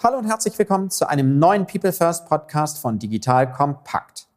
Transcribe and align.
Hallo 0.00 0.16
und 0.18 0.26
herzlich 0.26 0.56
willkommen 0.56 0.90
zu 0.90 1.08
einem 1.08 1.40
neuen 1.40 1.66
People 1.66 1.92
First 1.92 2.28
Podcast 2.28 2.78
von 2.78 3.00
Digital 3.00 3.50
Kompakt. 3.50 4.28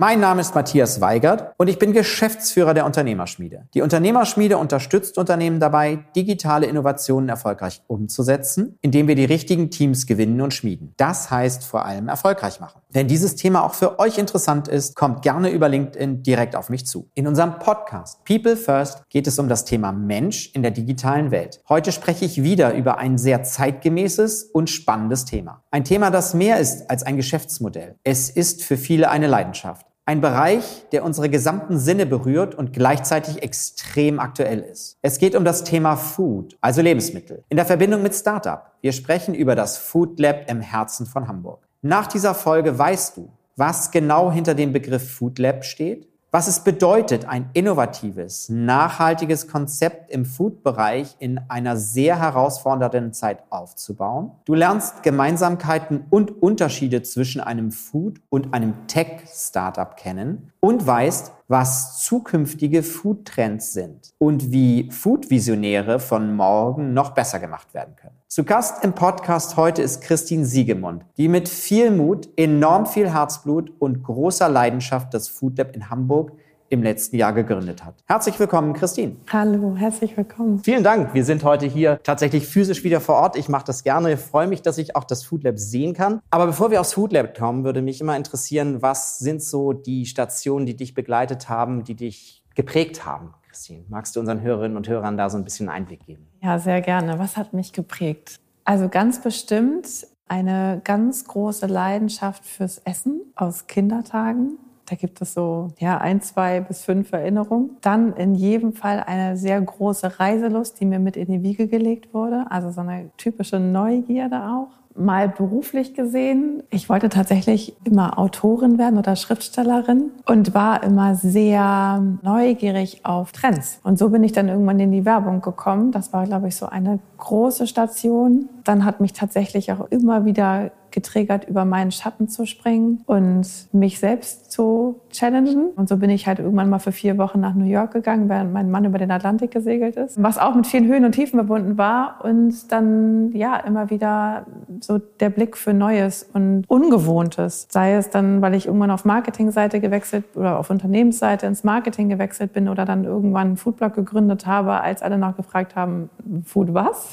Mein 0.00 0.20
Name 0.20 0.42
ist 0.42 0.54
Matthias 0.54 1.00
Weigert 1.00 1.54
und 1.56 1.66
ich 1.66 1.80
bin 1.80 1.92
Geschäftsführer 1.92 2.72
der 2.72 2.86
Unternehmerschmiede. 2.86 3.66
Die 3.74 3.82
Unternehmerschmiede 3.82 4.56
unterstützt 4.56 5.18
Unternehmen 5.18 5.58
dabei, 5.58 6.04
digitale 6.14 6.66
Innovationen 6.66 7.28
erfolgreich 7.28 7.82
umzusetzen, 7.88 8.78
indem 8.80 9.08
wir 9.08 9.16
die 9.16 9.24
richtigen 9.24 9.72
Teams 9.72 10.06
gewinnen 10.06 10.40
und 10.40 10.54
schmieden. 10.54 10.94
Das 10.98 11.32
heißt 11.32 11.64
vor 11.64 11.84
allem 11.84 12.06
erfolgreich 12.06 12.60
machen. 12.60 12.80
Wenn 12.90 13.06
dieses 13.06 13.36
Thema 13.36 13.64
auch 13.64 13.74
für 13.74 13.98
euch 13.98 14.16
interessant 14.16 14.66
ist, 14.66 14.96
kommt 14.96 15.20
gerne 15.20 15.50
über 15.50 15.68
LinkedIn 15.68 16.22
direkt 16.22 16.56
auf 16.56 16.70
mich 16.70 16.86
zu. 16.86 17.10
In 17.14 17.26
unserem 17.26 17.58
Podcast 17.58 18.24
People 18.24 18.56
First 18.56 19.02
geht 19.10 19.26
es 19.26 19.38
um 19.38 19.46
das 19.46 19.66
Thema 19.66 19.92
Mensch 19.92 20.50
in 20.54 20.62
der 20.62 20.70
digitalen 20.70 21.30
Welt. 21.30 21.60
Heute 21.68 21.92
spreche 21.92 22.24
ich 22.24 22.42
wieder 22.42 22.72
über 22.72 22.96
ein 22.96 23.18
sehr 23.18 23.42
zeitgemäßes 23.42 24.44
und 24.44 24.70
spannendes 24.70 25.26
Thema. 25.26 25.62
Ein 25.70 25.84
Thema, 25.84 26.10
das 26.10 26.32
mehr 26.32 26.60
ist 26.60 26.88
als 26.88 27.02
ein 27.02 27.16
Geschäftsmodell. 27.16 27.96
Es 28.04 28.30
ist 28.30 28.64
für 28.64 28.78
viele 28.78 29.10
eine 29.10 29.26
Leidenschaft. 29.26 29.86
Ein 30.06 30.22
Bereich, 30.22 30.86
der 30.90 31.04
unsere 31.04 31.28
gesamten 31.28 31.78
Sinne 31.78 32.06
berührt 32.06 32.54
und 32.54 32.72
gleichzeitig 32.72 33.42
extrem 33.42 34.18
aktuell 34.18 34.60
ist. 34.60 34.96
Es 35.02 35.18
geht 35.18 35.36
um 35.36 35.44
das 35.44 35.62
Thema 35.64 35.96
Food, 35.96 36.56
also 36.62 36.80
Lebensmittel, 36.80 37.44
in 37.50 37.58
der 37.58 37.66
Verbindung 37.66 38.00
mit 38.00 38.14
Startup. 38.14 38.72
Wir 38.80 38.92
sprechen 38.92 39.34
über 39.34 39.54
das 39.54 39.76
Food 39.76 40.18
Lab 40.18 40.50
im 40.50 40.62
Herzen 40.62 41.04
von 41.04 41.28
Hamburg. 41.28 41.67
Nach 41.82 42.08
dieser 42.08 42.34
Folge 42.34 42.76
weißt 42.76 43.16
du, 43.16 43.30
was 43.54 43.92
genau 43.92 44.32
hinter 44.32 44.56
dem 44.56 44.72
Begriff 44.72 45.12
Food 45.12 45.38
Lab 45.38 45.64
steht, 45.64 46.08
was 46.32 46.48
es 46.48 46.60
bedeutet, 46.60 47.24
ein 47.26 47.50
innovatives, 47.52 48.48
nachhaltiges 48.48 49.46
Konzept 49.46 50.10
im 50.10 50.26
Food-Bereich 50.26 51.14
in 51.20 51.40
einer 51.48 51.76
sehr 51.76 52.18
herausfordernden 52.18 53.12
Zeit 53.12 53.44
aufzubauen. 53.50 54.32
Du 54.44 54.54
lernst 54.54 55.04
Gemeinsamkeiten 55.04 56.04
und 56.10 56.42
Unterschiede 56.42 57.02
zwischen 57.02 57.40
einem 57.40 57.70
Food- 57.70 58.20
und 58.28 58.52
einem 58.54 58.74
Tech-Startup 58.88 59.96
kennen 59.96 60.52
und 60.58 60.84
weißt, 60.84 61.32
was 61.48 62.04
zukünftige 62.04 62.82
Food-Trends 62.82 63.72
sind 63.72 64.12
und 64.18 64.52
wie 64.52 64.90
Food-Visionäre 64.90 65.98
von 65.98 66.36
morgen 66.36 66.92
noch 66.92 67.10
besser 67.10 67.40
gemacht 67.40 67.72
werden 67.72 67.96
können. 67.96 68.14
Zu 68.28 68.44
Gast 68.44 68.84
im 68.84 68.92
Podcast 68.92 69.56
heute 69.56 69.80
ist 69.80 70.02
Christine 70.02 70.44
Siegemund, 70.44 71.06
die 71.16 71.28
mit 71.28 71.48
viel 71.48 71.90
Mut, 71.90 72.28
enorm 72.36 72.84
viel 72.84 73.10
Herzblut 73.10 73.72
und 73.78 74.02
großer 74.02 74.50
Leidenschaft 74.50 75.14
das 75.14 75.28
Food 75.28 75.56
Lab 75.56 75.74
in 75.74 75.88
Hamburg 75.88 76.32
im 76.68 76.82
letzten 76.82 77.16
Jahr 77.16 77.32
gegründet 77.32 77.84
hat. 77.84 77.94
Herzlich 78.06 78.38
willkommen, 78.38 78.72
Christine. 78.74 79.16
Hallo, 79.32 79.74
herzlich 79.76 80.16
willkommen. 80.16 80.58
Vielen 80.62 80.84
Dank. 80.84 81.14
Wir 81.14 81.24
sind 81.24 81.44
heute 81.44 81.66
hier 81.66 82.00
tatsächlich 82.02 82.46
physisch 82.46 82.84
wieder 82.84 83.00
vor 83.00 83.16
Ort. 83.16 83.36
Ich 83.36 83.48
mache 83.48 83.64
das 83.64 83.84
gerne. 83.84 84.12
Ich 84.12 84.20
freue 84.20 84.46
mich, 84.46 84.62
dass 84.62 84.78
ich 84.78 84.96
auch 84.96 85.04
das 85.04 85.22
Food 85.24 85.44
Lab 85.44 85.58
sehen 85.58 85.94
kann. 85.94 86.20
Aber 86.30 86.46
bevor 86.46 86.70
wir 86.70 86.80
aufs 86.80 86.92
Food 86.92 87.12
Lab 87.12 87.36
kommen, 87.36 87.64
würde 87.64 87.82
mich 87.82 88.00
immer 88.00 88.16
interessieren, 88.16 88.82
was 88.82 89.18
sind 89.18 89.42
so 89.42 89.72
die 89.72 90.06
Stationen, 90.06 90.66
die 90.66 90.76
dich 90.76 90.94
begleitet 90.94 91.48
haben, 91.48 91.84
die 91.84 91.94
dich 91.94 92.44
geprägt 92.54 93.06
haben? 93.06 93.34
Christine, 93.48 93.84
magst 93.88 94.14
du 94.14 94.20
unseren 94.20 94.42
Hörerinnen 94.42 94.76
und 94.76 94.88
Hörern 94.88 95.16
da 95.16 95.30
so 95.30 95.38
ein 95.38 95.44
bisschen 95.44 95.68
Einblick 95.68 96.04
geben? 96.06 96.26
Ja, 96.42 96.58
sehr 96.58 96.80
gerne. 96.80 97.18
Was 97.18 97.36
hat 97.36 97.54
mich 97.54 97.72
geprägt? 97.72 98.38
Also 98.64 98.88
ganz 98.88 99.22
bestimmt 99.22 100.06
eine 100.28 100.80
ganz 100.84 101.24
große 101.24 101.66
Leidenschaft 101.66 102.44
fürs 102.44 102.78
Essen 102.78 103.22
aus 103.34 103.66
Kindertagen. 103.66 104.58
Da 104.88 104.96
gibt 104.96 105.20
es 105.20 105.34
so 105.34 105.68
ja, 105.78 105.98
ein, 105.98 106.22
zwei 106.22 106.60
bis 106.60 106.82
fünf 106.84 107.12
Erinnerungen. 107.12 107.76
Dann 107.82 108.14
in 108.14 108.34
jedem 108.34 108.72
Fall 108.72 109.04
eine 109.06 109.36
sehr 109.36 109.60
große 109.60 110.18
Reiselust, 110.18 110.80
die 110.80 110.86
mir 110.86 110.98
mit 110.98 111.16
in 111.16 111.30
die 111.30 111.42
Wiege 111.42 111.68
gelegt 111.68 112.14
wurde. 112.14 112.46
Also 112.48 112.70
so 112.70 112.80
eine 112.80 113.10
typische 113.16 113.60
Neugierde 113.60 114.36
auch 114.36 114.68
mal 114.98 115.28
beruflich 115.28 115.94
gesehen. 115.94 116.62
Ich 116.70 116.88
wollte 116.88 117.08
tatsächlich 117.08 117.76
immer 117.84 118.18
Autorin 118.18 118.78
werden 118.78 118.98
oder 118.98 119.14
Schriftstellerin 119.16 120.10
und 120.26 120.54
war 120.54 120.82
immer 120.82 121.14
sehr 121.14 122.02
neugierig 122.22 123.04
auf 123.04 123.32
Trends. 123.32 123.80
Und 123.84 123.98
so 123.98 124.10
bin 124.10 124.24
ich 124.24 124.32
dann 124.32 124.48
irgendwann 124.48 124.80
in 124.80 124.90
die 124.90 125.04
Werbung 125.04 125.40
gekommen. 125.40 125.92
Das 125.92 126.12
war, 126.12 126.24
glaube 126.24 126.48
ich, 126.48 126.56
so 126.56 126.66
eine 126.66 126.98
große 127.18 127.66
Station. 127.66 128.48
Dann 128.64 128.84
hat 128.84 129.00
mich 129.00 129.12
tatsächlich 129.12 129.72
auch 129.72 129.86
immer 129.90 130.24
wieder 130.24 130.72
getriggert, 130.98 131.44
über 131.48 131.64
meinen 131.64 131.92
Schatten 131.92 132.28
zu 132.28 132.44
springen 132.44 133.02
und 133.06 133.46
mich 133.72 134.00
selbst 134.00 134.50
zu 134.50 135.00
challengen. 135.12 135.68
Und 135.76 135.88
so 135.88 135.96
bin 135.96 136.10
ich 136.10 136.26
halt 136.26 136.40
irgendwann 136.40 136.68
mal 136.68 136.80
für 136.80 136.90
vier 136.90 137.18
Wochen 137.18 137.38
nach 137.38 137.54
New 137.54 137.66
York 137.66 137.92
gegangen, 137.92 138.28
während 138.28 138.52
mein 138.52 138.68
Mann 138.68 138.84
über 138.84 138.98
den 138.98 139.12
Atlantik 139.12 139.52
gesegelt 139.52 139.94
ist. 139.94 140.20
Was 140.20 140.38
auch 140.38 140.56
mit 140.56 140.66
vielen 140.66 140.88
Höhen 140.88 141.04
und 141.04 141.12
Tiefen 141.12 141.38
verbunden 141.38 141.78
war. 141.78 142.24
Und 142.24 142.72
dann, 142.72 143.30
ja, 143.30 143.58
immer 143.58 143.90
wieder 143.90 144.46
so 144.80 144.98
der 144.98 145.30
Blick 145.30 145.56
für 145.56 145.72
Neues 145.72 146.28
und 146.32 146.64
Ungewohntes. 146.66 147.68
Sei 147.70 147.94
es 147.94 148.10
dann, 148.10 148.42
weil 148.42 148.54
ich 148.54 148.66
irgendwann 148.66 148.90
auf 148.90 149.04
Marketingseite 149.04 149.78
gewechselt 149.78 150.24
oder 150.34 150.58
auf 150.58 150.68
Unternehmensseite 150.68 151.46
ins 151.46 151.62
Marketing 151.62 152.08
gewechselt 152.08 152.52
bin 152.52 152.68
oder 152.68 152.84
dann 152.84 153.04
irgendwann 153.04 153.46
einen 153.46 153.56
Foodblog 153.56 153.94
gegründet 153.94 154.46
habe, 154.46 154.80
als 154.80 155.02
alle 155.02 155.16
noch 155.16 155.36
gefragt 155.36 155.76
haben, 155.76 156.10
Food 156.44 156.74
was? 156.74 157.12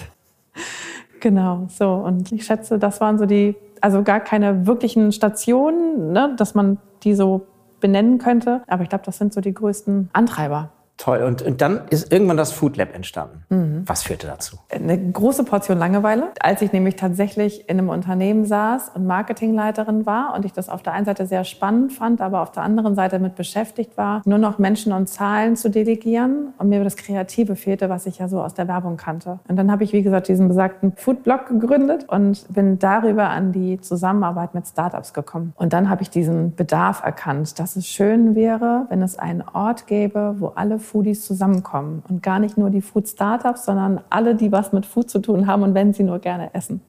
Genau, 1.20 1.68
so. 1.70 1.94
Und 1.94 2.31
ich 2.31 2.46
schätze, 2.46 2.78
das 2.78 3.02
waren 3.02 3.18
so 3.18 3.26
die 3.26 3.56
also 3.81 4.02
gar 4.02 4.20
keine 4.20 4.66
wirklichen 4.66 5.12
Stationen, 5.12 6.12
ne, 6.12 6.34
dass 6.38 6.56
man 6.56 6.80
die 7.03 7.14
so 7.14 7.46
benennen 7.80 8.18
könnte. 8.18 8.64
Aber 8.68 8.81
ich 8.81 8.90
glaube, 8.90 9.03
das 9.06 9.18
sind 9.18 9.34
so 9.34 9.42
die 9.42 9.53
größten 9.53 10.09
Antreiber. 10.12 10.72
Toll. 10.97 11.23
Und, 11.23 11.41
und 11.41 11.61
dann 11.61 11.81
ist 11.89 12.11
irgendwann 12.11 12.38
das 12.38 12.53
Food 12.53 12.78
Lab 12.78 12.95
entstanden. 12.95 13.44
Mhm. 13.50 13.83
Was 13.85 14.03
führte 14.03 14.28
dazu? 14.28 14.57
Eine 14.69 14.97
große 15.11 15.44
Portion 15.44 15.78
Langeweile. 15.78 16.29
Als 16.39 16.61
ich 16.61 16.72
nämlich 16.72 16.95
tatsächlich 16.95 17.69
in 17.69 17.78
einem 17.78 17.89
Unternehmen 17.89 18.45
saß 18.45 18.91
und 18.95 19.05
Marketingleiterin 19.05 20.05
war 20.05 20.34
und 20.35 20.45
ich 20.45 20.53
das 20.53 20.69
auf 20.69 20.84
der 20.84 20.94
einen 20.94 21.05
Seite 21.05 21.25
sehr 21.25 21.44
spannend 21.44 21.91
fand, 21.91 22.22
aber 22.22 22.41
auf 22.41 22.51
der 22.51 22.63
anderen 22.63 22.95
Seite 22.95 23.19
mit 23.19 23.35
beschäftigt 23.35 23.97
war, 23.97 24.22
nur 24.25 24.38
noch 24.38 24.57
Menschen 24.57 24.94
und 24.94 25.07
Zahlen 25.07 25.57
zu 25.57 25.69
delegieren 25.69 26.53
und 26.57 26.69
mir 26.69 26.81
das 26.84 26.95
Kreative 26.95 27.57
fehlte, 27.57 27.89
was 27.89 28.05
ich 28.05 28.19
ja 28.19 28.29
so 28.29 28.41
aus 28.41 28.53
der 28.53 28.69
Werbung 28.69 28.95
kannte. 28.95 29.39
Und 29.50 29.57
dann 29.57 29.72
habe 29.72 29.84
ich, 29.84 29.91
wie 29.91 30.01
gesagt, 30.01 30.29
diesen 30.29 30.47
besagten 30.47 30.94
Food 30.95 31.23
Blog 31.23 31.47
gegründet 31.47 32.07
und 32.07 32.45
bin 32.53 32.79
darüber 32.79 33.29
an 33.29 33.51
die 33.51 33.81
Zusammenarbeit 33.81 34.53
mit 34.53 34.66
Startups 34.66 35.13
gekommen. 35.13 35.53
Und 35.57 35.73
dann 35.73 35.89
habe 35.89 36.03
ich 36.03 36.09
diesen 36.09 36.55
Bedarf 36.55 37.03
erkannt, 37.03 37.59
dass 37.59 37.75
es 37.75 37.85
schön 37.85 38.34
wäre, 38.34 38.85
wenn 38.89 39.01
es 39.01 39.19
einen 39.19 39.44
Ort 39.53 39.88
gäbe, 39.88 40.35
wo 40.39 40.47
alle 40.47 40.79
Foodies 40.85 41.25
zusammenkommen. 41.25 42.03
Und 42.07 42.23
gar 42.23 42.40
nicht 42.40 42.57
nur 42.57 42.69
die 42.69 42.81
Food-Startups, 42.81 43.66
sondern 43.66 44.01
alle, 44.09 44.35
die 44.35 44.51
was 44.51 44.72
mit 44.72 44.85
Food 44.85 45.09
zu 45.09 45.19
tun 45.19 45.47
haben 45.47 45.63
und 45.63 45.73
wenn 45.73 45.94
sie 45.94 46.03
nur 46.03 46.19
gerne 46.19 46.53
essen. 46.53 46.81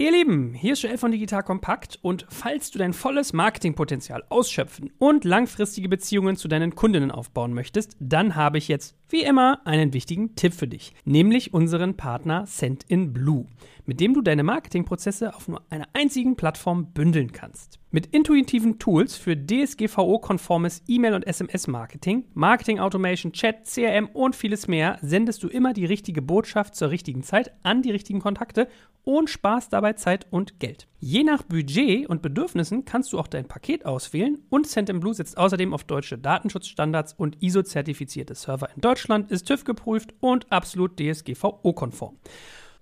Ihr 0.00 0.12
Lieben, 0.12 0.54
hier 0.54 0.74
ist 0.74 0.82
Joel 0.82 0.98
von 0.98 1.10
Digital 1.10 1.42
Kompakt 1.42 1.98
und 2.02 2.24
falls 2.28 2.70
du 2.70 2.78
dein 2.78 2.92
volles 2.92 3.32
Marketingpotenzial 3.32 4.22
ausschöpfen 4.28 4.92
und 4.98 5.24
langfristige 5.24 5.88
Beziehungen 5.88 6.36
zu 6.36 6.46
deinen 6.46 6.76
Kundinnen 6.76 7.10
aufbauen 7.10 7.52
möchtest, 7.52 7.96
dann 7.98 8.36
habe 8.36 8.58
ich 8.58 8.68
jetzt 8.68 8.94
wie 9.08 9.22
immer 9.22 9.66
einen 9.66 9.92
wichtigen 9.92 10.34
Tipp 10.34 10.52
für 10.52 10.68
dich, 10.68 10.92
nämlich 11.04 11.54
unseren 11.54 11.96
Partner 11.96 12.46
Send 12.46 12.84
in 12.88 13.12
Blue, 13.12 13.46
mit 13.86 14.00
dem 14.00 14.14
du 14.14 14.20
deine 14.20 14.42
Marketingprozesse 14.42 15.34
auf 15.34 15.48
nur 15.48 15.62
einer 15.70 15.88
einzigen 15.94 16.36
Plattform 16.36 16.92
bündeln 16.92 17.32
kannst. 17.32 17.78
Mit 17.90 18.06
intuitiven 18.08 18.78
Tools 18.78 19.16
für 19.16 19.34
DSGVO-konformes 19.34 20.82
E-Mail- 20.88 21.14
und 21.14 21.26
SMS-Marketing, 21.26 22.24
Marketing 22.34 22.80
Automation, 22.80 23.32
Chat, 23.32 23.64
CRM 23.64 24.08
und 24.08 24.36
vieles 24.36 24.68
mehr 24.68 24.98
sendest 25.00 25.42
du 25.42 25.48
immer 25.48 25.72
die 25.72 25.86
richtige 25.86 26.20
Botschaft 26.20 26.74
zur 26.74 26.90
richtigen 26.90 27.22
Zeit 27.22 27.52
an 27.62 27.80
die 27.80 27.90
richtigen 27.90 28.20
Kontakte 28.20 28.68
und 29.04 29.30
sparst 29.30 29.72
dabei 29.72 29.94
Zeit 29.94 30.26
und 30.30 30.60
Geld. 30.60 30.86
Je 31.00 31.22
nach 31.22 31.44
Budget 31.44 32.08
und 32.08 32.22
Bedürfnissen 32.22 32.84
kannst 32.84 33.12
du 33.12 33.20
auch 33.20 33.28
dein 33.28 33.46
Paket 33.46 33.86
auswählen 33.86 34.38
und 34.50 34.66
Sendinblue 34.66 35.14
setzt 35.14 35.38
außerdem 35.38 35.72
auf 35.72 35.84
deutsche 35.84 36.18
Datenschutzstandards 36.18 37.12
und 37.12 37.40
ISO-zertifizierte 37.40 38.34
Server 38.34 38.68
in 38.74 38.80
Deutschland, 38.80 39.30
ist 39.30 39.46
TÜV 39.46 39.62
geprüft 39.62 40.12
und 40.18 40.50
absolut 40.50 40.98
DSGVO-konform. 40.98 42.16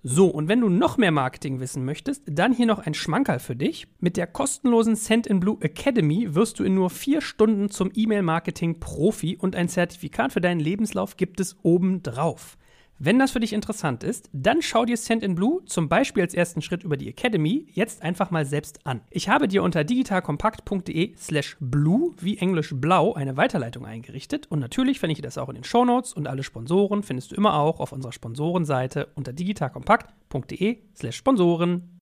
So, 0.01 0.29
und 0.29 0.47
wenn 0.47 0.61
du 0.61 0.69
noch 0.69 0.97
mehr 0.97 1.11
Marketing 1.11 1.59
wissen 1.59 1.85
möchtest, 1.85 2.23
dann 2.25 2.53
hier 2.53 2.65
noch 2.65 2.79
ein 2.79 2.95
Schmankerl 2.95 3.37
für 3.37 3.55
dich. 3.55 3.87
Mit 3.99 4.17
der 4.17 4.25
kostenlosen 4.25 4.95
Send 4.95 5.27
in 5.27 5.39
Blue 5.39 5.57
Academy 5.61 6.33
wirst 6.33 6.57
du 6.57 6.63
in 6.63 6.73
nur 6.73 6.89
vier 6.89 7.21
Stunden 7.21 7.69
zum 7.69 7.91
E-Mail-Marketing-Profi 7.93 9.37
und 9.37 9.55
ein 9.55 9.69
Zertifikat 9.69 10.33
für 10.33 10.41
deinen 10.41 10.59
Lebenslauf 10.59 11.17
gibt 11.17 11.39
es 11.39 11.55
oben 11.61 12.01
drauf. 12.01 12.57
Wenn 12.99 13.19
das 13.19 13.29
für 13.29 13.39
dich 13.39 13.53
interessant 13.53 14.03
ist, 14.03 14.27
dann 14.33 14.63
schau 14.63 14.83
dir 14.83 14.97
Send 14.97 15.21
in 15.21 15.35
Blue 15.35 15.63
zum 15.65 15.87
Beispiel 15.87 16.23
als 16.23 16.33
ersten 16.33 16.63
Schritt 16.63 16.83
über 16.83 16.97
die 16.97 17.07
Academy 17.09 17.67
jetzt 17.71 18.01
einfach 18.01 18.31
mal 18.31 18.43
selbst 18.43 18.87
an. 18.87 19.01
Ich 19.11 19.29
habe 19.29 19.47
dir 19.47 19.61
unter 19.61 19.83
digitalkompakt.de 19.83 21.15
slash 21.15 21.57
blue 21.59 22.15
wie 22.19 22.39
englisch 22.39 22.73
blau 22.75 23.13
eine 23.13 23.37
Weiterleitung 23.37 23.85
eingerichtet 23.85 24.47
und 24.49 24.57
natürlich 24.57 24.99
finde 24.99 25.13
ich 25.13 25.21
das 25.21 25.37
auch 25.37 25.49
in 25.49 25.55
den 25.55 25.63
Shownotes 25.63 26.13
und 26.13 26.27
alle 26.27 26.41
Sponsoren 26.41 27.03
findest 27.03 27.31
du 27.31 27.35
immer 27.35 27.53
auch 27.53 27.79
auf 27.79 27.91
unserer 27.91 28.13
Sponsorenseite 28.13 29.09
unter 29.13 29.31
digitalkompakt.de 29.31 30.79
slash 30.95 31.15
Sponsoren. 31.15 31.99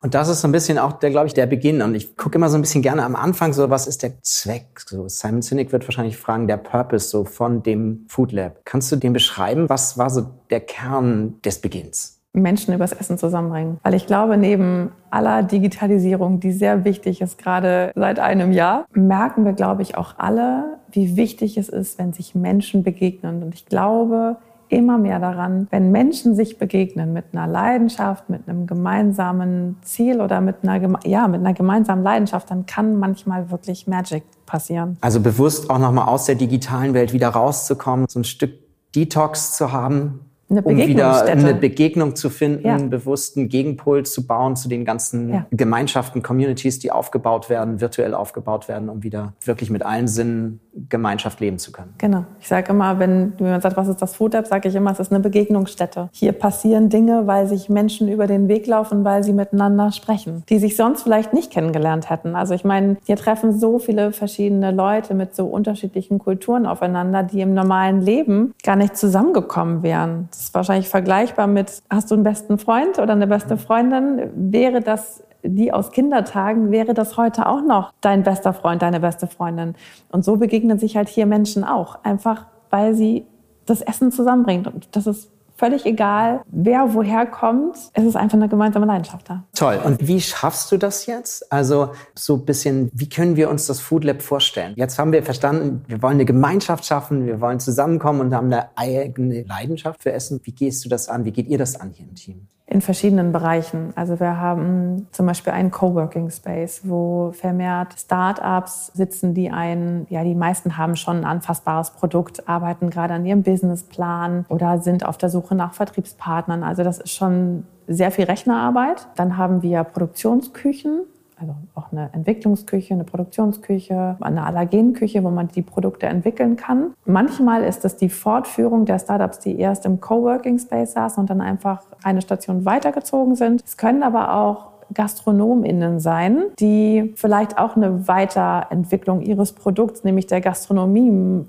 Und 0.00 0.14
das 0.14 0.28
ist 0.28 0.40
so 0.40 0.48
ein 0.48 0.52
bisschen 0.52 0.78
auch 0.78 0.92
der, 0.92 1.10
glaube 1.10 1.26
ich, 1.26 1.34
der 1.34 1.46
Beginn. 1.46 1.82
Und 1.82 1.94
ich 1.94 2.16
gucke 2.16 2.36
immer 2.36 2.48
so 2.48 2.56
ein 2.56 2.60
bisschen 2.60 2.82
gerne 2.82 3.04
am 3.04 3.16
Anfang 3.16 3.52
so, 3.52 3.68
was 3.70 3.86
ist 3.86 4.02
der 4.02 4.22
Zweck? 4.22 4.80
So 4.86 5.08
Simon 5.08 5.42
Sinek 5.42 5.72
wird 5.72 5.86
wahrscheinlich 5.86 6.16
fragen, 6.16 6.46
der 6.46 6.56
Purpose 6.56 7.08
so 7.08 7.24
von 7.24 7.62
dem 7.62 8.06
Food 8.08 8.32
Lab. 8.32 8.60
Kannst 8.64 8.92
du 8.92 8.96
den 8.96 9.12
beschreiben? 9.12 9.68
Was 9.68 9.98
war 9.98 10.10
so 10.10 10.26
der 10.50 10.60
Kern 10.60 11.40
des 11.44 11.60
Beginns? 11.60 12.18
Menschen 12.32 12.74
übers 12.74 12.92
Essen 12.92 13.18
zusammenbringen. 13.18 13.78
Weil 13.82 13.94
ich 13.94 14.06
glaube, 14.06 14.36
neben 14.36 14.92
aller 15.10 15.42
Digitalisierung, 15.42 16.40
die 16.40 16.52
sehr 16.52 16.84
wichtig 16.84 17.20
ist, 17.20 17.38
gerade 17.38 17.90
seit 17.94 18.18
einem 18.18 18.52
Jahr, 18.52 18.84
merken 18.92 19.44
wir, 19.44 19.54
glaube 19.54 19.82
ich, 19.82 19.96
auch 19.96 20.14
alle, 20.18 20.78
wie 20.92 21.16
wichtig 21.16 21.56
es 21.56 21.68
ist, 21.68 21.98
wenn 21.98 22.12
sich 22.12 22.34
Menschen 22.34 22.82
begegnen. 22.82 23.42
Und 23.42 23.54
ich 23.54 23.66
glaube 23.66 24.36
immer 24.68 24.98
mehr 24.98 25.18
daran, 25.18 25.66
wenn 25.70 25.90
Menschen 25.90 26.34
sich 26.34 26.58
begegnen 26.58 27.12
mit 27.12 27.26
einer 27.32 27.46
Leidenschaft, 27.46 28.28
mit 28.28 28.48
einem 28.48 28.66
gemeinsamen 28.66 29.76
Ziel 29.82 30.20
oder 30.20 30.40
mit 30.40 30.56
einer, 30.62 30.98
ja, 31.04 31.28
mit 31.28 31.40
einer 31.40 31.54
gemeinsamen 31.54 32.02
Leidenschaft, 32.02 32.50
dann 32.50 32.66
kann 32.66 32.98
manchmal 32.98 33.50
wirklich 33.50 33.86
Magic 33.86 34.24
passieren. 34.46 34.96
Also 35.00 35.20
bewusst 35.20 35.70
auch 35.70 35.78
nochmal 35.78 36.08
aus 36.08 36.24
der 36.24 36.34
digitalen 36.34 36.94
Welt 36.94 37.12
wieder 37.12 37.28
rauszukommen, 37.28 38.06
so 38.08 38.20
ein 38.20 38.24
Stück 38.24 38.52
Detox 38.94 39.56
zu 39.56 39.72
haben, 39.72 40.20
eine 40.50 40.62
um 40.62 40.76
wieder 40.76 41.24
eine 41.24 41.54
Begegnung 41.54 42.16
zu 42.16 42.30
finden, 42.30 42.66
ja. 42.66 42.78
bewussten 42.78 43.48
Gegenpol 43.48 44.06
zu 44.06 44.26
bauen 44.26 44.56
zu 44.56 44.68
den 44.68 44.84
ganzen 44.84 45.32
ja. 45.32 45.46
Gemeinschaften, 45.50 46.22
Communities, 46.22 46.78
die 46.78 46.90
aufgebaut 46.90 47.50
werden, 47.50 47.80
virtuell 47.80 48.14
aufgebaut 48.14 48.68
werden, 48.68 48.88
um 48.88 49.02
wieder 49.02 49.34
wirklich 49.44 49.70
mit 49.70 49.84
allen 49.84 50.08
Sinnen 50.08 50.60
Gemeinschaft 50.88 51.40
leben 51.40 51.58
zu 51.58 51.72
können. 51.72 51.94
Genau. 51.98 52.24
Ich 52.40 52.48
sage 52.48 52.70
immer, 52.70 52.98
wenn 52.98 53.32
jemand 53.38 53.62
sagt, 53.62 53.76
was 53.76 53.88
ist 53.88 54.00
das 54.00 54.14
Food 54.14 54.34
Lab, 54.34 54.46
sage 54.46 54.68
ich 54.68 54.74
immer, 54.74 54.92
es 54.92 55.00
ist 55.00 55.10
eine 55.10 55.20
Begegnungsstätte. 55.20 56.08
Hier 56.12 56.32
passieren 56.32 56.88
Dinge, 56.88 57.26
weil 57.26 57.46
sich 57.46 57.68
Menschen 57.68 58.08
über 58.08 58.26
den 58.26 58.48
Weg 58.48 58.66
laufen, 58.66 59.04
weil 59.04 59.24
sie 59.24 59.32
miteinander 59.32 59.92
sprechen, 59.92 60.44
die 60.48 60.58
sich 60.58 60.76
sonst 60.76 61.02
vielleicht 61.02 61.32
nicht 61.32 61.50
kennengelernt 61.50 62.10
hätten. 62.10 62.36
Also 62.36 62.54
ich 62.54 62.64
meine, 62.64 62.96
hier 63.04 63.16
treffen 63.16 63.58
so 63.58 63.78
viele 63.78 64.12
verschiedene 64.12 64.70
Leute 64.70 65.14
mit 65.14 65.34
so 65.34 65.46
unterschiedlichen 65.46 66.18
Kulturen 66.18 66.66
aufeinander, 66.66 67.22
die 67.22 67.40
im 67.40 67.54
normalen 67.54 68.00
Leben 68.00 68.54
gar 68.62 68.76
nicht 68.76 68.96
zusammengekommen 68.96 69.82
wären. 69.82 70.28
Das 70.38 70.44
ist 70.44 70.54
wahrscheinlich 70.54 70.88
vergleichbar 70.88 71.48
mit, 71.48 71.82
hast 71.90 72.12
du 72.12 72.14
einen 72.14 72.22
besten 72.22 72.58
Freund 72.58 73.00
oder 73.00 73.12
eine 73.12 73.26
beste 73.26 73.58
Freundin? 73.58 74.30
Wäre 74.52 74.80
das 74.80 75.24
die 75.42 75.72
aus 75.72 75.90
Kindertagen, 75.90 76.70
wäre 76.70 76.94
das 76.94 77.16
heute 77.16 77.48
auch 77.48 77.60
noch 77.60 77.92
dein 78.00 78.22
bester 78.22 78.52
Freund, 78.52 78.82
deine 78.82 79.00
beste 79.00 79.26
Freundin. 79.26 79.74
Und 80.12 80.24
so 80.24 80.36
begegnen 80.36 80.78
sich 80.78 80.96
halt 80.96 81.08
hier 81.08 81.26
Menschen 81.26 81.64
auch, 81.64 82.04
einfach 82.04 82.46
weil 82.70 82.94
sie 82.94 83.26
das 83.66 83.82
Essen 83.82 84.12
zusammenbringt. 84.12 84.68
Und 84.68 84.94
das 84.94 85.08
ist 85.08 85.28
völlig 85.58 85.84
egal, 85.84 86.42
wer 86.46 86.94
woher 86.94 87.26
kommt. 87.26 87.76
Es 87.92 88.04
ist 88.04 88.16
einfach 88.16 88.38
eine 88.38 88.48
gemeinsame 88.48 88.86
Leidenschaft 88.86 89.28
da. 89.28 89.44
Toll. 89.54 89.80
Und 89.84 90.06
wie 90.06 90.20
schaffst 90.20 90.70
du 90.72 90.76
das 90.76 91.06
jetzt? 91.06 91.52
Also 91.52 91.90
so 92.14 92.36
ein 92.36 92.44
bisschen, 92.44 92.90
wie 92.94 93.08
können 93.08 93.36
wir 93.36 93.50
uns 93.50 93.66
das 93.66 93.80
Food 93.80 94.04
Lab 94.04 94.22
vorstellen? 94.22 94.74
Jetzt 94.76 94.98
haben 94.98 95.12
wir 95.12 95.22
verstanden, 95.22 95.84
wir 95.88 96.00
wollen 96.00 96.14
eine 96.14 96.24
Gemeinschaft 96.24 96.86
schaffen, 96.86 97.26
wir 97.26 97.40
wollen 97.40 97.60
zusammenkommen 97.60 98.20
und 98.20 98.34
haben 98.34 98.46
eine 98.46 98.68
eigene 98.76 99.42
Leidenschaft 99.42 100.02
für 100.02 100.12
Essen. 100.12 100.40
Wie 100.44 100.52
gehst 100.52 100.84
du 100.84 100.88
das 100.88 101.08
an? 101.08 101.24
Wie 101.24 101.32
geht 101.32 101.48
ihr 101.48 101.58
das 101.58 101.78
an 101.78 101.90
hier 101.90 102.06
im 102.06 102.14
Team? 102.14 102.48
In 102.70 102.82
verschiedenen 102.82 103.32
Bereichen. 103.32 103.92
Also 103.94 104.20
wir 104.20 104.38
haben 104.38 105.08
zum 105.10 105.24
Beispiel 105.24 105.54
einen 105.54 105.70
Coworking 105.70 106.30
Space, 106.30 106.82
wo 106.84 107.32
vermehrt 107.32 107.94
Startups 107.98 108.88
sitzen, 108.88 109.32
die 109.32 109.50
ein, 109.50 110.06
ja, 110.10 110.22
die 110.22 110.34
meisten 110.34 110.76
haben 110.76 110.94
schon 110.94 111.18
ein 111.18 111.24
anfassbares 111.24 111.92
Produkt, 111.92 112.46
arbeiten 112.46 112.90
gerade 112.90 113.14
an 113.14 113.24
ihrem 113.24 113.42
Businessplan 113.42 114.44
oder 114.50 114.80
sind 114.80 115.06
auf 115.06 115.16
der 115.16 115.30
Suche 115.30 115.54
nach 115.54 115.72
Vertriebspartnern. 115.72 116.62
Also 116.62 116.84
das 116.84 116.98
ist 116.98 117.12
schon 117.12 117.64
sehr 117.86 118.10
viel 118.10 118.26
Rechnerarbeit. 118.26 119.08
Dann 119.16 119.38
haben 119.38 119.62
wir 119.62 119.82
Produktionsküchen, 119.84 121.04
also 121.40 121.54
auch 121.74 121.92
eine 121.92 122.10
Entwicklungsküche, 122.12 122.94
eine 122.94 123.04
Produktionsküche, 123.04 124.16
eine 124.20 124.44
Allergenküche, 124.44 125.22
wo 125.22 125.30
man 125.30 125.48
die 125.48 125.62
Produkte 125.62 126.06
entwickeln 126.06 126.56
kann. 126.56 126.94
Manchmal 127.04 127.62
ist 127.64 127.84
es 127.84 127.96
die 127.96 128.08
Fortführung 128.08 128.84
der 128.84 128.98
Startups, 128.98 129.38
die 129.38 129.58
erst 129.58 129.86
im 129.86 130.00
Coworking 130.00 130.58
Space 130.58 130.92
saßen 130.92 131.20
und 131.20 131.30
dann 131.30 131.40
einfach 131.40 131.82
eine 132.02 132.22
Station 132.22 132.64
weitergezogen 132.64 133.36
sind. 133.36 133.62
Es 133.64 133.76
können 133.76 134.02
aber 134.02 134.34
auch 134.34 134.68
GastronomInnen 134.92 136.00
sein, 136.00 136.44
die 136.58 137.12
vielleicht 137.14 137.58
auch 137.58 137.76
eine 137.76 138.08
Weiterentwicklung 138.08 139.20
ihres 139.20 139.52
Produkts, 139.52 140.04
nämlich 140.04 140.26
der 140.26 140.40
Gastronomie, 140.40 141.44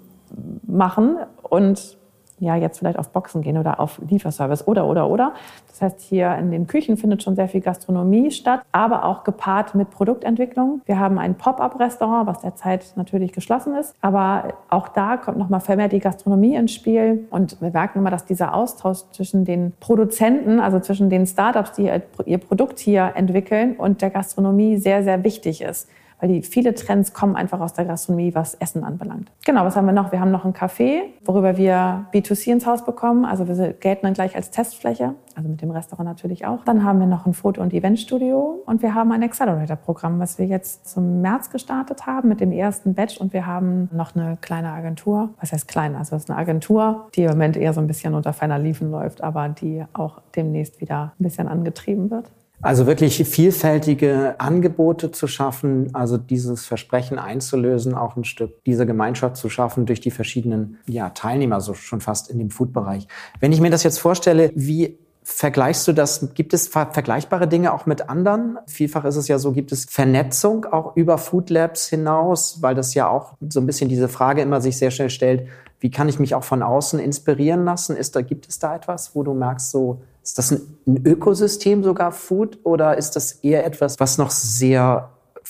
machen 0.68 1.18
und 1.42 1.98
ja, 2.40 2.56
jetzt 2.56 2.80
vielleicht 2.80 2.98
auf 3.00 3.10
Boxen 3.10 3.42
gehen 3.42 3.58
oder 3.58 3.80
auf 3.80 4.00
Lieferservice 4.08 4.68
oder, 4.68 4.88
oder, 4.88 5.10
oder. 5.10 5.34
Das 5.68 5.82
heißt, 5.82 6.02
hier 6.02 6.36
in 6.36 6.52
den 6.52 6.68
Küchen 6.68 6.98
findet 6.98 7.24
schon 7.24 7.36
sehr 7.36 7.48
viel 7.48 7.62
Gastronomie 7.62 8.32
statt, 8.32 8.62
aber 8.72 9.06
auch 9.06 9.24
gepaart 9.24 9.76
mit 9.76 9.90
Produktentwicklung. 9.92 10.82
Wir 10.86 11.00
haben 11.00 11.18
ein 11.18 11.36
Pop-up-Restaurant, 11.36 12.28
was 12.28 12.42
derzeit 12.42 12.94
natürlich 12.96 13.32
geschlossen 13.32 13.76
ist, 13.76 13.96
aber 14.02 14.56
auch 14.70 14.90
da 14.90 15.18
kommt 15.18 15.38
nochmal 15.38 15.62
vermehrt 15.62 15.92
die 15.92 16.00
Gastronomie 16.00 16.56
ins 16.56 16.74
Spiel 16.74 17.28
und 17.30 17.62
wir 17.62 17.72
merken 17.72 18.00
immer, 18.00 18.12
dass 18.12 18.26
dieser 18.26 18.54
Austausch 18.54 19.00
zwischen 19.12 19.46
den 19.46 19.74
Produzenten, 19.80 20.60
also 20.60 20.80
zwischen 20.80 21.10
den 21.10 21.26
Startups, 21.26 21.74
die 21.74 21.90
ihr 22.26 22.38
Produkt 22.38 22.80
hier 22.80 23.14
entwickeln 23.16 23.76
und 23.76 24.02
der 24.02 24.10
Gastronomie 24.10 24.78
sehr, 24.78 25.04
sehr 25.04 25.24
wichtig 25.24 25.62
ist 25.62 25.88
weil 26.20 26.30
die 26.30 26.42
viele 26.42 26.74
Trends 26.74 27.14
kommen 27.14 27.36
einfach 27.36 27.60
aus 27.60 27.74
der 27.74 27.86
Gastronomie, 27.86 28.36
was 28.36 28.56
Essen 28.56 28.84
anbelangt. 28.84 29.32
Genau, 29.46 29.66
was 29.66 29.76
haben 29.76 29.86
wir 29.86 29.94
noch? 29.94 30.12
Wir 30.12 30.20
haben 30.20 30.32
noch 30.32 30.46
ein 30.46 30.54
Café, 30.54 31.02
worüber 31.24 31.58
wir 31.58 32.06
B2C 32.14 32.52
ins 32.52 32.66
Haus 32.66 32.86
bekommen. 32.86 33.26
Also 33.26 33.48
wir 33.48 33.74
gelten 33.74 34.06
dann 34.06 34.14
gleich 34.14 34.36
als 34.36 34.52
Testfläche, 34.52 35.16
also 35.36 35.50
mit 35.50 35.62
dem 35.62 35.72
Restaurant 35.72 36.08
natürlich 36.08 36.46
auch. 36.46 36.64
Dann 36.66 36.84
haben 36.84 37.00
wir 37.00 37.08
noch 37.08 37.26
ein 37.26 37.34
Foto- 37.34 37.62
und 37.62 37.74
Eventstudio 37.74 38.62
und 38.66 38.82
wir 38.82 38.94
haben 38.94 39.12
ein 39.12 39.24
Accelerator-Programm, 39.24 40.20
was 40.20 40.38
wir 40.38 40.46
jetzt 40.46 40.90
zum 40.90 41.22
März 41.22 41.50
gestartet 41.50 42.06
haben 42.06 42.30
mit 42.30 42.42
dem 42.42 42.52
ersten 42.52 42.94
Batch 42.94 43.18
und 43.18 43.34
wir 43.34 43.46
haben 43.46 43.90
noch 43.92 44.16
eine 44.16 44.38
kleine 44.42 44.72
Agentur. 44.72 45.30
Was 45.40 45.52
heißt 45.54 45.68
klein? 45.68 45.96
Also 45.96 46.16
es 46.16 46.24
ist 46.24 46.30
eine 46.30 46.40
Agentur, 46.40 47.08
die 47.16 47.24
im 47.24 47.30
Moment 47.32 47.58
eher 47.58 47.74
so 47.74 47.82
ein 47.82 47.88
bisschen 47.88 48.14
unter 48.14 48.34
feiner 48.34 48.60
Liefen 48.60 48.92
läuft, 48.92 49.24
aber 49.24 49.50
die 49.50 49.84
auch 49.94 50.22
demnächst 50.36 50.82
wieder 50.82 51.14
ein 51.20 51.24
bisschen 51.24 51.48
angetrieben 51.48 52.12
wird. 52.12 52.32
Also 52.62 52.88
wirklich 52.88 53.24
vielfältige 53.24 54.36
Angebote 54.38 55.12
zu 55.12 55.28
schaffen, 55.28 55.96
also 55.96 56.18
dieses 56.18 56.66
Versprechen 56.66 57.18
einzulösen, 57.18 57.96
auch 57.96 58.18
ein 58.18 58.26
Stück 58.26 58.64
dieser 58.66 58.86
Gemeinschaft 58.86 59.38
zu 59.38 59.50
schaffen 59.50 59.86
durch 59.86 60.02
die 60.02 60.12
verschiedenen 60.12 60.78
ja, 60.86 61.10
Teilnehmer, 61.10 61.62
so 61.62 61.74
schon 61.74 62.02
fast 62.02 62.30
in 62.30 62.38
dem 62.38 62.50
Food-Bereich. 62.50 63.08
Wenn 63.40 63.54
ich 63.54 63.62
mir 63.62 63.70
das 63.70 63.84
jetzt 63.84 64.00
vorstelle, 64.00 64.52
wie 64.56 65.00
vergleichst 65.24 65.88
du 65.88 65.94
das? 65.94 66.34
Gibt 66.34 66.54
es 66.54 66.68
vergleichbare 66.68 67.48
Dinge 67.48 67.74
auch 67.74 67.86
mit 67.86 68.10
anderen? 68.10 68.58
Vielfach 68.68 69.06
ist 69.06 69.16
es 69.16 69.30
ja 69.30 69.40
so, 69.40 69.54
gibt 69.54 69.72
es 69.72 69.86
Vernetzung 69.86 70.66
auch 70.66 70.98
über 70.98 71.18
Food 71.18 71.50
Labs 71.50 71.88
hinaus, 71.88 72.62
weil 72.62 72.76
das 72.76 72.94
ja 72.94 73.08
auch 73.08 73.36
so 73.48 73.62
ein 73.62 73.68
bisschen 73.68 73.90
diese 73.90 74.10
Frage 74.10 74.42
immer 74.42 74.60
sich 74.60 74.78
sehr 74.78 74.92
schnell 74.92 75.10
stellt, 75.10 75.48
wie 75.80 75.92
kann 75.92 76.10
ich 76.10 76.20
mich 76.20 76.36
auch 76.36 76.44
von 76.44 76.62
außen 76.62 77.00
inspirieren 77.00 77.64
lassen? 77.64 77.96
Ist 77.96 78.16
da, 78.18 78.22
gibt 78.22 78.50
es 78.50 78.60
da 78.60 78.76
etwas, 78.76 79.16
wo 79.16 79.24
du 79.24 79.34
merkst, 79.34 79.72
so, 79.72 80.02
ist 80.24 80.38
das 80.38 80.52
ein, 80.52 80.62
Ökosystem 81.06 81.84
sogar 81.84 82.12
Food 82.12 82.60
oder 82.64 82.98
ist 82.98 83.16
das 83.16 83.32
eher 83.32 83.66
etwas, 83.66 84.00
was 84.00 84.18
noch 84.18 84.32
sehr 84.32 85.10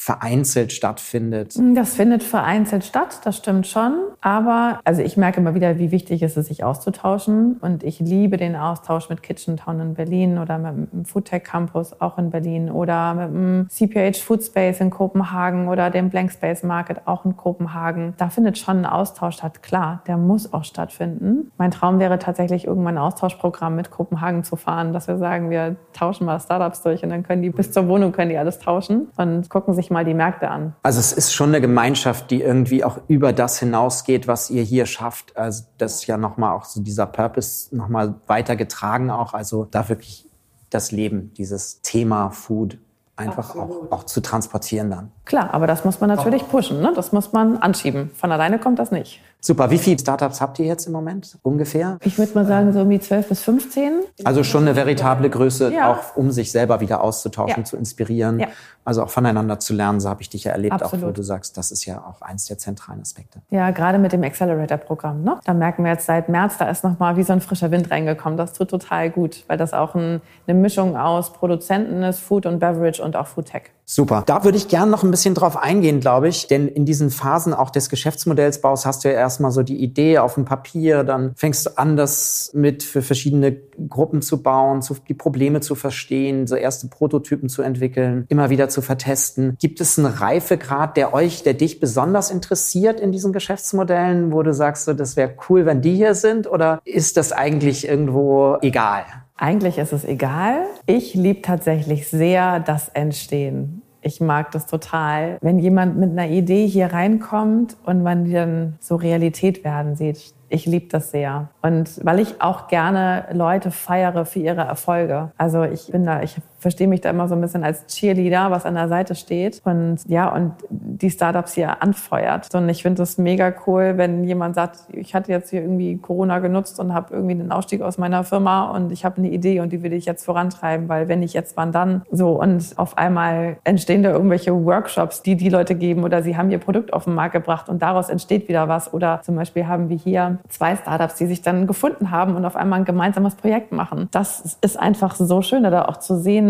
vereinzelt 0.10 0.72
stattfindet. 0.74 1.54
Das 1.76 1.94
findet 1.94 2.24
vereinzelt 2.24 2.84
statt, 2.84 3.22
das 3.26 3.38
stimmt 3.38 3.68
schon. 3.68 3.94
Aber 4.22 4.80
also 4.84 5.04
ich 5.04 5.18
merke 5.18 5.40
immer 5.40 5.54
wieder, 5.54 5.78
wie 5.78 5.92
wichtig 5.92 6.24
es 6.24 6.36
ist, 6.36 6.48
sich 6.48 6.64
auszutauschen. 6.64 7.58
Und 7.62 7.84
ich 7.84 8.00
liebe 8.00 8.38
den 8.38 8.56
Austausch 8.56 9.10
mit 9.10 9.22
Kitchen 9.22 9.58
Town 9.58 9.80
in 9.80 9.94
Berlin 9.94 10.40
oder 10.40 10.58
mit 10.58 10.92
dem 10.92 11.06
Foodtech 11.06 11.44
Campus 11.44 12.02
auch 12.02 12.18
in 12.18 12.32
Berlin 12.32 12.72
oder 12.72 13.14
mit 13.14 13.28
dem 13.36 13.68
CPH 13.70 14.18
Food 14.20 14.44
Space 14.44 14.80
in 14.80 14.90
Kopenhagen 14.90 15.68
oder 15.68 15.92
dem 15.92 16.10
Blank 16.10 16.32
Space 16.32 16.64
Market 16.64 17.06
auch 17.06 17.24
in 17.26 17.38
Kopenhagen. 17.38 18.16
Da 18.18 18.30
findet 18.30 18.58
schon 18.58 18.80
ein 18.80 18.86
Austausch 18.88 19.36
statt. 19.36 19.62
Klar, 19.62 20.02
der 20.08 20.18
muss 20.18 20.52
auch 20.54 20.64
stattfinden. 20.64 21.52
Mein 21.60 21.70
Traum 21.70 22.00
wäre 22.00 22.18
tatsächlich 22.18 22.66
irgendwann 22.66 22.96
ein 22.96 23.04
Austauschprogramm 23.04 23.76
mit 23.76 23.92
Kopenhagen 23.92 24.44
zu 24.44 24.56
fahren, 24.56 24.92
dass 24.92 25.08
wir 25.08 25.20
sagen, 25.20 25.52
wir 25.52 25.76
tauschen 25.94 26.26
mal 26.26 26.40
Startups 26.40 26.82
durch 26.82 27.04
und 27.04 27.10
dann 27.12 27.22
können 27.22 27.44
die 27.44 27.52
bis 27.52 27.72
zur 27.72 27.88
Wohnung 27.88 28.12
können 28.12 28.32
die 28.32 28.38
alles 28.38 28.58
tauschen 28.58 29.10
und 29.16 29.52
gucken 29.52 29.76
sich 29.76 29.92
mal 29.92 29.99
die 30.04 30.14
Märkte 30.14 30.50
an. 30.50 30.76
Also 30.84 31.00
es 31.00 31.14
ist 31.14 31.34
schon 31.34 31.50
eine 31.50 31.62
Gemeinschaft, 31.62 32.32
die 32.32 32.42
irgendwie 32.42 32.84
auch 32.84 33.00
über 33.08 33.34
das 33.34 33.60
hinausgeht, 33.60 34.28
was 34.28 34.50
ihr 34.50 34.64
hier 34.64 34.86
schafft. 34.86 35.36
Also 35.38 35.64
das 35.78 35.96
ist 35.96 36.08
ja 36.08 36.18
nochmal 36.18 36.56
auch 36.56 36.66
so 36.66 36.82
dieser 36.82 37.06
Purpose 37.06 37.76
nochmal 37.76 38.16
weitergetragen 38.28 39.12
auch. 39.12 39.34
Also 39.34 39.66
da 39.66 39.90
wirklich 39.90 40.26
das 40.70 40.92
Leben, 40.92 41.34
dieses 41.36 41.82
Thema 41.82 42.30
Food 42.32 42.78
einfach 43.16 43.56
auch, 43.56 43.92
auch, 43.92 44.04
zu 44.06 44.22
transportieren 44.22 44.90
dann. 44.90 45.12
Klar, 45.26 45.54
aber 45.54 45.68
das 45.68 45.84
muss 45.84 46.00
man 46.00 46.10
natürlich 46.10 46.48
pushen, 46.48 46.82
ne? 46.82 46.94
das 46.96 47.12
muss 47.12 47.34
man 47.34 47.58
anschieben. 47.58 48.12
Von 48.16 48.32
alleine 48.32 48.60
kommt 48.60 48.80
das 48.80 48.92
nicht. 48.92 49.22
Super. 49.42 49.72
Wie 49.72 49.78
viele 49.78 49.98
Startups 49.98 50.42
habt 50.42 50.60
ihr 50.60 50.66
jetzt 50.66 50.86
im 50.86 50.92
Moment 50.92 51.38
ungefähr? 51.44 51.98
Ich 52.04 52.18
würde 52.18 52.34
mal 52.34 52.46
sagen, 52.46 52.74
so 52.74 52.82
um 52.82 52.90
die 52.90 53.00
12 53.00 53.30
bis 53.30 53.42
15. 53.42 54.02
Also 54.26 54.44
schon 54.44 54.64
eine 54.64 54.76
veritable 54.76 55.30
Größe, 55.30 55.72
Ja. 55.74 55.94
auch 55.94 56.18
um 56.18 56.32
sich 56.32 56.52
selber 56.52 56.82
wieder 56.82 57.02
auszutauschen, 57.02 57.60
Ja. 57.60 57.64
zu 57.64 57.78
inspirieren. 57.78 58.40
Ja. 58.40 58.48
Also 58.84 59.04
auch 59.04 59.10
voneinander 59.10 59.60
zu 59.60 59.74
lernen, 59.74 60.00
so 60.02 60.10
habe 60.10 60.22
ich 60.22 60.30
dich 60.30 60.44
ja 60.44 60.52
erlebt, 60.52 60.74
auch 60.84 60.92
wo 60.92 60.96
Absolut. 60.96 61.18
du 61.18 61.22
sagst, 61.24 61.58
das 61.58 61.72
ist 61.72 61.86
ja 61.86 62.00
auch 62.04 62.22
eins 62.22 62.46
der 62.46 62.58
zentralen 62.58 63.02
Aspekte. 63.02 63.40
Ja, 63.50 63.72
gerade 63.72 63.98
mit 63.98 64.12
dem 64.12 64.24
Accelerator-Programm. 64.24 65.24
Ne? 65.24 65.40
Da 65.46 65.54
merken 65.54 65.84
wir 65.84 65.92
jetzt 65.92 66.06
seit 66.08 66.28
März, 66.28 66.58
da 66.58 66.70
ist 66.70 66.84
nochmal 66.84 67.16
wie 67.16 67.24
so 67.24 67.32
ein 67.34 67.40
frischer 67.42 67.72
Wind 67.72 67.92
reingekommen. 67.92 68.36
Das 68.38 68.54
tut 68.54 68.70
total 68.70 69.10
gut, 69.10 69.46
weil 69.48 69.58
das 69.58 69.74
auch 69.74 69.96
ein, 69.96 70.22
eine 70.48 70.60
Mischung 70.60 70.98
aus 70.98 71.32
Produzenten 71.32 72.04
ist, 72.04 72.20
Food 72.20 72.46
und 72.46 72.60
Beverage 72.60 73.02
und 73.02 73.16
auch 73.16 73.28
Food 73.28 73.46
Tech. 73.46 73.72
Super. 73.92 74.22
Da 74.28 74.44
würde 74.44 74.56
ich 74.56 74.68
gerne 74.68 74.92
noch 74.92 75.02
ein 75.02 75.10
bisschen 75.10 75.34
drauf 75.34 75.58
eingehen, 75.58 76.00
glaube 76.00 76.28
ich. 76.28 76.46
Denn 76.46 76.68
in 76.68 76.86
diesen 76.86 77.10
Phasen 77.10 77.56
auch 77.56 77.72
des 77.72 77.90
Geschäftsmodellsbaus 77.90 78.86
hast 78.86 79.04
du 79.04 79.08
ja 79.10 79.16
erstmal 79.16 79.50
so 79.50 79.64
die 79.64 79.78
Idee 79.78 80.20
auf 80.20 80.36
dem 80.36 80.46
Papier, 80.46 81.04
dann 81.04 81.34
fängst 81.36 81.66
du 81.66 81.76
an, 81.76 81.98
das 81.98 82.52
mit 82.54 82.84
für 82.84 83.02
verschiedene 83.02 83.52
Gruppen 83.90 84.22
zu 84.22 84.44
bauen, 84.44 84.84
zu, 84.84 84.96
die 85.08 85.16
Probleme 85.16 85.62
zu 85.62 85.74
verstehen, 85.74 86.46
so 86.46 86.56
erste 86.56 86.88
Prototypen 86.88 87.50
zu 87.50 87.64
entwickeln, 87.64 88.26
immer 88.30 88.52
wieder 88.52 88.70
zu 88.70 88.84
vertesten. 88.84 89.58
Gibt 89.60 89.82
es 89.82 89.98
einen 89.98 90.06
Reifegrad, 90.06 90.96
der 90.96 91.16
euch, 91.16 91.42
der 91.42 91.56
dich 91.56 91.80
besonders 91.80 92.30
interessiert 92.30 93.00
in 93.00 93.12
diesen 93.12 93.34
Geschäftsmodellen, 93.34 94.32
wo 94.32 94.44
du 94.44 94.54
sagst, 94.54 94.86
so, 94.86 94.94
das 94.94 95.16
wäre 95.16 95.34
cool, 95.50 95.66
wenn 95.66 95.82
die 95.82 95.96
hier 95.96 96.14
sind? 96.14 96.46
Oder 96.46 96.80
ist 96.86 97.18
das 97.18 97.32
eigentlich 97.32 97.88
irgendwo 97.88 98.58
egal? 98.62 99.06
Eigentlich 99.42 99.78
ist 99.78 99.94
es 99.94 100.04
egal. 100.04 100.66
Ich 100.86 101.14
liebe 101.14 101.42
tatsächlich 101.42 102.10
sehr 102.10 102.60
das 102.60 102.90
Entstehen. 102.90 103.82
Ich 104.02 104.20
mag 104.20 104.52
das 104.52 104.66
total, 104.66 105.38
wenn 105.40 105.60
jemand 105.60 105.98
mit 105.98 106.12
einer 106.12 106.28
Idee 106.28 106.68
hier 106.68 106.92
reinkommt 106.92 107.78
und 107.86 108.04
man 108.04 108.26
die 108.26 108.34
dann 108.34 108.76
so 108.82 108.98
Realität 108.98 109.64
werden 109.64 109.96
sieht. 109.96 110.34
Ich 110.50 110.66
liebe 110.66 110.88
das 110.88 111.12
sehr. 111.12 111.48
Und 111.62 112.04
weil 112.04 112.20
ich 112.20 112.42
auch 112.42 112.68
gerne 112.68 113.28
Leute 113.32 113.72
feiere 113.72 114.26
für 114.26 114.40
ihre 114.40 114.62
Erfolge. 114.62 115.32
Also 115.38 115.64
ich 115.64 115.88
bin 115.90 116.06
da, 116.06 116.22
ich 116.22 116.36
verstehe 116.60 116.88
mich 116.88 117.02
da 117.02 117.10
immer 117.10 117.28
so 117.28 117.36
ein 117.36 117.42
bisschen 117.42 117.64
als 117.64 117.86
Cheerleader, 117.88 118.52
was 118.52 118.66
an 118.66 118.76
der 118.76 118.88
Seite 118.88 119.16
steht 119.16 119.62
und 119.64 119.98
ja, 120.08 120.34
und 120.34 120.54
die 120.70 121.10
Startups 121.10 121.54
hier 121.54 121.82
anfeuert. 121.82 122.54
Und 122.54 122.68
ich 122.70 122.84
finde 122.84 123.04
es 123.04 123.18
mega 123.18 123.54
cool, 123.66 123.94
wenn 123.96 124.24
jemand 124.24 124.56
sagt, 124.56 124.80
ich 124.92 125.16
hatte 125.16 125.32
jetzt 125.32 125.50
hier 125.50 125.62
irgendwie 125.62 125.98
Corona 125.98 126.40
genutzt 126.40 126.80
und 126.80 126.94
habe 126.94 127.14
irgendwie 127.14 127.34
einen 127.34 127.52
Ausstieg 127.52 127.82
aus 127.82 127.98
meiner 127.98 128.24
Firma 128.24 128.72
und 128.72 128.92
ich 128.92 129.06
habe 129.06 129.18
eine 129.18 129.30
Idee 129.30 129.62
und 129.62 129.72
die 129.72 129.84
will 129.84 129.94
ich 129.94 130.06
jetzt 130.06 130.26
vorantreiben, 130.26 130.90
weil 130.90 131.08
wenn 131.08 131.20
nicht 131.20 131.34
jetzt, 131.34 131.58
wann 131.58 131.72
dann? 131.72 132.04
So 132.12 132.40
und 132.40 132.74
auf 132.76 132.98
einmal 132.98 133.58
entstehen 133.64 134.04
da 134.04 134.12
irgendwelche 134.12 134.54
Workshops, 134.66 135.22
die 135.22 135.36
die 135.36 135.50
Leute 135.50 135.76
geben 135.76 136.04
oder 136.04 136.22
sie 136.24 136.38
haben 136.38 136.52
ihr 136.52 136.60
Produkt 136.60 136.94
auf 136.94 137.06
den 137.06 137.16
Markt 137.16 137.34
gebracht 137.34 137.70
und 137.70 137.82
daraus 137.82 138.10
entsteht 138.10 138.48
wieder 138.48 138.68
was. 138.68 138.94
Oder 138.94 139.22
zum 139.24 139.36
Beispiel 139.36 139.68
haben 139.68 139.90
wir 139.90 139.98
hier 139.98 140.40
zwei 140.50 140.76
Startups, 140.76 141.16
die 141.16 141.26
sich 141.26 141.42
dann 141.42 141.68
gefunden 141.68 142.12
haben 142.12 142.36
und 142.36 142.46
auf 142.46 142.56
einmal 142.56 142.80
ein 142.80 142.86
gemeinsames 142.86 143.36
Projekt 143.36 143.72
machen. 143.72 144.10
Das 144.12 144.58
ist 144.62 144.80
einfach 144.80 145.16
so 145.16 145.42
schön, 145.42 145.64
da 145.64 145.86
auch 145.86 145.98
zu 145.98 146.18
sehen, 146.18 146.49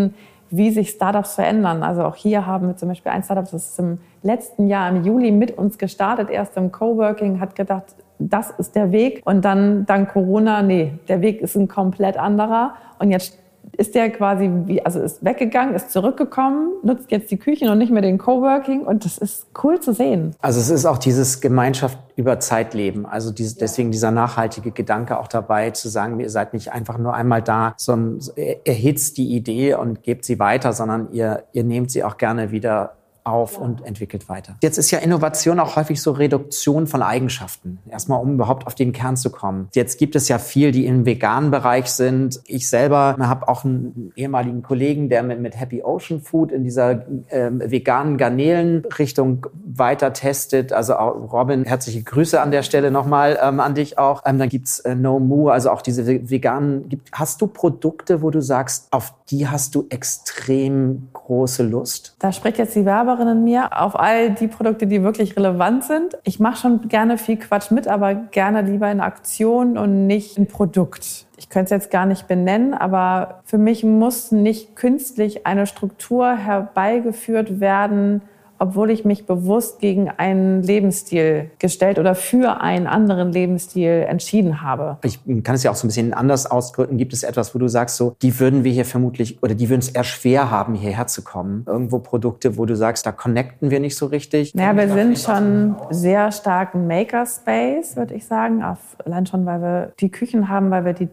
wie 0.51 0.71
sich 0.71 0.89
Startups 0.89 1.35
verändern. 1.35 1.83
Also 1.83 2.03
auch 2.03 2.15
hier 2.15 2.45
haben 2.45 2.67
wir 2.67 2.77
zum 2.77 2.89
Beispiel 2.89 3.11
ein 3.11 3.23
Startup, 3.23 3.43
das 3.43 3.71
ist 3.71 3.79
im 3.79 3.99
letzten 4.23 4.67
Jahr 4.67 4.89
im 4.89 5.03
Juli 5.03 5.31
mit 5.31 5.57
uns 5.57 5.77
gestartet, 5.77 6.29
erst 6.29 6.57
im 6.57 6.71
Coworking, 6.71 7.39
hat 7.39 7.55
gedacht, 7.55 7.95
das 8.17 8.51
ist 8.51 8.75
der 8.75 8.91
Weg. 8.91 9.21
Und 9.25 9.45
dann 9.45 9.85
dank 9.85 10.11
Corona, 10.11 10.61
nee, 10.61 10.93
der 11.07 11.21
Weg 11.21 11.41
ist 11.41 11.55
ein 11.55 11.67
komplett 11.67 12.17
anderer. 12.17 12.73
Und 12.99 13.11
jetzt 13.11 13.37
ist 13.79 13.95
der 13.95 14.09
quasi 14.09 14.51
wie, 14.65 14.85
also 14.85 14.99
ist 14.99 15.23
weggegangen, 15.23 15.73
ist 15.73 15.91
zurückgekommen, 15.91 16.73
nutzt 16.83 17.09
jetzt 17.11 17.31
die 17.31 17.37
Küchen 17.37 17.69
und 17.69 17.77
nicht 17.77 17.91
mehr 17.91 18.01
den 18.01 18.17
Coworking. 18.17 18.81
Und 18.81 19.05
das 19.05 19.17
ist 19.17 19.47
cool 19.63 19.79
zu 19.79 19.93
sehen. 19.93 20.35
Also 20.41 20.59
es 20.59 20.69
ist 20.69 20.85
auch 20.85 20.97
dieses 20.97 21.39
Gemeinschaft 21.39 21.97
über 22.17 22.39
Zeitleben. 22.41 23.05
Also 23.05 23.31
dieses, 23.31 23.55
deswegen 23.55 23.91
dieser 23.91 24.11
nachhaltige 24.11 24.71
Gedanke 24.71 25.17
auch 25.17 25.29
dabei, 25.29 25.71
zu 25.71 25.87
sagen, 25.87 26.19
ihr 26.19 26.29
seid 26.29 26.53
nicht 26.53 26.73
einfach 26.73 26.97
nur 26.97 27.13
einmal 27.13 27.41
da, 27.41 27.73
sondern 27.77 28.19
erhitzt 28.65 29.17
die 29.17 29.33
Idee 29.33 29.75
und 29.75 30.03
gebt 30.03 30.25
sie 30.25 30.39
weiter, 30.39 30.73
sondern 30.73 31.13
ihr, 31.13 31.43
ihr 31.53 31.63
nehmt 31.63 31.89
sie 31.89 32.03
auch 32.03 32.17
gerne 32.17 32.51
wieder 32.51 32.98
auf 33.23 33.57
und 33.57 33.85
entwickelt 33.85 34.29
weiter. 34.29 34.55
Jetzt 34.61 34.77
ist 34.77 34.91
ja 34.91 34.99
Innovation 34.99 35.59
auch 35.59 35.75
häufig 35.75 36.01
so 36.01 36.11
Reduktion 36.11 36.87
von 36.87 37.01
Eigenschaften. 37.01 37.79
Erstmal, 37.89 38.21
um 38.21 38.33
überhaupt 38.33 38.65
auf 38.67 38.75
den 38.75 38.91
Kern 38.91 39.17
zu 39.17 39.29
kommen. 39.29 39.67
Jetzt 39.73 39.97
gibt 39.99 40.15
es 40.15 40.27
ja 40.27 40.39
viel, 40.39 40.71
die 40.71 40.85
im 40.85 41.05
veganen 41.05 41.51
Bereich 41.51 41.91
sind. 41.91 42.39
Ich 42.45 42.69
selber 42.69 43.15
habe 43.19 43.47
auch 43.47 43.63
einen 43.65 44.11
ehemaligen 44.15 44.61
Kollegen, 44.63 45.09
der 45.09 45.23
mit, 45.23 45.39
mit 45.39 45.59
Happy 45.59 45.83
Ocean 45.83 46.21
Food 46.21 46.51
in 46.51 46.63
dieser 46.63 47.05
ähm, 47.29 47.61
veganen 47.63 48.17
Garnelenrichtung 48.17 49.47
weiter 49.65 50.13
testet. 50.13 50.73
Also 50.73 50.95
auch 50.95 51.31
Robin, 51.31 51.65
herzliche 51.65 52.03
Grüße 52.03 52.39
an 52.41 52.51
der 52.51 52.63
Stelle 52.63 52.91
nochmal 52.91 53.37
ähm, 53.41 53.59
an 53.59 53.75
dich 53.75 53.97
auch. 53.97 54.23
Ähm, 54.25 54.39
dann 54.39 54.49
gibt's 54.49 54.79
äh, 54.79 54.95
No 54.95 55.19
Moo, 55.19 55.49
also 55.49 55.69
auch 55.71 55.81
diese 55.81 56.07
ve- 56.07 56.29
veganen. 56.29 56.89
Gibt, 56.89 57.09
hast 57.11 57.41
du 57.41 57.47
Produkte, 57.47 58.21
wo 58.21 58.29
du 58.29 58.41
sagst, 58.41 58.87
auf 58.91 59.13
die 59.31 59.47
hast 59.47 59.75
du 59.75 59.85
extrem 59.89 61.09
große 61.13 61.63
Lust? 61.63 62.15
Da 62.19 62.31
spricht 62.31 62.57
jetzt 62.57 62.75
die 62.75 62.85
Werberin 62.85 63.27
in 63.27 63.43
mir 63.43 63.79
auf 63.79 63.99
all 63.99 64.31
die 64.31 64.47
Produkte, 64.47 64.87
die 64.87 65.03
wirklich 65.03 65.35
relevant 65.35 65.83
sind. 65.83 66.17
Ich 66.23 66.39
mache 66.39 66.57
schon 66.57 66.87
gerne 66.87 67.17
viel 67.17 67.37
Quatsch 67.37 67.71
mit, 67.71 67.87
aber 67.87 68.15
gerne 68.15 68.61
lieber 68.61 68.91
in 68.91 68.99
Aktion 68.99 69.77
und 69.77 70.07
nicht 70.07 70.37
in 70.37 70.47
Produkt. 70.47 71.27
Ich 71.37 71.49
könnte 71.49 71.65
es 71.75 71.83
jetzt 71.83 71.91
gar 71.91 72.05
nicht 72.05 72.27
benennen, 72.27 72.73
aber 72.73 73.41
für 73.45 73.57
mich 73.57 73.83
muss 73.83 74.31
nicht 74.31 74.75
künstlich 74.75 75.45
eine 75.45 75.67
Struktur 75.67 76.35
herbeigeführt 76.35 77.59
werden, 77.59 78.21
obwohl 78.59 78.91
ich 78.91 79.05
mich 79.05 79.25
bewusst 79.25 79.79
gegen 79.79 80.09
einen 80.09 80.61
Lebensstil 80.61 81.49
gestellt 81.59 81.97
oder 81.97 82.13
für 82.15 82.61
einen 82.61 82.87
anderen 82.87 83.31
Lebensstil 83.31 84.05
entschieden 84.07 84.61
habe. 84.61 84.97
Ich 85.03 85.19
kann 85.43 85.55
es 85.55 85.63
ja 85.63 85.71
auch 85.71 85.75
so 85.75 85.87
ein 85.87 85.89
bisschen 85.89 86.13
anders 86.13 86.45
ausdrücken. 86.45 86.97
Gibt 86.97 87.13
es 87.13 87.23
etwas, 87.23 87.55
wo 87.55 87.59
du 87.59 87.67
sagst, 87.67 87.95
so, 87.95 88.15
die 88.21 88.39
würden 88.39 88.63
wir 88.63 88.71
hier 88.71 88.85
vermutlich 88.85 89.41
oder 89.41 89.55
die 89.55 89.69
würden 89.69 89.79
es 89.79 89.89
eher 89.89 90.03
schwer 90.03 90.51
haben, 90.51 90.75
hierher 90.75 91.07
zu 91.07 91.23
kommen? 91.23 91.63
Irgendwo 91.65 91.99
Produkte, 91.99 92.57
wo 92.57 92.65
du 92.65 92.75
sagst, 92.75 93.05
da 93.05 93.11
connecten 93.11 93.71
wir 93.71 93.79
nicht 93.79 93.95
so 93.95 94.05
richtig? 94.05 94.53
Naja, 94.53 94.75
wir 94.75 94.93
sind 94.93 95.17
schon 95.17 95.75
sehr 95.89 96.31
stark 96.31 96.75
ein 96.75 96.87
Makerspace, 96.87 97.95
würde 97.95 98.13
ich 98.13 98.25
sagen. 98.25 98.63
Auf, 98.63 98.79
allein 99.05 99.25
schon, 99.25 99.45
weil 99.45 99.61
wir 99.61 99.93
die 99.99 100.09
Küchen 100.09 100.49
haben, 100.49 100.69
weil 100.71 100.85
wir 100.85 100.93
die 100.93 101.09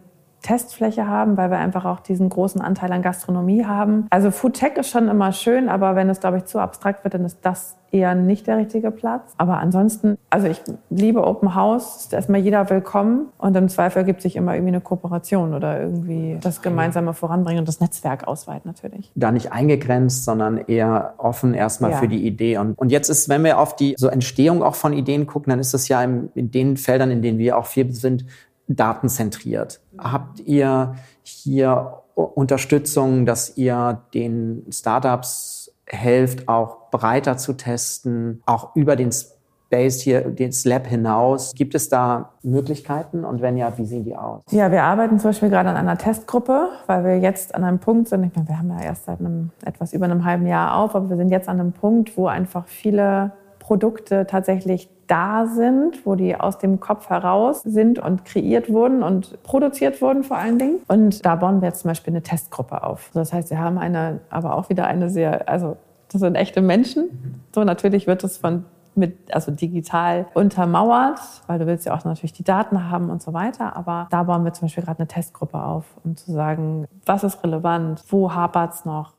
Testfläche 0.46 1.08
haben, 1.08 1.36
weil 1.36 1.50
wir 1.50 1.58
einfach 1.58 1.84
auch 1.84 1.98
diesen 1.98 2.28
großen 2.28 2.60
Anteil 2.60 2.92
an 2.92 3.02
Gastronomie 3.02 3.64
haben. 3.64 4.06
Also 4.10 4.30
Food 4.30 4.54
Tech 4.54 4.76
ist 4.76 4.90
schon 4.90 5.08
immer 5.08 5.32
schön, 5.32 5.68
aber 5.68 5.96
wenn 5.96 6.08
es, 6.08 6.20
glaube 6.20 6.38
ich, 6.38 6.44
zu 6.44 6.60
abstrakt 6.60 7.02
wird, 7.02 7.14
dann 7.14 7.24
ist 7.24 7.38
das 7.42 7.76
eher 7.90 8.14
nicht 8.14 8.46
der 8.46 8.56
richtige 8.58 8.90
Platz. 8.92 9.32
Aber 9.38 9.58
ansonsten, 9.58 10.18
also 10.30 10.46
ich 10.46 10.60
liebe 10.90 11.26
Open 11.26 11.54
House, 11.56 11.96
ist 11.96 12.12
erstmal 12.12 12.40
jeder 12.40 12.68
willkommen 12.70 13.26
und 13.38 13.56
im 13.56 13.68
Zweifel 13.68 13.98
ergibt 13.98 14.22
sich 14.22 14.36
immer 14.36 14.54
irgendwie 14.54 14.72
eine 14.72 14.80
Kooperation 14.80 15.52
oder 15.52 15.80
irgendwie 15.80 16.38
das 16.40 16.62
gemeinsame 16.62 17.12
Voranbringen 17.12 17.60
und 17.60 17.68
das 17.68 17.80
Netzwerk 17.80 18.28
ausweiten 18.28 18.68
natürlich. 18.68 19.10
Da 19.16 19.32
nicht 19.32 19.50
eingegrenzt, 19.52 20.24
sondern 20.24 20.58
eher 20.58 21.14
offen 21.18 21.54
erstmal 21.54 21.92
Ja. 21.92 21.96
für 21.96 22.08
die 22.08 22.24
Idee. 22.24 22.58
Und, 22.58 22.78
und 22.78 22.92
jetzt 22.92 23.08
ist, 23.08 23.28
wenn 23.28 23.42
wir 23.42 23.58
auf 23.58 23.74
die 23.74 23.94
so 23.98 24.08
Entstehung 24.08 24.62
auch 24.62 24.74
von 24.76 24.92
Ideen 24.92 25.26
gucken, 25.26 25.50
dann 25.50 25.58
ist 25.58 25.74
es 25.74 25.88
ja 25.88 26.02
im, 26.04 26.28
in 26.34 26.50
den 26.52 26.76
Feldern, 26.76 27.10
in 27.10 27.22
denen 27.22 27.38
wir 27.38 27.58
auch 27.58 27.66
viel 27.66 27.92
sind, 27.92 28.24
datenzentriert. 28.68 29.80
Habt 29.98 30.40
ihr 30.40 30.94
hier 31.22 32.02
Unterstützung, 32.14 33.26
dass 33.26 33.56
ihr 33.56 34.00
den 34.14 34.64
Startups 34.70 35.72
helft, 35.86 36.48
auch 36.48 36.90
breiter 36.90 37.36
zu 37.36 37.52
testen, 37.52 38.42
auch 38.46 38.74
über 38.74 38.96
den 38.96 39.10
Space 39.12 40.00
hier, 40.00 40.22
den 40.22 40.52
Lab 40.64 40.86
hinaus? 40.86 41.54
Gibt 41.54 41.74
es 41.74 41.88
da 41.88 42.30
Möglichkeiten? 42.42 43.24
Und 43.24 43.42
wenn 43.42 43.56
ja, 43.56 43.76
wie 43.76 43.84
sehen 43.84 44.04
die 44.04 44.16
aus? 44.16 44.42
Ja, 44.50 44.70
wir 44.70 44.82
arbeiten 44.82 45.18
zum 45.18 45.30
Beispiel 45.30 45.50
gerade 45.50 45.68
an 45.68 45.76
einer 45.76 45.98
Testgruppe, 45.98 46.70
weil 46.86 47.04
wir 47.04 47.18
jetzt 47.18 47.54
an 47.54 47.64
einem 47.64 47.78
Punkt 47.78 48.08
sind. 48.08 48.24
Ich 48.24 48.34
meine, 48.34 48.48
wir 48.48 48.58
haben 48.58 48.70
ja 48.70 48.84
erst 48.84 49.04
seit 49.04 49.20
einem, 49.20 49.50
etwas 49.64 49.92
über 49.92 50.06
einem 50.06 50.24
halben 50.24 50.46
Jahr 50.46 50.76
auf, 50.76 50.94
aber 50.94 51.08
wir 51.10 51.16
sind 51.16 51.30
jetzt 51.30 51.48
an 51.48 51.60
einem 51.60 51.72
Punkt, 51.72 52.16
wo 52.16 52.26
einfach 52.26 52.66
viele 52.66 53.32
Produkte 53.66 54.28
tatsächlich 54.28 54.88
da 55.08 55.46
sind, 55.46 56.06
wo 56.06 56.14
die 56.14 56.38
aus 56.38 56.58
dem 56.58 56.78
Kopf 56.78 57.10
heraus 57.10 57.62
sind 57.64 57.98
und 57.98 58.24
kreiert 58.24 58.70
wurden 58.70 59.02
und 59.02 59.42
produziert 59.42 60.00
wurden 60.00 60.22
vor 60.22 60.36
allen 60.36 60.60
Dingen. 60.60 60.76
Und 60.86 61.26
da 61.26 61.34
bauen 61.34 61.60
wir 61.60 61.68
jetzt 61.68 61.80
zum 61.80 61.88
Beispiel 61.88 62.12
eine 62.12 62.22
Testgruppe 62.22 62.84
auf. 62.84 63.10
Das 63.12 63.32
heißt, 63.32 63.50
wir 63.50 63.58
haben 63.58 63.78
eine, 63.78 64.20
aber 64.30 64.54
auch 64.54 64.68
wieder 64.68 64.86
eine 64.86 65.10
sehr, 65.10 65.48
also 65.48 65.76
das 66.12 66.20
sind 66.20 66.36
echte 66.36 66.62
Menschen. 66.62 67.42
So 67.52 67.64
natürlich 67.64 68.06
wird 68.06 68.22
es 68.22 68.36
von 68.36 68.66
mit, 68.94 69.34
also 69.34 69.50
digital 69.50 70.26
untermauert, 70.32 71.18
weil 71.48 71.58
du 71.58 71.66
willst 71.66 71.86
ja 71.86 71.94
auch 71.94 72.04
natürlich 72.04 72.32
die 72.32 72.44
Daten 72.44 72.88
haben 72.88 73.10
und 73.10 73.20
so 73.20 73.32
weiter. 73.32 73.76
Aber 73.76 74.06
da 74.10 74.22
bauen 74.22 74.44
wir 74.44 74.52
zum 74.52 74.66
Beispiel 74.66 74.84
gerade 74.84 75.00
eine 75.00 75.08
Testgruppe 75.08 75.60
auf, 75.60 75.86
um 76.04 76.16
zu 76.16 76.30
sagen, 76.30 76.86
was 77.04 77.24
ist 77.24 77.42
relevant, 77.42 78.04
wo 78.10 78.32
hapert's 78.32 78.84
noch. 78.84 79.14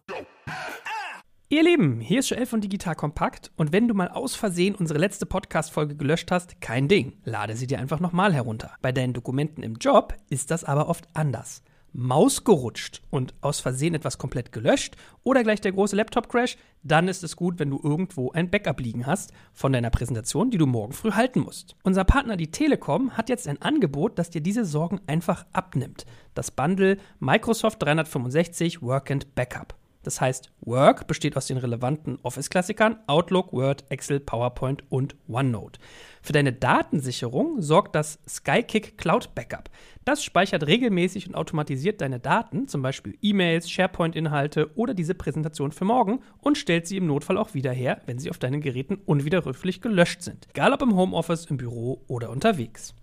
Ihr 1.49 1.63
Lieben, 1.63 2.01
hier 2.01 2.19
ist 2.19 2.29
Joel 2.29 2.45
von 2.45 2.59
Digital 2.59 2.95
Kompakt 2.95 3.51
und 3.55 3.71
wenn 3.71 3.87
du 3.87 3.93
mal 3.93 4.09
aus 4.09 4.35
Versehen 4.35 4.75
unsere 4.75 4.99
letzte 4.99 5.25
Podcast-Folge 5.25 5.95
gelöscht 5.95 6.29
hast, 6.29 6.59
kein 6.59 6.89
Ding. 6.89 7.13
Lade 7.23 7.55
sie 7.55 7.67
dir 7.67 7.79
einfach 7.79 8.01
nochmal 8.01 8.33
herunter. 8.33 8.73
Bei 8.81 8.91
deinen 8.91 9.13
Dokumenten 9.13 9.63
im 9.63 9.75
Job 9.75 10.13
ist 10.27 10.51
das 10.51 10.65
aber 10.65 10.89
oft 10.89 11.07
anders. 11.13 11.63
Maus 11.93 12.43
gerutscht 12.43 13.01
und 13.11 13.33
aus 13.39 13.61
Versehen 13.61 13.95
etwas 13.95 14.17
komplett 14.17 14.51
gelöscht 14.51 14.97
oder 15.23 15.41
gleich 15.43 15.61
der 15.61 15.71
große 15.71 15.95
Laptop-Crash, 15.95 16.57
dann 16.83 17.07
ist 17.07 17.23
es 17.23 17.37
gut, 17.37 17.59
wenn 17.59 17.69
du 17.69 17.79
irgendwo 17.81 18.29
ein 18.33 18.49
Backup 18.49 18.81
liegen 18.81 19.05
hast 19.05 19.31
von 19.53 19.71
deiner 19.71 19.89
Präsentation, 19.89 20.51
die 20.51 20.57
du 20.57 20.65
morgen 20.65 20.91
früh 20.91 21.13
halten 21.13 21.39
musst. 21.39 21.77
Unser 21.81 22.03
Partner, 22.03 22.35
die 22.35 22.51
Telekom, 22.51 23.11
hat 23.11 23.29
jetzt 23.29 23.47
ein 23.47 23.61
Angebot, 23.61 24.19
das 24.19 24.29
dir 24.29 24.41
diese 24.41 24.65
Sorgen 24.65 24.99
einfach 25.07 25.45
abnimmt. 25.53 26.05
Das 26.33 26.51
Bundle 26.51 26.97
Microsoft 27.21 27.81
365 27.83 28.81
Work 28.81 29.11
and 29.11 29.33
Backup. 29.33 29.77
Das 30.07 30.21
heißt, 30.21 30.53
Work 30.61 31.05
besteht 31.07 31.35
aus 31.35 31.47
den 31.47 31.57
relevanten 31.57 32.17
Office-Klassikern 32.23 32.95
Outlook, 33.07 33.51
Word, 33.51 33.83
Excel, 33.89 34.21
PowerPoint 34.21 34.85
und 34.87 35.17
OneNote. 35.27 35.81
Für 36.21 36.31
deine 36.31 36.53
Datensicherung 36.53 37.61
sorgt 37.61 37.93
das 37.93 38.17
Skykick 38.25 38.97
Cloud 38.97 39.35
Backup. 39.35 39.69
Das 40.05 40.23
speichert 40.23 40.65
regelmäßig 40.65 41.27
und 41.27 41.35
automatisiert 41.35 41.99
deine 41.99 42.21
Daten, 42.21 42.69
zum 42.69 42.81
Beispiel 42.81 43.17
E-Mails, 43.21 43.69
SharePoint-Inhalte 43.69 44.71
oder 44.77 44.93
diese 44.93 45.13
Präsentation 45.13 45.73
für 45.73 45.83
morgen 45.83 46.21
und 46.39 46.57
stellt 46.57 46.87
sie 46.87 46.95
im 46.95 47.07
Notfall 47.07 47.37
auch 47.37 47.53
wieder 47.53 47.73
her, 47.73 48.01
wenn 48.05 48.17
sie 48.17 48.29
auf 48.29 48.37
deinen 48.37 48.61
Geräten 48.61 48.99
unwiderruflich 49.05 49.81
gelöscht 49.81 50.21
sind. 50.21 50.47
Egal 50.51 50.71
ob 50.71 50.81
im 50.83 50.95
Homeoffice, 50.95 51.47
im 51.47 51.57
Büro 51.57 52.05
oder 52.07 52.29
unterwegs. 52.29 52.95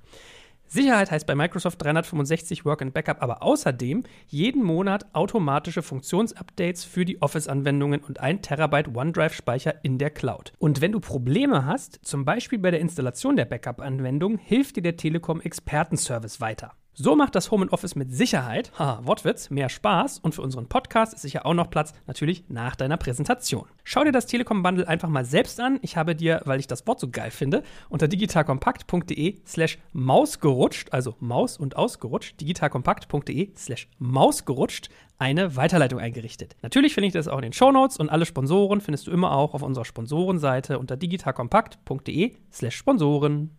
Sicherheit 0.67 1.11
heißt 1.11 1.27
bei 1.27 1.35
Microsoft 1.35 1.83
365 1.83 2.65
Work 2.65 2.83
and 2.83 2.95
Backup 2.95 3.23
aber 3.23 3.43
außerdem 3.43 4.03
jeden 4.29 4.63
Monat 4.63 5.07
automatische 5.15 5.83
Funktionsupdates 5.83 6.85
für 6.85 7.05
die 7.05 7.23
Office-Anwendungen 7.23 8.01
und 8.01 8.21
ein 8.21 8.43
Terabyte 8.43 8.95
OneDrive-Speicher 8.95 9.85
in 9.85 9.99
der 9.99 10.11
Cloud. 10.11 10.53
Und 10.59 10.81
wenn 10.81 10.93
du 10.93 11.01
Probleme 11.01 11.65
hast, 11.65 12.01
zum 12.03 12.25
Beispiel 12.25 12.59
bei 12.59 12.71
der 12.71 12.81
Installation 12.81 13.37
der 13.37 13.45
Backup-Anwendung, 13.45 14.39
hilft 14.39 14.77
dir 14.77 14.83
der 14.83 14.97
Telekom 14.97 15.41
Expertenservice 15.41 16.41
weiter. 16.41 16.73
So 16.97 17.17
macht 17.17 17.35
das 17.35 17.51
Home 17.51 17.67
Office 17.73 17.97
mit 17.97 18.15
Sicherheit, 18.15 18.71
haha, 18.79 19.01
Wortwitz, 19.05 19.51
mehr 19.51 19.69
Spaß 19.69 20.21
und 20.21 20.33
für 20.33 20.43
unseren 20.43 20.69
Podcast 20.69 21.13
ist 21.13 21.23
sicher 21.23 21.45
auch 21.45 21.53
noch 21.53 21.69
Platz, 21.69 21.93
natürlich 22.07 22.45
nach 22.49 22.77
deiner 22.77 22.97
Präsentation. 22.97 23.67
Schau 23.83 24.05
dir 24.05 24.13
das 24.13 24.27
Telekom 24.27 24.63
Bundle 24.63 24.87
einfach 24.87 25.09
mal 25.09 25.25
selbst 25.25 25.59
an. 25.59 25.81
Ich 25.83 25.97
habe 25.97 26.15
dir, 26.15 26.43
weil 26.45 26.61
ich 26.61 26.69
das 26.69 26.87
Wort 26.87 27.01
so 27.01 27.11
geil 27.11 27.33
finde, 27.33 27.65
unter 27.89 28.07
digitalkompakt.de 28.07 29.41
slash 29.45 29.79
mausgerutscht, 29.93 30.93
also 30.93 31.17
Maus 31.19 31.57
und 31.57 31.75
ausgerutscht, 31.75 32.41
digitalkompakt.de 32.41 33.51
slash 33.57 33.89
mausgerutscht, 33.99 34.89
eine 35.19 35.57
Weiterleitung 35.57 35.99
eingerichtet. 35.99 36.55
Natürlich 36.63 36.95
finde 36.95 37.09
ich 37.09 37.13
das 37.13 37.27
auch 37.27 37.39
in 37.39 37.43
den 37.43 37.53
Show 37.53 37.73
Notes 37.73 37.97
und 37.97 38.09
alle 38.09 38.25
Sponsoren 38.25 38.81
findest 38.81 39.09
du 39.09 39.11
immer 39.11 39.33
auch 39.33 39.55
auf 39.55 39.63
unserer 39.63 39.85
Sponsorenseite 39.85 40.79
unter 40.79 40.97
digitalkompakt.de 40.97 42.37
slash 42.53 42.77
Sponsoren. 42.77 43.51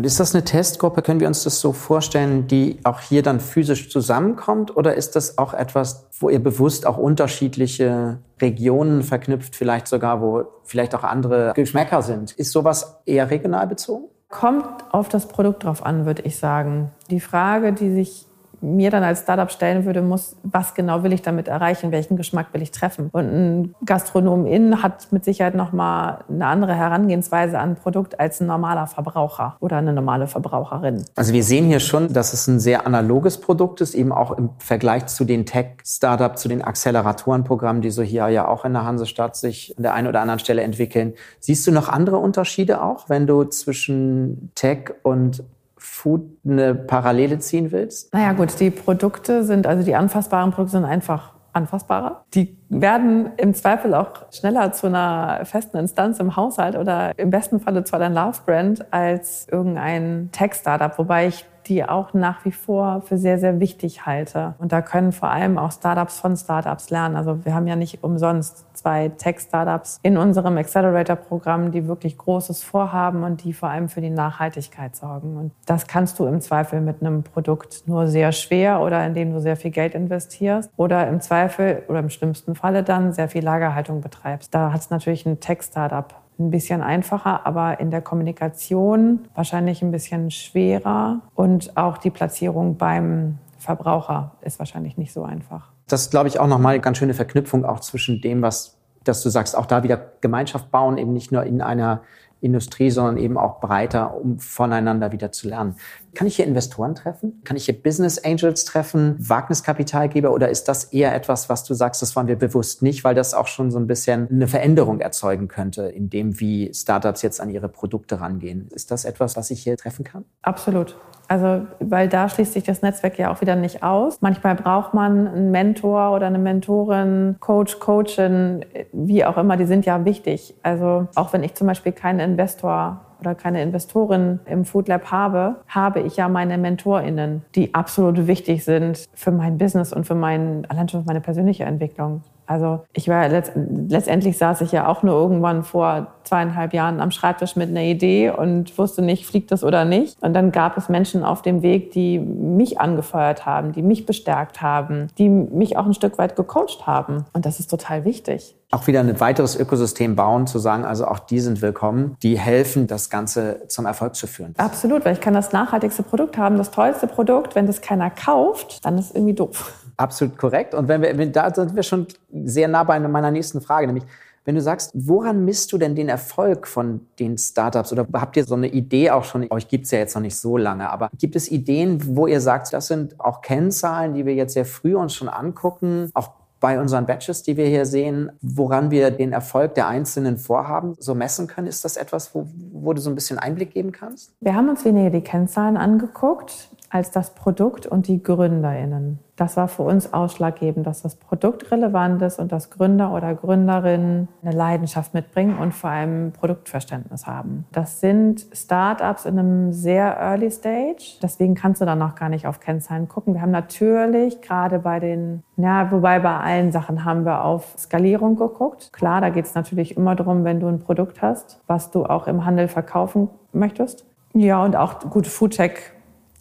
Und 0.00 0.06
ist 0.06 0.18
das 0.18 0.34
eine 0.34 0.42
Testgruppe, 0.42 1.02
können 1.02 1.20
wir 1.20 1.28
uns 1.28 1.44
das 1.44 1.60
so 1.60 1.74
vorstellen, 1.74 2.46
die 2.46 2.78
auch 2.84 3.00
hier 3.00 3.22
dann 3.22 3.38
physisch 3.38 3.90
zusammenkommt? 3.90 4.74
Oder 4.74 4.94
ist 4.94 5.14
das 5.14 5.36
auch 5.36 5.52
etwas, 5.52 6.06
wo 6.18 6.30
ihr 6.30 6.42
bewusst 6.42 6.86
auch 6.86 6.96
unterschiedliche 6.96 8.16
Regionen 8.40 9.02
verknüpft, 9.02 9.54
vielleicht 9.54 9.88
sogar, 9.88 10.22
wo 10.22 10.44
vielleicht 10.64 10.94
auch 10.94 11.04
andere 11.04 11.52
Geschmäcker 11.54 12.00
sind? 12.00 12.32
Ist 12.32 12.52
sowas 12.52 13.02
eher 13.04 13.28
regional 13.28 13.66
bezogen? 13.66 14.06
Kommt 14.30 14.64
auf 14.90 15.10
das 15.10 15.28
Produkt 15.28 15.64
drauf 15.64 15.84
an, 15.84 16.06
würde 16.06 16.22
ich 16.22 16.38
sagen. 16.38 16.92
Die 17.10 17.20
Frage, 17.20 17.74
die 17.74 17.92
sich 17.92 18.24
mir 18.60 18.90
dann 18.90 19.02
als 19.02 19.20
Startup 19.20 19.50
stellen 19.50 19.84
würde, 19.84 20.02
muss, 20.02 20.36
was 20.42 20.74
genau 20.74 21.02
will 21.02 21.12
ich 21.12 21.22
damit 21.22 21.48
erreichen, 21.48 21.92
welchen 21.92 22.16
Geschmack 22.16 22.48
will 22.52 22.62
ich 22.62 22.70
treffen. 22.70 23.08
Und 23.12 23.24
ein 23.24 23.74
Gastronom 23.84 24.46
in 24.46 24.82
hat 24.82 25.12
mit 25.12 25.24
Sicherheit 25.24 25.54
nochmal 25.54 26.24
eine 26.28 26.46
andere 26.46 26.74
Herangehensweise 26.74 27.58
an 27.58 27.70
ein 27.70 27.76
Produkt 27.76 28.18
als 28.20 28.40
ein 28.40 28.46
normaler 28.46 28.86
Verbraucher 28.86 29.56
oder 29.60 29.76
eine 29.76 29.92
normale 29.92 30.26
Verbraucherin. 30.26 31.04
Also 31.14 31.32
wir 31.32 31.44
sehen 31.44 31.66
hier 31.66 31.80
schon, 31.80 32.12
dass 32.12 32.32
es 32.32 32.46
ein 32.46 32.60
sehr 32.60 32.86
analoges 32.86 33.40
Produkt 33.40 33.80
ist, 33.80 33.94
eben 33.94 34.12
auch 34.12 34.32
im 34.32 34.50
Vergleich 34.58 35.06
zu 35.06 35.24
den 35.24 35.46
Tech-Startups, 35.46 36.42
zu 36.42 36.48
den 36.48 36.62
Acceleratorenprogrammen, 36.62 37.82
die 37.82 37.90
so 37.90 38.02
hier 38.02 38.28
ja 38.28 38.48
auch 38.48 38.64
in 38.64 38.72
der 38.72 38.84
Hansestadt 38.84 39.36
sich 39.36 39.74
an 39.76 39.82
der 39.82 39.94
einen 39.94 40.08
oder 40.08 40.20
anderen 40.20 40.40
Stelle 40.40 40.62
entwickeln. 40.62 41.14
Siehst 41.38 41.66
du 41.66 41.72
noch 41.72 41.88
andere 41.88 42.18
Unterschiede 42.18 42.82
auch, 42.82 43.08
wenn 43.08 43.26
du 43.26 43.44
zwischen 43.44 44.50
Tech 44.54 44.92
und 45.02 45.42
Food 45.80 46.22
eine 46.44 46.74
Parallele 46.74 47.38
ziehen 47.38 47.72
willst? 47.72 48.12
Naja 48.12 48.32
gut, 48.32 48.60
die 48.60 48.70
Produkte 48.70 49.44
sind, 49.44 49.66
also 49.66 49.82
die 49.82 49.94
anfassbaren 49.94 50.50
Produkte 50.50 50.78
sind 50.78 50.84
einfach 50.84 51.32
anfassbarer. 51.52 52.24
Die 52.34 52.59
werden 52.70 53.30
im 53.36 53.52
Zweifel 53.52 53.94
auch 53.94 54.32
schneller 54.32 54.72
zu 54.72 54.86
einer 54.86 55.44
festen 55.44 55.76
Instanz 55.76 56.20
im 56.20 56.36
Haushalt 56.36 56.76
oder 56.76 57.18
im 57.18 57.30
besten 57.30 57.60
Falle 57.60 57.84
zu 57.84 57.96
einer 57.96 58.08
Love-Brand 58.08 58.92
als 58.92 59.48
irgendein 59.50 60.30
Tech-Startup, 60.32 60.96
wobei 60.96 61.26
ich 61.26 61.44
die 61.66 61.84
auch 61.84 62.14
nach 62.14 62.44
wie 62.44 62.52
vor 62.52 63.02
für 63.02 63.18
sehr, 63.18 63.38
sehr 63.38 63.60
wichtig 63.60 64.06
halte. 64.06 64.54
Und 64.58 64.72
da 64.72 64.82
können 64.82 65.12
vor 65.12 65.30
allem 65.30 65.58
auch 65.58 65.72
Startups 65.72 66.18
von 66.18 66.36
Startups 66.36 66.90
lernen. 66.90 67.16
Also 67.16 67.44
wir 67.44 67.54
haben 67.54 67.66
ja 67.66 67.76
nicht 67.76 68.02
umsonst 68.02 68.66
zwei 68.74 69.10
Tech-Startups 69.10 70.00
in 70.02 70.16
unserem 70.16 70.56
Accelerator-Programm, 70.56 71.70
die 71.70 71.86
wirklich 71.86 72.16
Großes 72.16 72.62
vorhaben 72.62 73.22
und 73.22 73.44
die 73.44 73.52
vor 73.52 73.68
allem 73.68 73.88
für 73.88 74.00
die 74.00 74.10
Nachhaltigkeit 74.10 74.96
sorgen. 74.96 75.36
Und 75.36 75.52
das 75.66 75.86
kannst 75.86 76.18
du 76.18 76.26
im 76.26 76.40
Zweifel 76.40 76.80
mit 76.80 77.00
einem 77.00 77.22
Produkt 77.22 77.82
nur 77.86 78.08
sehr 78.08 78.32
schwer 78.32 78.80
oder 78.80 79.04
indem 79.06 79.32
du 79.32 79.40
sehr 79.40 79.56
viel 79.56 79.70
Geld 79.70 79.94
investierst 79.94 80.70
oder 80.76 81.06
im 81.08 81.20
Zweifel 81.20 81.82
oder 81.88 81.98
im 82.00 82.10
schlimmsten 82.10 82.54
Falle 82.60 82.82
dann 82.82 83.12
sehr 83.12 83.28
viel 83.28 83.42
Lagerhaltung 83.42 84.00
betreibst. 84.00 84.54
Da 84.54 84.72
hat 84.72 84.80
es 84.80 84.90
natürlich 84.90 85.24
ein 85.26 85.40
Tech-Startup 85.40 86.14
ein 86.38 86.50
bisschen 86.50 86.82
einfacher, 86.82 87.46
aber 87.46 87.80
in 87.80 87.90
der 87.90 88.00
Kommunikation 88.00 89.20
wahrscheinlich 89.34 89.82
ein 89.82 89.90
bisschen 89.90 90.30
schwerer. 90.30 91.20
Und 91.34 91.76
auch 91.76 91.98
die 91.98 92.10
Platzierung 92.10 92.76
beim 92.76 93.38
Verbraucher 93.58 94.32
ist 94.40 94.58
wahrscheinlich 94.58 94.96
nicht 94.96 95.12
so 95.12 95.22
einfach. 95.22 95.68
Das 95.86 96.10
glaube 96.10 96.28
ich, 96.28 96.40
auch 96.40 96.46
nochmal 96.46 96.74
eine 96.74 96.80
ganz 96.80 96.98
schöne 96.98 97.14
Verknüpfung 97.14 97.64
auch 97.64 97.80
zwischen 97.80 98.20
dem, 98.20 98.42
was, 98.42 98.78
dass 99.04 99.22
du 99.22 99.28
sagst, 99.28 99.56
auch 99.56 99.66
da 99.66 99.82
wieder 99.82 100.12
Gemeinschaft 100.20 100.70
bauen, 100.70 100.98
eben 100.98 101.12
nicht 101.12 101.32
nur 101.32 101.44
in 101.44 101.60
einer 101.60 102.00
Industrie, 102.40 102.90
sondern 102.90 103.16
eben 103.16 103.36
auch 103.36 103.60
breiter, 103.60 104.14
um 104.14 104.38
voneinander 104.38 105.12
wieder 105.12 105.32
zu 105.32 105.48
lernen. 105.48 105.76
Kann 106.14 106.26
ich 106.26 106.36
hier 106.36 106.46
Investoren 106.46 106.94
treffen? 106.94 107.40
Kann 107.44 107.56
ich 107.56 107.66
hier 107.66 107.80
Business 107.80 108.18
Angels 108.18 108.64
treffen, 108.64 109.16
Wagniskapitalgeber 109.18 110.32
oder 110.32 110.48
ist 110.48 110.64
das 110.64 110.84
eher 110.84 111.14
etwas, 111.14 111.48
was 111.48 111.64
du 111.64 111.74
sagst, 111.74 112.02
das 112.02 112.16
wollen 112.16 112.26
wir 112.26 112.36
bewusst 112.36 112.82
nicht, 112.82 113.04
weil 113.04 113.14
das 113.14 113.34
auch 113.34 113.46
schon 113.46 113.70
so 113.70 113.78
ein 113.78 113.86
bisschen 113.86 114.28
eine 114.28 114.48
Veränderung 114.48 115.00
erzeugen 115.00 115.48
könnte, 115.48 115.82
in 115.82 116.10
dem, 116.10 116.40
wie 116.40 116.72
Startups 116.74 117.22
jetzt 117.22 117.40
an 117.40 117.50
ihre 117.50 117.68
Produkte 117.68 118.20
rangehen? 118.20 118.68
Ist 118.72 118.90
das 118.90 119.04
etwas, 119.04 119.36
was 119.36 119.50
ich 119.50 119.62
hier 119.62 119.76
treffen 119.76 120.04
kann? 120.04 120.24
Absolut. 120.42 120.96
Also, 121.30 121.64
weil 121.78 122.08
da 122.08 122.28
schließt 122.28 122.54
sich 122.54 122.64
das 122.64 122.82
Netzwerk 122.82 123.16
ja 123.16 123.30
auch 123.30 123.40
wieder 123.40 123.54
nicht 123.54 123.84
aus. 123.84 124.20
Manchmal 124.20 124.56
braucht 124.56 124.94
man 124.94 125.28
einen 125.28 125.52
Mentor 125.52 126.10
oder 126.10 126.26
eine 126.26 126.40
Mentorin, 126.40 127.36
Coach, 127.38 127.78
Coachin, 127.78 128.64
wie 128.92 129.24
auch 129.24 129.36
immer, 129.36 129.56
die 129.56 129.64
sind 129.64 129.86
ja 129.86 130.04
wichtig. 130.04 130.56
Also, 130.64 131.06
auch 131.14 131.32
wenn 131.32 131.44
ich 131.44 131.54
zum 131.54 131.68
Beispiel 131.68 131.92
keinen 131.92 132.18
Investor 132.18 133.00
oder 133.20 133.36
keine 133.36 133.62
Investorin 133.62 134.40
im 134.46 134.64
Food 134.64 134.88
Lab 134.88 135.12
habe, 135.12 135.54
habe 135.68 136.00
ich 136.00 136.16
ja 136.16 136.28
meine 136.28 136.58
MentorInnen, 136.58 137.44
die 137.54 137.74
absolut 137.74 138.26
wichtig 138.26 138.64
sind 138.64 139.08
für 139.14 139.30
mein 139.30 139.56
Business 139.56 139.92
und 139.92 140.08
für 140.08 140.16
mein, 140.16 140.66
allein 140.68 140.88
schon 140.88 141.02
für 141.02 141.06
meine 141.06 141.20
persönliche 141.20 141.62
Entwicklung. 141.62 142.22
Also 142.50 142.80
ich 142.92 143.06
war 143.06 143.28
letzt, 143.28 143.52
letztendlich 143.54 144.36
saß 144.36 144.62
ich 144.62 144.72
ja 144.72 144.88
auch 144.88 145.04
nur 145.04 145.14
irgendwann 145.14 145.62
vor 145.62 146.08
zweieinhalb 146.24 146.74
Jahren 146.74 147.00
am 147.00 147.12
Schreibtisch 147.12 147.54
mit 147.54 147.68
einer 147.68 147.82
Idee 147.82 148.30
und 148.30 148.76
wusste 148.76 149.02
nicht, 149.02 149.24
fliegt 149.24 149.52
das 149.52 149.62
oder 149.62 149.84
nicht. 149.84 150.20
Und 150.20 150.34
dann 150.34 150.50
gab 150.50 150.76
es 150.76 150.88
Menschen 150.88 151.22
auf 151.22 151.42
dem 151.42 151.62
Weg, 151.62 151.92
die 151.92 152.18
mich 152.18 152.80
angefeuert 152.80 153.46
haben, 153.46 153.70
die 153.70 153.82
mich 153.82 154.04
bestärkt 154.04 154.62
haben, 154.62 155.06
die 155.16 155.28
mich 155.28 155.76
auch 155.76 155.86
ein 155.86 155.94
Stück 155.94 156.18
weit 156.18 156.34
gecoacht 156.34 156.88
haben. 156.88 157.24
Und 157.32 157.46
das 157.46 157.60
ist 157.60 157.70
total 157.70 158.04
wichtig. 158.04 158.56
Auch 158.72 158.86
wieder 158.86 159.00
ein 159.00 159.18
weiteres 159.18 159.58
Ökosystem 159.58 160.14
bauen, 160.14 160.46
zu 160.46 160.60
sagen, 160.60 160.84
also 160.84 161.06
auch 161.06 161.18
die 161.18 161.40
sind 161.40 161.60
willkommen, 161.60 162.16
die 162.22 162.38
helfen, 162.38 162.86
das 162.86 163.10
Ganze 163.10 163.62
zum 163.66 163.84
Erfolg 163.84 164.14
zu 164.14 164.28
führen. 164.28 164.54
Absolut, 164.58 165.04
weil 165.04 165.14
ich 165.14 165.20
kann 165.20 165.34
das 165.34 165.52
nachhaltigste 165.52 166.04
Produkt 166.04 166.38
haben, 166.38 166.56
das 166.56 166.70
tollste 166.70 167.08
Produkt. 167.08 167.56
Wenn 167.56 167.66
das 167.66 167.80
keiner 167.80 168.10
kauft, 168.10 168.84
dann 168.84 168.96
ist 168.96 169.06
es 169.06 169.14
irgendwie 169.16 169.34
doof. 169.34 169.72
Absolut 170.00 170.38
korrekt. 170.38 170.74
Und 170.74 170.88
wenn 170.88 171.02
wir, 171.02 171.18
wenn, 171.18 171.30
da 171.30 171.52
sind 171.54 171.76
wir 171.76 171.82
schon 171.82 172.06
sehr 172.32 172.68
nah 172.68 172.84
bei 172.84 172.98
meiner 172.98 173.30
nächsten 173.30 173.60
Frage, 173.60 173.86
nämlich 173.86 174.04
wenn 174.46 174.54
du 174.54 174.62
sagst, 174.62 174.90
woran 174.94 175.44
misst 175.44 175.70
du 175.72 175.78
denn 175.78 175.94
den 175.94 176.08
Erfolg 176.08 176.66
von 176.66 177.06
den 177.18 177.36
Startups? 177.36 177.92
Oder 177.92 178.06
habt 178.14 178.38
ihr 178.38 178.44
so 178.44 178.54
eine 178.54 178.68
Idee 178.68 179.10
auch 179.10 179.24
schon? 179.24 179.46
Euch 179.50 179.68
gibt 179.68 179.84
es 179.84 179.90
ja 179.90 179.98
jetzt 179.98 180.14
noch 180.14 180.22
nicht 180.22 180.36
so 180.36 180.56
lange, 180.56 180.88
aber 180.88 181.10
gibt 181.18 181.36
es 181.36 181.50
Ideen, 181.50 182.16
wo 182.16 182.26
ihr 182.26 182.40
sagt, 182.40 182.72
das 182.72 182.86
sind 182.86 183.20
auch 183.20 183.42
Kennzahlen, 183.42 184.14
die 184.14 184.24
wir 184.24 184.34
jetzt 184.34 184.54
sehr 184.54 184.64
früh 184.64 184.96
uns 184.96 185.14
schon 185.14 185.28
angucken, 185.28 186.10
auch 186.14 186.30
bei 186.60 186.80
unseren 186.80 187.04
Batches, 187.04 187.42
die 187.42 187.58
wir 187.58 187.66
hier 187.66 187.84
sehen, 187.84 188.32
woran 188.40 188.90
wir 188.90 189.10
den 189.10 189.32
Erfolg 189.32 189.74
der 189.74 189.88
einzelnen 189.88 190.38
Vorhaben 190.38 190.94
so 190.98 191.14
messen 191.14 191.46
können? 191.46 191.66
Ist 191.66 191.84
das 191.84 191.98
etwas, 191.98 192.34
wo, 192.34 192.46
wo 192.72 192.94
du 192.94 193.00
so 193.00 193.10
ein 193.10 193.14
bisschen 193.14 193.38
Einblick 193.38 193.72
geben 193.72 193.92
kannst? 193.92 194.32
Wir 194.40 194.54
haben 194.54 194.70
uns 194.70 194.84
weniger 194.84 195.10
die 195.10 195.22
Kennzahlen 195.22 195.76
angeguckt 195.76 196.70
als 196.90 197.12
das 197.12 197.34
Produkt 197.34 197.86
und 197.86 198.08
die 198.08 198.22
GründerInnen. 198.22 199.20
Das 199.36 199.56
war 199.56 199.68
für 199.68 199.84
uns 199.84 200.12
ausschlaggebend, 200.12 200.86
dass 200.86 201.00
das 201.00 201.14
Produkt 201.14 201.70
relevant 201.70 202.20
ist 202.20 202.38
und 202.38 202.52
dass 202.52 202.68
Gründer 202.68 203.14
oder 203.14 203.34
Gründerinnen 203.34 204.28
eine 204.42 204.54
Leidenschaft 204.54 205.14
mitbringen 205.14 205.56
und 205.56 205.72
vor 205.72 205.88
allem 205.88 206.32
Produktverständnis 206.32 207.26
haben. 207.26 207.64
Das 207.72 208.00
sind 208.00 208.44
Startups 208.52 209.24
in 209.24 209.38
einem 209.38 209.72
sehr 209.72 210.18
early 210.18 210.50
stage. 210.50 211.16
Deswegen 211.22 211.54
kannst 211.54 211.80
du 211.80 211.86
da 211.86 211.96
noch 211.96 212.16
gar 212.16 212.28
nicht 212.28 212.46
auf 212.46 212.60
Kennzahlen 212.60 213.08
gucken. 213.08 213.32
Wir 213.32 213.40
haben 213.40 213.50
natürlich 213.50 214.42
gerade 214.42 214.80
bei 214.80 215.00
den, 215.00 215.42
ja, 215.56 215.90
wobei 215.90 216.18
bei 216.18 216.36
allen 216.36 216.70
Sachen 216.70 217.06
haben 217.06 217.24
wir 217.24 217.42
auf 217.44 217.76
Skalierung 217.78 218.36
geguckt. 218.36 218.92
Klar, 218.92 219.22
da 219.22 219.30
geht 219.30 219.46
es 219.46 219.54
natürlich 219.54 219.96
immer 219.96 220.16
darum, 220.16 220.44
wenn 220.44 220.60
du 220.60 220.66
ein 220.66 220.80
Produkt 220.80 221.22
hast, 221.22 221.62
was 221.66 221.90
du 221.90 222.04
auch 222.04 222.26
im 222.26 222.44
Handel 222.44 222.68
verkaufen 222.68 223.30
möchtest. 223.52 224.04
Ja, 224.34 224.62
und 224.62 224.76
auch 224.76 225.00
gut, 225.08 225.26
Foodtech 225.26 225.92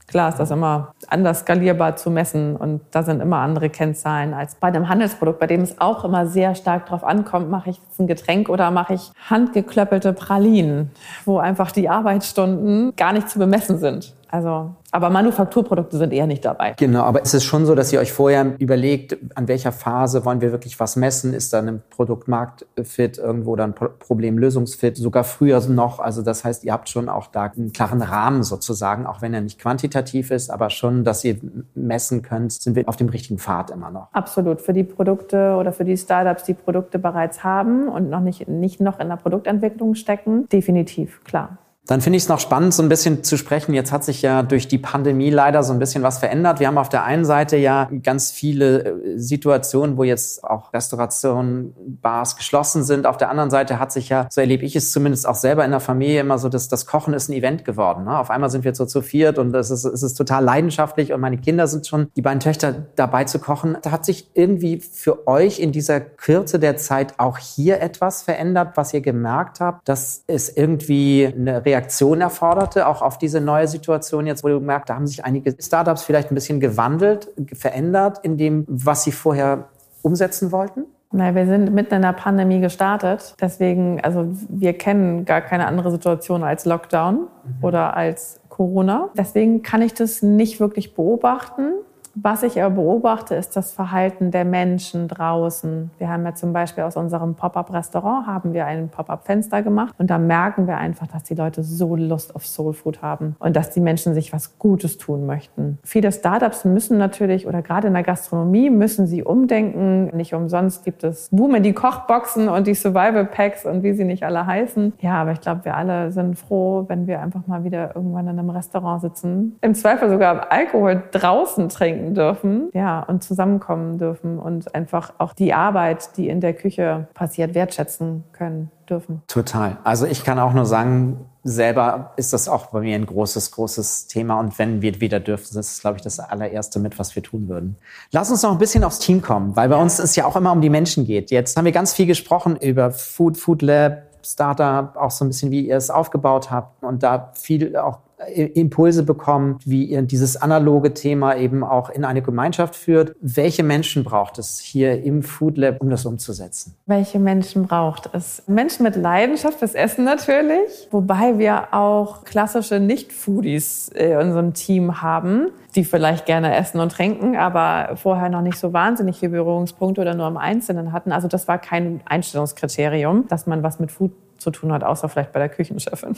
Klar 0.09 0.29
ist 0.29 0.39
das 0.39 0.49
immer 0.49 0.93
anders 1.07 1.41
skalierbar 1.41 1.95
zu 1.95 2.09
messen 2.09 2.55
und 2.55 2.81
da 2.89 3.03
sind 3.03 3.21
immer 3.21 3.37
andere 3.37 3.69
Kennzahlen 3.69 4.33
als 4.33 4.55
bei 4.55 4.69
einem 4.69 4.89
Handelsprodukt, 4.89 5.39
bei 5.39 5.45
dem 5.45 5.61
es 5.61 5.79
auch 5.79 6.03
immer 6.03 6.25
sehr 6.25 6.55
stark 6.55 6.87
darauf 6.87 7.03
ankommt, 7.03 7.51
mache 7.51 7.69
ich 7.69 7.77
jetzt 7.77 7.99
ein 7.99 8.07
Getränk 8.07 8.49
oder 8.49 8.71
mache 8.71 8.95
ich 8.95 9.11
handgeklöppelte 9.29 10.13
Pralinen, 10.13 10.89
wo 11.25 11.37
einfach 11.37 11.69
die 11.71 11.89
Arbeitsstunden 11.89 12.95
gar 12.95 13.13
nicht 13.13 13.29
zu 13.29 13.37
bemessen 13.37 13.77
sind. 13.77 14.15
Also, 14.31 14.75
aber 14.91 15.09
Manufakturprodukte 15.09 15.97
sind 15.97 16.13
eher 16.13 16.27
nicht 16.27 16.45
dabei. 16.45 16.75
Genau, 16.77 17.01
aber 17.01 17.21
ist 17.21 17.33
es 17.33 17.43
schon 17.43 17.65
so, 17.65 17.73
dass 17.73 17.91
ihr 17.91 17.99
euch 17.99 18.13
vorher 18.13 18.55
überlegt, 18.59 19.17
an 19.35 19.47
welcher 19.47 19.71
Phase 19.71 20.23
wollen 20.23 20.39
wir 20.41 20.51
wirklich 20.51 20.79
was 20.79 20.95
messen? 20.95 21.33
Ist 21.33 21.51
da 21.51 21.59
ein 21.59 21.81
Produkt 21.89 22.27
marktfit 22.27 23.17
irgendwo 23.17 23.55
dann 23.55 23.73
Problem 23.73 24.37
lösungsfit? 24.37 24.97
Sogar 24.97 25.23
früher 25.23 25.59
noch. 25.67 25.99
Also 25.99 26.21
das 26.21 26.43
heißt, 26.43 26.63
ihr 26.63 26.73
habt 26.73 26.89
schon 26.89 27.09
auch 27.09 27.27
da 27.27 27.45
einen 27.45 27.73
klaren 27.73 28.01
Rahmen 28.01 28.43
sozusagen, 28.43 29.07
auch 29.07 29.21
wenn 29.21 29.33
er 29.33 29.41
nicht 29.41 29.59
quantitativ 29.59 30.29
ist, 30.29 30.51
aber 30.51 30.69
schon, 30.69 31.03
dass 31.03 31.23
ihr 31.23 31.37
messen 31.73 32.21
könnt, 32.21 32.51
sind 32.51 32.75
wir 32.75 32.87
auf 32.87 32.97
dem 32.97 33.09
richtigen 33.09 33.39
Pfad 33.39 33.71
immer 33.71 33.89
noch. 33.89 34.09
Absolut. 34.13 34.61
Für 34.61 34.73
die 34.73 34.83
Produkte 34.83 35.55
oder 35.55 35.73
für 35.73 35.85
die 35.85 35.97
Startups, 35.97 36.43
die 36.43 36.53
Produkte 36.53 36.99
bereits 36.99 37.43
haben 37.43 37.87
und 37.87 38.09
noch 38.09 38.21
nicht, 38.21 38.47
nicht 38.47 38.79
noch 38.79 38.99
in 38.99 39.09
der 39.09 39.15
Produktentwicklung 39.15 39.95
stecken, 39.95 40.47
definitiv, 40.49 41.23
klar. 41.23 41.57
Dann 41.89 42.01
finde 42.01 42.17
ich 42.17 42.23
es 42.23 42.29
noch 42.29 42.39
spannend, 42.39 42.71
so 42.75 42.83
ein 42.83 42.89
bisschen 42.89 43.23
zu 43.23 43.35
sprechen. 43.35 43.73
Jetzt 43.73 43.91
hat 43.91 44.03
sich 44.03 44.21
ja 44.21 44.43
durch 44.43 44.67
die 44.67 44.77
Pandemie 44.77 45.31
leider 45.31 45.63
so 45.63 45.73
ein 45.73 45.79
bisschen 45.79 46.03
was 46.03 46.19
verändert. 46.19 46.59
Wir 46.59 46.67
haben 46.67 46.77
auf 46.77 46.89
der 46.89 47.03
einen 47.03 47.25
Seite 47.25 47.57
ja 47.57 47.89
ganz 48.03 48.29
viele 48.29 48.83
äh, 48.83 49.17
Situationen, 49.17 49.97
wo 49.97 50.03
jetzt 50.03 50.43
auch 50.43 50.71
Restaurationen, 50.71 51.73
Bars 51.99 52.35
geschlossen 52.37 52.83
sind. 52.83 53.07
Auf 53.07 53.17
der 53.17 53.31
anderen 53.31 53.49
Seite 53.49 53.79
hat 53.79 53.91
sich 53.91 54.09
ja, 54.09 54.27
so 54.29 54.39
erlebe 54.39 54.65
ich 54.65 54.75
es 54.75 54.91
zumindest 54.91 55.27
auch 55.27 55.33
selber 55.33 55.65
in 55.65 55.71
der 55.71 55.79
Familie 55.79 56.21
immer 56.21 56.37
so, 56.37 56.47
dass 56.47 56.67
das 56.67 56.85
Kochen 56.85 57.15
ist 57.15 57.27
ein 57.27 57.33
Event 57.33 57.65
geworden. 57.65 58.03
Ne? 58.03 58.19
Auf 58.19 58.29
einmal 58.29 58.51
sind 58.51 58.65
wir 58.65 58.75
so 58.75 58.85
zu 58.85 59.01
viert 59.01 59.39
und 59.39 59.55
es 59.55 59.71
ist, 59.71 59.83
es 59.83 60.03
ist 60.03 60.13
total 60.13 60.43
leidenschaftlich 60.43 61.11
und 61.11 61.21
meine 61.21 61.39
Kinder 61.39 61.65
sind 61.65 61.87
schon, 61.87 62.09
die 62.15 62.21
beiden 62.21 62.39
Töchter 62.39 62.85
dabei 62.97 63.23
zu 63.23 63.39
kochen. 63.39 63.77
Da 63.81 63.89
hat 63.89 64.05
sich 64.05 64.29
irgendwie 64.35 64.79
für 64.79 65.27
euch 65.27 65.59
in 65.59 65.71
dieser 65.71 66.01
Kürze 66.01 66.59
der 66.59 66.77
Zeit 66.77 67.15
auch 67.17 67.39
hier 67.39 67.81
etwas 67.81 68.21
verändert, 68.21 68.73
was 68.75 68.93
ihr 68.93 69.01
gemerkt 69.01 69.59
habt, 69.59 69.89
dass 69.89 70.23
es 70.27 70.55
irgendwie 70.55 71.25
eine 71.25 71.65
Reaktion 71.65 71.78
Reaktion 71.79 72.19
erforderte, 72.19 72.87
auch 72.87 73.01
auf 73.01 73.17
diese 73.17 73.39
neue 73.39 73.67
Situation 73.67 74.27
jetzt, 74.27 74.43
wo 74.43 74.49
du 74.49 74.59
merkst, 74.59 74.89
da 74.89 74.95
haben 74.95 75.07
sich 75.07 75.23
einige 75.23 75.55
Startups 75.59 76.03
vielleicht 76.03 76.29
ein 76.29 76.35
bisschen 76.35 76.59
gewandelt, 76.59 77.29
verändert 77.53 78.19
in 78.23 78.37
dem, 78.37 78.65
was 78.67 79.03
sie 79.03 79.13
vorher 79.13 79.69
umsetzen 80.01 80.51
wollten? 80.51 80.85
Nein, 81.11 81.35
wir 81.35 81.45
sind 81.45 81.73
mitten 81.73 81.95
in 81.95 82.01
der 82.01 82.13
Pandemie 82.13 82.59
gestartet. 82.59 83.35
Deswegen, 83.41 83.99
also 84.01 84.27
wir 84.49 84.73
kennen 84.73 85.25
gar 85.25 85.41
keine 85.41 85.65
andere 85.65 85.89
Situation 85.89 86.43
als 86.43 86.65
Lockdown 86.65 87.15
mhm. 87.15 87.27
oder 87.61 87.95
als 87.95 88.41
Corona. 88.49 89.09
Deswegen 89.17 89.63
kann 89.63 89.81
ich 89.81 89.93
das 89.93 90.21
nicht 90.21 90.59
wirklich 90.59 90.93
beobachten. 90.93 91.71
Was 92.21 92.43
ich 92.43 92.61
aber 92.61 92.75
beobachte, 92.75 93.35
ist 93.35 93.55
das 93.55 93.71
Verhalten 93.71 94.31
der 94.31 94.43
Menschen 94.43 95.07
draußen. 95.07 95.91
Wir 95.97 96.09
haben 96.09 96.25
ja 96.25 96.33
zum 96.33 96.51
Beispiel 96.51 96.83
aus 96.83 96.97
unserem 96.97 97.35
Pop-up-Restaurant 97.35 98.27
haben 98.27 98.53
wir 98.53 98.65
ein 98.65 98.89
Pop-up-Fenster 98.89 99.61
gemacht 99.61 99.93
und 99.97 100.09
da 100.09 100.17
merken 100.17 100.67
wir 100.67 100.77
einfach, 100.77 101.07
dass 101.07 101.23
die 101.23 101.35
Leute 101.35 101.63
so 101.63 101.95
Lust 101.95 102.35
auf 102.35 102.45
Soul 102.45 102.73
Food 102.73 103.01
haben 103.01 103.35
und 103.39 103.55
dass 103.55 103.69
die 103.69 103.79
Menschen 103.79 104.13
sich 104.13 104.33
was 104.33 104.59
Gutes 104.59 104.97
tun 104.97 105.25
möchten. 105.25 105.79
Viele 105.83 106.11
Startups 106.11 106.65
müssen 106.65 106.97
natürlich 106.97 107.47
oder 107.47 107.61
gerade 107.61 107.87
in 107.87 107.93
der 107.93 108.03
Gastronomie 108.03 108.69
müssen 108.69 109.07
sie 109.07 109.23
umdenken. 109.23 110.07
Nicht 110.15 110.33
umsonst 110.33 110.83
gibt 110.83 111.03
es 111.03 111.29
Boom 111.31 111.61
die 111.63 111.73
Kochboxen 111.73 112.49
und 112.49 112.67
die 112.67 112.75
Survival 112.75 113.25
Packs 113.25 113.65
und 113.65 113.83
wie 113.83 113.93
sie 113.93 114.05
nicht 114.05 114.23
alle 114.23 114.45
heißen. 114.45 114.93
Ja, 114.99 115.21
aber 115.21 115.31
ich 115.31 115.41
glaube, 115.41 115.65
wir 115.65 115.75
alle 115.75 116.11
sind 116.11 116.37
froh, 116.37 116.85
wenn 116.87 117.07
wir 117.07 117.21
einfach 117.21 117.47
mal 117.47 117.63
wieder 117.63 117.95
irgendwann 117.95 118.27
in 118.27 118.39
einem 118.39 118.49
Restaurant 118.49 119.01
sitzen. 119.01 119.57
Im 119.61 119.73
Zweifel 119.73 120.09
sogar 120.09 120.51
Alkohol 120.51 121.03
draußen 121.11 121.69
trinken 121.69 122.08
dürfen, 122.13 122.69
ja, 122.73 123.01
und 123.01 123.23
zusammenkommen 123.23 123.97
dürfen 123.97 124.39
und 124.39 124.73
einfach 124.75 125.13
auch 125.17 125.33
die 125.33 125.53
Arbeit, 125.53 126.17
die 126.17 126.29
in 126.29 126.41
der 126.41 126.53
Küche 126.53 127.07
passiert, 127.13 127.55
wertschätzen 127.55 128.23
können 128.31 128.71
dürfen. 128.89 129.21
Total. 129.27 129.77
Also 129.83 130.05
ich 130.05 130.23
kann 130.23 130.39
auch 130.39 130.53
nur 130.53 130.65
sagen, 130.65 131.25
selber 131.43 132.13
ist 132.17 132.33
das 132.33 132.47
auch 132.49 132.67
bei 132.67 132.81
mir 132.81 132.95
ein 132.95 133.05
großes, 133.05 133.51
großes 133.51 134.07
Thema. 134.07 134.39
Und 134.39 134.59
wenn 134.59 134.81
wir 134.81 134.99
wieder 134.99 135.19
dürfen, 135.19 135.55
das 135.55 135.71
ist, 135.71 135.81
glaube 135.81 135.97
ich, 135.97 136.01
das 136.01 136.19
allererste 136.19 136.79
mit, 136.79 136.99
was 136.99 137.15
wir 137.15 137.23
tun 137.23 137.47
würden. 137.47 137.77
Lass 138.11 138.29
uns 138.29 138.43
noch 138.43 138.51
ein 138.51 138.57
bisschen 138.57 138.83
aufs 138.83 138.99
Team 138.99 139.21
kommen, 139.21 139.55
weil 139.55 139.69
bei 139.69 139.77
uns 139.77 139.99
es 139.99 140.15
ja 140.15 140.25
auch 140.25 140.35
immer 140.35 140.51
um 140.51 140.61
die 140.61 140.69
Menschen 140.69 141.05
geht. 141.05 141.31
Jetzt 141.31 141.57
haben 141.57 141.65
wir 141.65 141.71
ganz 141.71 141.93
viel 141.93 142.05
gesprochen 142.05 142.55
über 142.57 142.91
Food, 142.91 143.37
Food 143.37 143.61
Lab, 143.61 144.03
Startup, 144.23 144.95
auch 144.97 145.11
so 145.11 145.23
ein 145.25 145.29
bisschen, 145.29 145.51
wie 145.51 145.67
ihr 145.67 145.77
es 145.77 145.89
aufgebaut 145.89 146.51
habt 146.51 146.83
und 146.83 147.03
da 147.03 147.31
viel 147.35 147.77
auch 147.77 147.99
Impulse 148.27 149.03
bekommen, 149.03 149.59
wie 149.65 149.85
ihr 149.85 150.01
dieses 150.01 150.35
analoge 150.35 150.93
Thema 150.93 151.35
eben 151.35 151.63
auch 151.63 151.89
in 151.89 152.03
eine 152.03 152.21
Gemeinschaft 152.21 152.75
führt. 152.75 153.15
Welche 153.21 153.63
Menschen 153.63 154.03
braucht 154.03 154.37
es 154.39 154.59
hier 154.59 155.01
im 155.03 155.23
Food 155.23 155.57
Lab, 155.57 155.81
um 155.81 155.89
das 155.89 156.05
umzusetzen? 156.05 156.75
Welche 156.85 157.17
Menschen 157.17 157.63
braucht 157.63 158.09
es? 158.13 158.43
Menschen 158.47 158.83
mit 158.83 158.97
Leidenschaft 158.97 159.59
fürs 159.59 159.73
Essen 159.73 160.03
natürlich, 160.03 160.87
wobei 160.91 161.37
wir 161.37 161.73
auch 161.73 162.25
klassische 162.25 162.79
Nicht-Foodies 162.79 163.89
in 163.89 164.17
unserem 164.17 164.53
Team 164.53 165.01
haben, 165.01 165.47
die 165.75 165.85
vielleicht 165.85 166.25
gerne 166.25 166.55
essen 166.55 166.79
und 166.81 166.91
trinken, 166.91 167.37
aber 167.37 167.95
vorher 167.95 168.29
noch 168.29 168.41
nicht 168.41 168.57
so 168.57 168.73
wahnsinnig 168.73 169.19
viele 169.19 169.31
Berührungspunkte 169.31 170.01
oder 170.01 170.13
nur 170.13 170.27
im 170.27 170.37
Einzelnen 170.37 170.91
hatten. 170.91 171.11
Also 171.11 171.27
das 171.27 171.47
war 171.47 171.57
kein 171.57 172.01
Einstellungskriterium, 172.05 173.27
dass 173.27 173.47
man 173.47 173.63
was 173.63 173.79
mit 173.79 173.91
Food 173.91 174.11
zu 174.39 174.51
tun 174.51 174.71
hat, 174.71 174.83
außer 174.83 175.09
vielleicht 175.09 175.31
bei 175.31 175.39
der 175.39 175.49
Küchenchefin. 175.49 176.15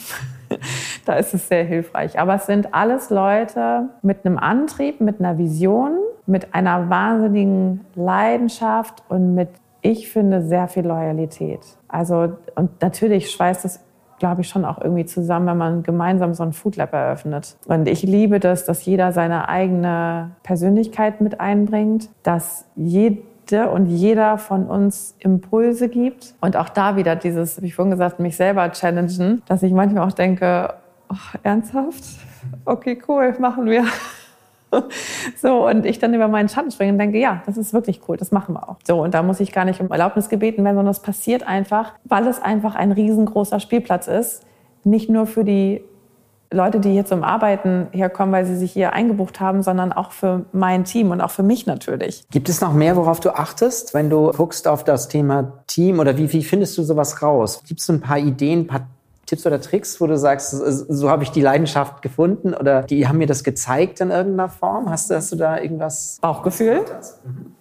da 1.05 1.13
ist 1.13 1.33
es 1.33 1.47
sehr 1.47 1.63
hilfreich. 1.63 2.19
Aber 2.19 2.35
es 2.35 2.45
sind 2.45 2.73
alles 2.73 3.09
Leute 3.09 3.89
mit 4.01 4.25
einem 4.25 4.37
Antrieb, 4.37 5.01
mit 5.01 5.19
einer 5.19 5.37
Vision, 5.37 5.97
mit 6.25 6.53
einer 6.53 6.89
wahnsinnigen 6.89 7.81
Leidenschaft 7.95 9.03
und 9.09 9.35
mit, 9.35 9.49
ich 9.81 10.11
finde, 10.11 10.41
sehr 10.41 10.67
viel 10.67 10.85
Loyalität. 10.85 11.61
Also, 11.87 12.37
und 12.55 12.81
natürlich 12.81 13.31
schweißt 13.31 13.65
es 13.65 13.81
glaube 14.21 14.41
ich, 14.41 14.49
schon 14.49 14.65
auch 14.65 14.79
irgendwie 14.79 15.05
zusammen, 15.05 15.47
wenn 15.47 15.57
man 15.57 15.81
gemeinsam 15.81 16.35
so 16.35 16.43
ein 16.43 16.53
Food 16.53 16.75
Lab 16.75 16.93
eröffnet. 16.93 17.57
Und 17.65 17.87
ich 17.87 18.03
liebe 18.03 18.39
das, 18.39 18.65
dass 18.65 18.85
jeder 18.85 19.13
seine 19.13 19.49
eigene 19.49 20.29
Persönlichkeit 20.43 21.21
mit 21.21 21.39
einbringt, 21.39 22.07
dass 22.21 22.65
jeder 22.75 23.17
und 23.51 23.87
jeder 23.87 24.37
von 24.37 24.67
uns 24.67 25.15
Impulse 25.19 25.89
gibt. 25.89 26.35
Und 26.41 26.55
auch 26.55 26.69
da 26.69 26.95
wieder 26.95 27.15
dieses, 27.15 27.61
wie 27.61 27.71
vorhin 27.71 27.91
gesagt, 27.91 28.19
mich 28.19 28.37
selber 28.37 28.71
challengen, 28.71 29.41
dass 29.47 29.63
ich 29.63 29.73
manchmal 29.73 30.07
auch 30.07 30.13
denke, 30.13 30.73
oh, 31.09 31.37
ernsthaft? 31.43 32.03
Okay, 32.65 33.01
cool, 33.07 33.35
machen 33.39 33.65
wir. 33.65 33.85
So, 35.35 35.67
und 35.67 35.85
ich 35.85 35.99
dann 35.99 36.13
über 36.13 36.29
meinen 36.29 36.47
Schatten 36.47 36.71
springe 36.71 36.93
und 36.93 36.97
denke, 36.97 37.19
ja, 37.19 37.43
das 37.45 37.57
ist 37.57 37.73
wirklich 37.73 37.99
cool, 38.07 38.15
das 38.15 38.31
machen 38.31 38.55
wir 38.55 38.69
auch. 38.69 38.77
So, 38.87 39.03
und 39.03 39.13
da 39.13 39.21
muss 39.21 39.41
ich 39.41 39.51
gar 39.51 39.65
nicht 39.65 39.81
um 39.81 39.91
Erlaubnis 39.91 40.29
gebeten 40.29 40.63
werden, 40.63 40.77
sondern 40.77 40.91
es 40.91 41.01
passiert 41.01 41.45
einfach, 41.45 41.93
weil 42.05 42.25
es 42.25 42.41
einfach 42.41 42.75
ein 42.75 42.93
riesengroßer 42.93 43.59
Spielplatz 43.59 44.07
ist. 44.07 44.45
Nicht 44.85 45.09
nur 45.09 45.27
für 45.27 45.43
die 45.43 45.83
Leute, 46.53 46.81
die 46.81 46.91
hier 46.91 47.05
zum 47.05 47.23
Arbeiten 47.23 47.87
herkommen, 47.91 48.33
weil 48.33 48.45
sie 48.45 48.57
sich 48.57 48.73
hier 48.73 48.91
eingebucht 48.91 49.39
haben, 49.39 49.63
sondern 49.63 49.93
auch 49.93 50.11
für 50.11 50.45
mein 50.51 50.83
Team 50.83 51.11
und 51.11 51.21
auch 51.21 51.31
für 51.31 51.43
mich 51.43 51.65
natürlich. 51.65 52.25
Gibt 52.29 52.49
es 52.49 52.59
noch 52.59 52.73
mehr, 52.73 52.97
worauf 52.97 53.21
du 53.21 53.31
achtest, 53.31 53.93
wenn 53.93 54.09
du 54.09 54.31
guckst 54.31 54.67
auf 54.67 54.83
das 54.83 55.07
Thema 55.07 55.63
Team 55.67 55.99
oder 55.99 56.17
wie, 56.17 56.31
wie 56.33 56.43
findest 56.43 56.77
du 56.77 56.83
sowas 56.83 57.21
raus? 57.21 57.63
Gibt 57.65 57.79
es 57.79 57.89
ein 57.89 58.01
paar 58.01 58.17
Ideen, 58.17 58.61
ein 58.61 58.67
paar 58.67 58.87
Tipps 59.31 59.47
oder 59.47 59.61
Tricks, 59.61 60.01
wo 60.01 60.07
du 60.07 60.17
sagst, 60.17 60.51
so 60.51 61.09
habe 61.09 61.23
ich 61.23 61.31
die 61.31 61.39
Leidenschaft 61.39 62.01
gefunden 62.01 62.53
oder 62.53 62.83
die 62.83 63.07
haben 63.07 63.17
mir 63.17 63.27
das 63.27 63.45
gezeigt 63.45 64.01
in 64.01 64.09
irgendeiner 64.09 64.49
Form? 64.49 64.89
Hast 64.89 65.09
du, 65.09 65.15
hast 65.15 65.31
du 65.31 65.37
da 65.37 65.57
irgendwas? 65.57 66.17
Bauchgefühl. 66.19 66.83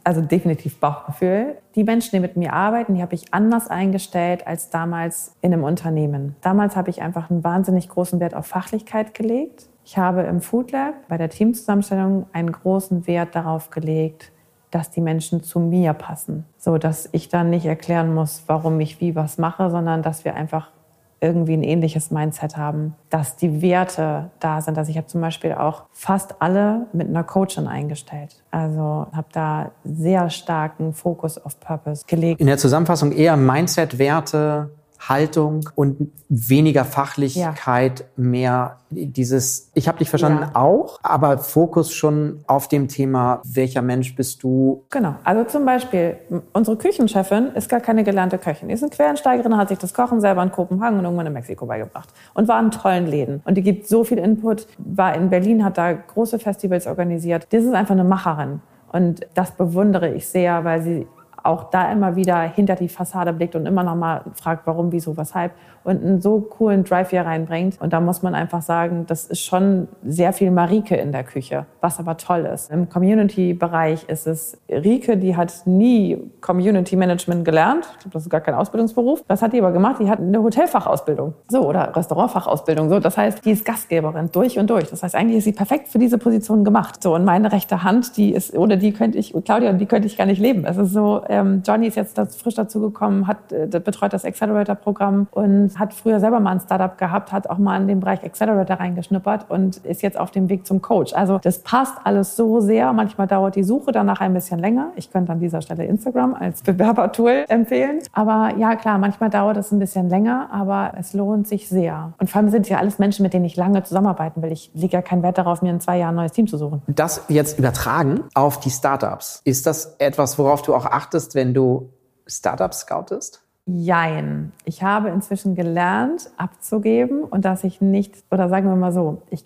Also 0.03 0.21
definitiv 0.21 0.81
Bauchgefühl. 0.81 1.59
Die 1.77 1.85
Menschen, 1.85 2.11
die 2.11 2.19
mit 2.19 2.37
mir 2.37 2.55
arbeiten, 2.55 2.97
die 2.97 3.03
habe 3.03 3.15
ich 3.15 3.33
anders 3.33 3.69
eingestellt 3.69 4.49
als 4.49 4.71
damals 4.71 5.37
in 5.43 5.53
einem 5.53 5.63
Unternehmen. 5.63 6.35
Damals 6.41 6.75
habe 6.75 6.91
ich 6.91 7.03
einfach 7.03 7.31
einen 7.31 7.45
wahnsinnig 7.45 7.89
großen 7.89 8.19
Wert 8.19 8.35
auf 8.35 8.47
Fachlichkeit 8.47 9.15
gelegt. 9.15 9.69
Ich 9.85 9.97
habe 9.97 10.23
im 10.23 10.41
Food 10.41 10.73
Lab 10.73 10.95
bei 11.07 11.19
der 11.19 11.31
Teamzusammenstellung 11.31 12.27
einen 12.33 12.51
großen 12.51 13.07
Wert 13.07 13.37
darauf 13.37 13.71
gelegt, 13.71 14.33
dass 14.73 14.91
die 14.91 15.01
Menschen 15.01 15.45
zu 15.45 15.61
mir 15.61 15.93
passen. 15.93 16.47
So 16.59 16.79
dass 16.79 17.09
ich 17.13 17.29
dann 17.29 17.49
nicht 17.49 17.67
erklären 17.67 18.13
muss, 18.13 18.43
warum 18.49 18.81
ich 18.81 19.01
wie 19.01 19.15
was 19.15 19.39
mache, 19.39 19.71
sondern 19.71 20.03
dass 20.03 20.25
wir 20.25 20.35
einfach 20.35 20.73
irgendwie 21.21 21.55
ein 21.55 21.63
ähnliches 21.63 22.11
Mindset 22.11 22.57
haben, 22.57 22.95
dass 23.11 23.37
die 23.37 23.63
Werte 23.63 24.31
da 24.41 24.61
sind. 24.61 24.79
Also 24.79 24.91
ich 24.91 24.97
habe 24.97 25.07
zum 25.07 25.21
Beispiel 25.21 25.53
auch 25.53 25.85
fast 25.93 26.41
alle 26.41 26.87
mit 26.93 27.09
einer 27.09 27.25
Coachin 27.25 27.67
eingestellt. 27.67 28.43
Also 28.51 29.07
habe 29.13 29.29
da 29.33 29.71
sehr 29.85 30.31
starken 30.31 30.95
Fokus 30.95 31.37
auf 31.39 31.61
Purpose 31.61 32.05
gelegt. 32.07 32.41
In 32.41 32.47
der 32.47 32.59
Zusammenfassung 32.59 33.13
eher 33.13 33.37
Mindset, 33.37 33.99
Werte, 33.99 34.71
Haltung 35.01 35.69
und 35.75 36.13
weniger 36.29 36.85
Fachlichkeit, 36.85 38.01
ja. 38.01 38.07
mehr 38.17 38.77
dieses, 38.91 39.71
ich 39.75 39.89
habe 39.89 39.99
dich 39.99 40.11
verstanden 40.11 40.43
ja. 40.43 40.61
auch, 40.61 40.99
aber 41.03 41.39
Fokus 41.39 41.93
schon 41.93 42.41
auf 42.47 42.69
dem 42.69 42.89
Thema, 42.89 43.41
welcher 43.45 43.83
Mensch 43.83 44.15
bist 44.15 44.43
du? 44.43 44.85
Genau, 44.91 45.15
also 45.25 45.45
zum 45.45 45.65
Beispiel, 45.65 46.17
unsere 46.53 46.77
Küchenchefin 46.77 47.53
ist 47.55 47.69
gar 47.69 47.81
keine 47.81 48.05
gelernte 48.05 48.37
Köchin. 48.37 48.69
Die 48.69 48.75
ist 48.75 48.83
eine 48.83 48.91
Quereinsteigerin, 48.91 49.57
hat 49.57 49.69
sich 49.69 49.79
das 49.79 49.95
Kochen 49.95 50.21
selber 50.21 50.43
in 50.43 50.53
Kopenhagen 50.53 50.99
und 50.99 51.05
irgendwann 51.05 51.27
in 51.27 51.33
Mexiko 51.33 51.67
beigebracht 51.67 52.11
und 52.35 52.49
war 52.49 52.61
in 52.61 52.71
tollen 52.71 53.07
Läden. 53.07 53.41
Und 53.45 53.55
die 53.55 53.63
gibt 53.63 53.87
so 53.89 54.05
viel 54.05 54.19
Input, 54.19 54.67
war 54.79 55.15
in 55.15 55.31
Berlin, 55.31 55.65
hat 55.65 55.79
da 55.79 55.93
große 55.93 56.39
Festivals 56.39 56.87
organisiert. 56.87 57.47
Das 57.51 57.65
ist 57.65 57.73
einfach 57.73 57.95
eine 57.95 58.05
Macherin. 58.05 58.61
Und 58.93 59.21
das 59.35 59.53
bewundere 59.53 60.13
ich 60.13 60.29
sehr, 60.29 60.65
weil 60.65 60.83
sie 60.83 61.07
auch 61.43 61.71
da 61.71 61.91
immer 61.91 62.17
wieder 62.17 62.41
hinter 62.41 62.75
die 62.75 62.89
Fassade 62.89 63.33
blickt 63.33 63.55
und 63.55 63.67
immer 63.67 63.83
noch 63.83 63.97
mal 63.97 64.23
fragt, 64.35 64.67
warum, 64.67 64.93
wieso, 64.93 65.17
weshalb 65.17 65.53
und 65.83 66.03
einen 66.03 66.21
so 66.21 66.41
coolen 66.41 66.85
Drive 66.85 67.11
hier 67.11 67.23
reinbringt. 67.23 67.81
Und 67.81 67.93
da 67.93 68.01
muss 68.01 68.23
man 68.23 68.35
einfach 68.35 68.63
sagen, 68.63 69.05
das 69.07 69.25
ist 69.27 69.41
schon 69.41 69.89
sehr 70.05 70.33
viel 70.33 70.51
Marike 70.51 70.97
in 70.97 71.13
der 71.13 71.25
Küche, 71.25 71.67
was 71.81 71.99
aber 71.99 72.17
toll 72.17 72.41
ist. 72.53 72.71
Im 72.71 72.89
Community-Bereich 72.89 74.05
ist 74.09 74.27
es 74.27 74.59
Rike, 74.69 75.17
die 75.17 75.37
hat 75.37 75.53
nie 75.65 76.19
Community 76.41 76.97
Management 76.97 77.45
gelernt. 77.45 77.87
Ich 77.93 77.99
glaube, 78.01 78.13
das 78.13 78.25
ist 78.25 78.31
gar 78.31 78.41
kein 78.41 78.55
Ausbildungsberuf. 78.55 79.25
Was 79.27 79.43
hat 79.43 79.53
die 79.53 79.61
aber 79.61 79.73
gemacht? 79.73 79.97
Die 80.01 80.11
hat 80.11 80.19
eine 80.19 80.43
Hotelfachausbildung. 80.43 81.35
So, 81.49 81.67
oder 81.67 81.95
Restaurantfachausbildung. 81.97 82.91
So, 82.91 83.01
das 83.01 83.17
heißt, 83.17 83.45
die 83.45 83.53
ist 83.53 83.65
Gastgeberin 83.65 84.31
durch 84.33 84.59
und 84.59 84.69
durch. 84.69 84.91
Das 84.91 85.03
heißt, 85.03 85.15
eigentlich 85.15 85.39
ist 85.39 85.45
sie 85.45 85.53
perfekt 85.53 85.89
für 85.89 85.99
diese 85.99 86.19
Position 86.19 86.65
gemacht. 86.65 87.03
So, 87.03 87.15
und 87.15 87.25
meine 87.25 87.53
rechte 87.53 87.83
Hand, 87.83 88.17
die 88.17 88.35
ist, 88.35 88.55
ohne 88.57 88.77
die 88.77 88.93
könnte 88.93 89.19
ich, 89.19 89.35
Claudia, 89.45 89.73
die 89.73 89.87
könnte 89.87 90.07
ich 90.07 90.19
gar 90.19 90.27
nicht 90.27 90.41
leben. 90.41 90.65
Es 90.67 90.77
ist 90.77 90.93
so, 90.93 91.23
ähm, 91.31 91.63
Johnny 91.65 91.87
ist 91.87 91.97
jetzt 91.97 92.19
frisch 92.41 92.55
dazugekommen, 92.55 93.27
hat, 93.27 93.53
äh, 93.53 93.67
betreut 93.67 94.13
das 94.13 94.25
Accelerator-Programm 94.25 95.29
und 95.31 95.79
hat 95.79 95.95
früher 95.95 96.21
selber 96.21 96.41
mal 96.41 96.51
ein 96.51 96.61
Startup 96.61 96.99
gehabt, 96.99 97.33
hat 97.33 97.49
auch 97.49 97.59
mal 97.59 97.81
in 97.81 97.87
den 97.87 98.01
Bereich 98.01 98.25
Accelerator 98.25 98.77
reingeschnuppert 98.77 99.47
und 99.49 99.79
ist 99.79 100.03
jetzt 100.03 100.19
auf 100.19 100.33
dem 100.33 100.49
Weg 100.49 100.67
zum 100.67 100.83
Coach. 100.83 101.15
Also 101.15 101.39
das 101.39 101.61
passt 101.61 101.95
alles 102.05 102.37
so 102.37 102.61
sehr. 102.61 102.93
Manchmal 102.93 103.29
dauert 103.29 103.55
die 103.55 103.63
Suche 103.63 103.93
danach 103.93 104.21
ein 104.21 104.35
bisschen 104.35 104.59
länger. 104.59 104.89
Ich 104.97 105.13
könnte 105.13 105.31
an 105.33 105.39
dieser 105.39 105.63
Stelle 105.63 105.85
Instagram 105.85 106.35
als 106.35 106.63
Bewerbertool 106.65 107.45
empfehlen. 107.49 108.01
Aber 108.13 108.53
ja, 108.59 108.75
klar, 108.75 108.99
manchmal 108.99 109.31
dauert 109.31 109.57
es 109.57 109.71
ein 109.71 109.79
bisschen 109.79 110.09
länger, 110.09 110.49
aber 110.51 110.93
es 110.99 111.15
lohnt 111.15 111.47
sich 111.47 111.69
sehr. 111.69 112.13
Und 112.19 112.29
vor 112.29 112.41
allem 112.41 112.51
sind 112.51 112.69
ja 112.69 112.79
alles 112.79 112.99
Menschen, 112.99 113.23
mit 113.23 113.33
denen 113.33 113.45
ich 113.45 113.57
lange 113.57 113.85
zusammenarbeiten 113.85 114.43
will. 114.43 114.51
Ich 114.51 114.71
lege 114.75 114.95
ja 114.95 115.03
keinen 115.03 115.23
Wert 115.23 115.39
darauf, 115.39 115.63
mir 115.63 115.71
in 115.71 115.81
zwei 115.81 115.99
Jahren 115.99 116.15
ein 116.15 116.17
neues 116.17 116.33
Team 116.33 116.49
zu 116.49 116.57
suchen. 116.57 116.83
Das 116.89 117.25
jetzt 117.29 117.59
übertragen 117.59 118.25
auf 118.35 118.59
die 118.59 118.71
Startups. 118.71 119.43
Ist 119.45 119.67
das 119.67 119.95
etwas, 119.99 120.39
worauf 120.39 120.63
du 120.63 120.75
auch 120.75 120.87
achtest, 120.87 121.20
wenn 121.35 121.55
du 121.55 121.91
Startups 122.27 122.81
scoutest? 122.81 123.43
Jein. 123.67 124.53
Ich 124.65 124.83
habe 124.83 125.11
inzwischen 125.11 125.55
gelernt, 125.55 126.31
abzugeben 126.37 127.23
und 127.23 127.45
dass 127.45 127.65
ich 127.65 127.81
nicht, 127.81 128.15
oder 128.31 128.49
sagen 128.49 128.69
wir 128.69 128.77
mal 128.77 128.93
so, 128.93 129.23
ich 129.31 129.45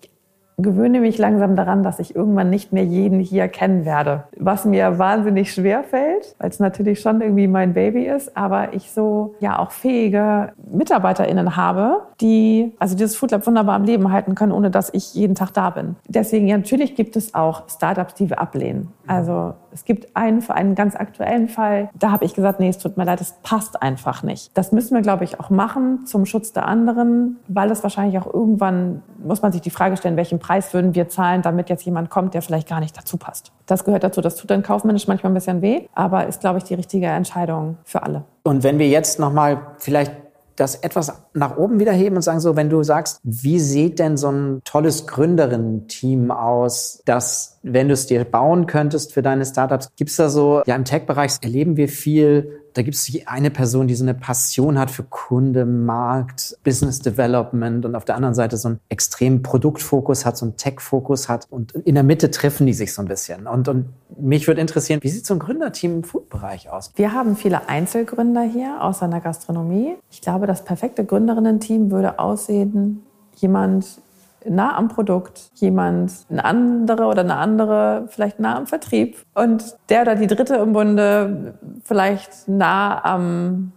gewöhne 0.57 1.01
mich 1.01 1.17
langsam 1.17 1.55
daran, 1.55 1.83
dass 1.83 1.99
ich 1.99 2.15
irgendwann 2.15 2.49
nicht 2.49 2.71
mehr 2.71 2.85
jeden 2.85 3.19
hier 3.19 3.47
kennen 3.47 3.85
werde. 3.85 4.23
Was 4.37 4.65
mir 4.65 4.97
wahnsinnig 4.97 5.53
schwer 5.53 5.83
fällt, 5.83 6.35
weil 6.39 6.49
es 6.49 6.59
natürlich 6.59 7.01
schon 7.01 7.21
irgendwie 7.21 7.47
mein 7.47 7.73
Baby 7.73 8.05
ist, 8.05 8.37
aber 8.37 8.73
ich 8.73 8.91
so 8.91 9.35
ja 9.39 9.59
auch 9.59 9.71
fähige 9.71 10.53
MitarbeiterInnen 10.71 11.55
habe, 11.57 12.03
die 12.21 12.73
also 12.79 12.95
dieses 12.95 13.15
Food 13.17 13.31
Lab 13.31 13.45
wunderbar 13.45 13.75
am 13.75 13.83
Leben 13.83 14.11
halten 14.11 14.35
können, 14.35 14.53
ohne 14.53 14.71
dass 14.71 14.93
ich 14.93 15.13
jeden 15.13 15.35
Tag 15.35 15.53
da 15.53 15.71
bin. 15.71 15.95
Deswegen 16.07 16.47
ja, 16.47 16.57
natürlich 16.57 16.95
gibt 16.95 17.15
es 17.17 17.35
auch 17.35 17.67
Startups, 17.69 18.13
die 18.13 18.29
wir 18.29 18.39
ablehnen. 18.39 18.93
Also 19.07 19.53
es 19.71 19.85
gibt 19.85 20.15
einen, 20.15 20.41
für 20.41 20.53
einen 20.53 20.75
ganz 20.75 20.95
aktuellen 20.95 21.47
Fall, 21.47 21.89
da 21.93 22.11
habe 22.11 22.25
ich 22.25 22.33
gesagt, 22.33 22.59
nee, 22.59 22.69
es 22.69 22.77
tut 22.77 22.97
mir 22.97 23.03
leid, 23.03 23.21
es 23.21 23.35
passt 23.43 23.81
einfach 23.81 24.23
nicht. 24.23 24.57
Das 24.57 24.71
müssen 24.71 24.95
wir, 24.95 25.01
glaube 25.01 25.23
ich, 25.23 25.39
auch 25.39 25.49
machen 25.49 26.05
zum 26.05 26.25
Schutz 26.25 26.53
der 26.53 26.67
anderen, 26.67 27.37
weil 27.47 27.69
es 27.71 27.83
wahrscheinlich 27.83 28.17
auch 28.19 28.31
irgendwann, 28.31 29.03
muss 29.23 29.41
man 29.41 29.51
sich 29.51 29.61
die 29.61 29.69
Frage 29.69 29.97
stellen, 29.97 30.17
welchen 30.17 30.39
Preis 30.39 30.73
würden 30.73 30.95
wir 30.95 31.09
zahlen, 31.09 31.41
damit 31.41 31.69
jetzt 31.69 31.85
jemand 31.85 32.09
kommt, 32.09 32.33
der 32.33 32.41
vielleicht 32.41 32.67
gar 32.67 32.79
nicht 32.79 32.97
dazu 32.97 33.17
passt. 33.17 33.51
Das 33.65 33.83
gehört 33.83 34.03
dazu. 34.03 34.21
Das 34.21 34.35
tut 34.35 34.49
dann 34.49 34.63
kaufmännisch 34.63 35.07
manchmal 35.07 35.31
ein 35.31 35.35
bisschen 35.35 35.61
weh, 35.61 35.87
aber 35.93 36.27
ist, 36.27 36.41
glaube 36.41 36.59
ich, 36.59 36.63
die 36.63 36.73
richtige 36.75 37.07
Entscheidung 37.07 37.77
für 37.83 38.03
alle. 38.03 38.23
Und 38.43 38.63
wenn 38.63 38.79
wir 38.79 38.87
jetzt 38.87 39.19
nochmal 39.19 39.59
vielleicht 39.77 40.24
das 40.55 40.75
etwas 40.75 41.13
nach 41.33 41.57
oben 41.57 41.79
wieder 41.79 41.91
heben 41.91 42.15
und 42.15 42.21
sagen 42.21 42.39
so, 42.39 42.55
wenn 42.55 42.69
du 42.69 42.83
sagst, 42.83 43.19
wie 43.23 43.59
sieht 43.59 43.99
denn 43.99 44.17
so 44.17 44.29
ein 44.29 44.61
tolles 44.63 45.07
Gründerinnen-Team 45.07 46.31
aus, 46.31 47.01
das, 47.05 47.59
wenn 47.63 47.87
du 47.87 47.93
es 47.93 48.07
dir 48.07 48.23
bauen 48.23 48.65
könntest 48.67 49.13
für 49.13 49.21
deine 49.21 49.45
Startups, 49.45 49.89
gibt's 49.95 50.15
da 50.15 50.29
so, 50.29 50.63
ja 50.65 50.75
im 50.75 50.85
Tech-Bereich 50.85 51.37
erleben 51.41 51.77
wir 51.77 51.89
viel 51.89 52.64
da 52.75 52.81
gibt 52.81 52.95
es 52.95 53.09
eine 53.25 53.51
Person, 53.51 53.87
die 53.87 53.95
so 53.95 54.03
eine 54.03 54.13
Passion 54.13 54.77
hat 54.77 54.91
für 54.91 55.03
Kunde, 55.03 55.65
Markt, 55.65 56.57
Business 56.63 56.99
Development 56.99 57.85
und 57.85 57.95
auf 57.95 58.03
der 58.03 58.15
anderen 58.15 58.35
Seite 58.35 58.57
so 58.57 58.67
einen 58.67 58.79
extremen 58.89 59.41
Produktfokus 59.41 60.25
hat, 60.25 60.35
so 60.35 60.45
einen 60.45 60.57
Tech-Fokus 60.57 61.29
hat. 61.29 61.47
Und 61.49 61.71
in 61.71 61.95
der 61.95 62.03
Mitte 62.03 62.31
treffen 62.31 62.67
die 62.67 62.73
sich 62.73 62.93
so 62.93 63.01
ein 63.01 63.07
bisschen. 63.07 63.47
Und, 63.47 63.69
und 63.69 63.85
mich 64.19 64.45
würde 64.47 64.59
interessieren, 64.59 64.99
wie 65.03 65.09
sieht 65.09 65.25
so 65.25 65.33
ein 65.33 65.39
Gründerteam 65.39 65.95
im 65.95 66.03
Food-Bereich 66.03 66.69
aus? 66.69 66.91
Wir 66.97 67.13
haben 67.13 67.37
viele 67.37 67.69
Einzelgründer 67.69 68.43
hier 68.43 68.81
aus 68.81 69.01
einer 69.01 69.21
Gastronomie. 69.21 69.95
Ich 70.11 70.19
glaube, 70.19 70.45
das 70.45 70.65
perfekte 70.65 71.05
Gründerinnen-Team 71.05 71.91
würde 71.91 72.19
aussehen, 72.19 73.03
jemand 73.35 74.01
nah 74.47 74.75
am 74.75 74.87
Produkt, 74.87 75.51
jemand, 75.55 76.11
ein 76.29 76.39
anderer 76.39 77.09
oder 77.09 77.21
eine 77.21 77.35
andere 77.35 78.07
vielleicht 78.09 78.39
nah 78.39 78.57
am 78.57 78.67
Vertrieb 78.67 79.17
und 79.33 79.75
der 79.89 80.01
oder 80.03 80.15
die 80.15 80.27
dritte 80.27 80.55
im 80.55 80.73
Bunde 80.73 81.57
vielleicht 81.83 82.47
nah 82.47 83.03
am 83.03 83.71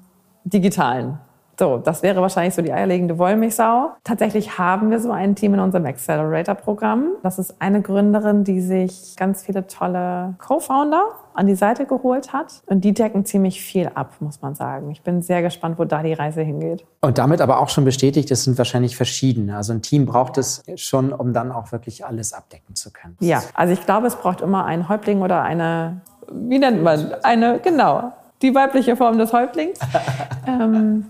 Digitalen. 0.45 1.19
So, 1.59 1.77
das 1.77 2.05
wäre 2.05 2.21
wahrscheinlich 2.21 2.55
so 2.55 2.63
die 2.63 2.73
eierlegende 2.73 3.19
Wollmilchsau. 3.19 3.91
Tatsächlich 4.05 4.59
haben 4.59 4.93
wir 4.93 5.01
so 5.01 5.11
ein 5.11 5.35
Team 5.35 5.55
in 5.55 5.61
unserem 5.61 5.87
Accelerator-Programm. 5.87 7.17
Das 7.25 7.41
ist 7.41 7.57
eine 7.59 7.83
Gründerin, 7.83 8.45
die 8.45 8.61
sich 8.61 9.17
ganz 9.17 9.43
viele 9.43 9.67
tolle 9.67 10.37
Co-Founder 10.39 11.03
an 11.35 11.49
die 11.49 11.57
Seite 11.57 11.87
geholt 11.87 12.33
hat. 12.33 12.63
Und 12.67 12.85
die 12.85 12.95
decken 12.95 13.25
ziemlich 13.25 13.61
viel 13.61 13.91
ab, 13.93 14.15
muss 14.21 14.41
man 14.41 14.55
sagen. 14.55 14.93
Ich 14.93 15.03
bin 15.03 15.21
sehr 15.21 15.43
gespannt, 15.43 15.81
wo 15.81 15.85
da 15.85 16.05
die 16.05 16.13
Reise 16.13 16.43
hingeht. 16.43 16.87
Und 17.01 17.19
damit 17.19 17.41
aber 17.41 17.59
auch 17.59 17.71
schon 17.71 17.85
bestätigt, 17.85 18.31
es 18.31 18.45
sind 18.45 18.57
wahrscheinlich 18.57 18.97
verschiedene. 18.97 19.57
Also 19.57 19.73
ein 19.73 19.83
Team 19.83 20.07
braucht 20.07 20.39
es 20.39 20.63
schon, 20.77 21.13
um 21.13 21.33
dann 21.33 21.51
auch 21.51 21.73
wirklich 21.73 22.07
alles 22.07 22.35
abdecken 22.35 22.77
zu 22.77 22.93
können. 22.93 23.17
Ja, 23.19 23.43
also 23.55 23.73
ich 23.73 23.85
glaube, 23.85 24.07
es 24.07 24.15
braucht 24.15 24.43
immer 24.43 24.65
einen 24.65 24.89
Häuptling 24.89 25.23
oder 25.23 25.43
eine, 25.43 26.03
wie 26.31 26.61
nennt 26.61 26.85
man, 26.85 27.15
eine, 27.25 27.59
genau, 27.59 28.13
die 28.43 28.55
weibliche 28.55 28.95
Form 28.95 29.19
des 29.19 29.33
Häuptlings. 29.33 29.81
ähm, 30.47 31.07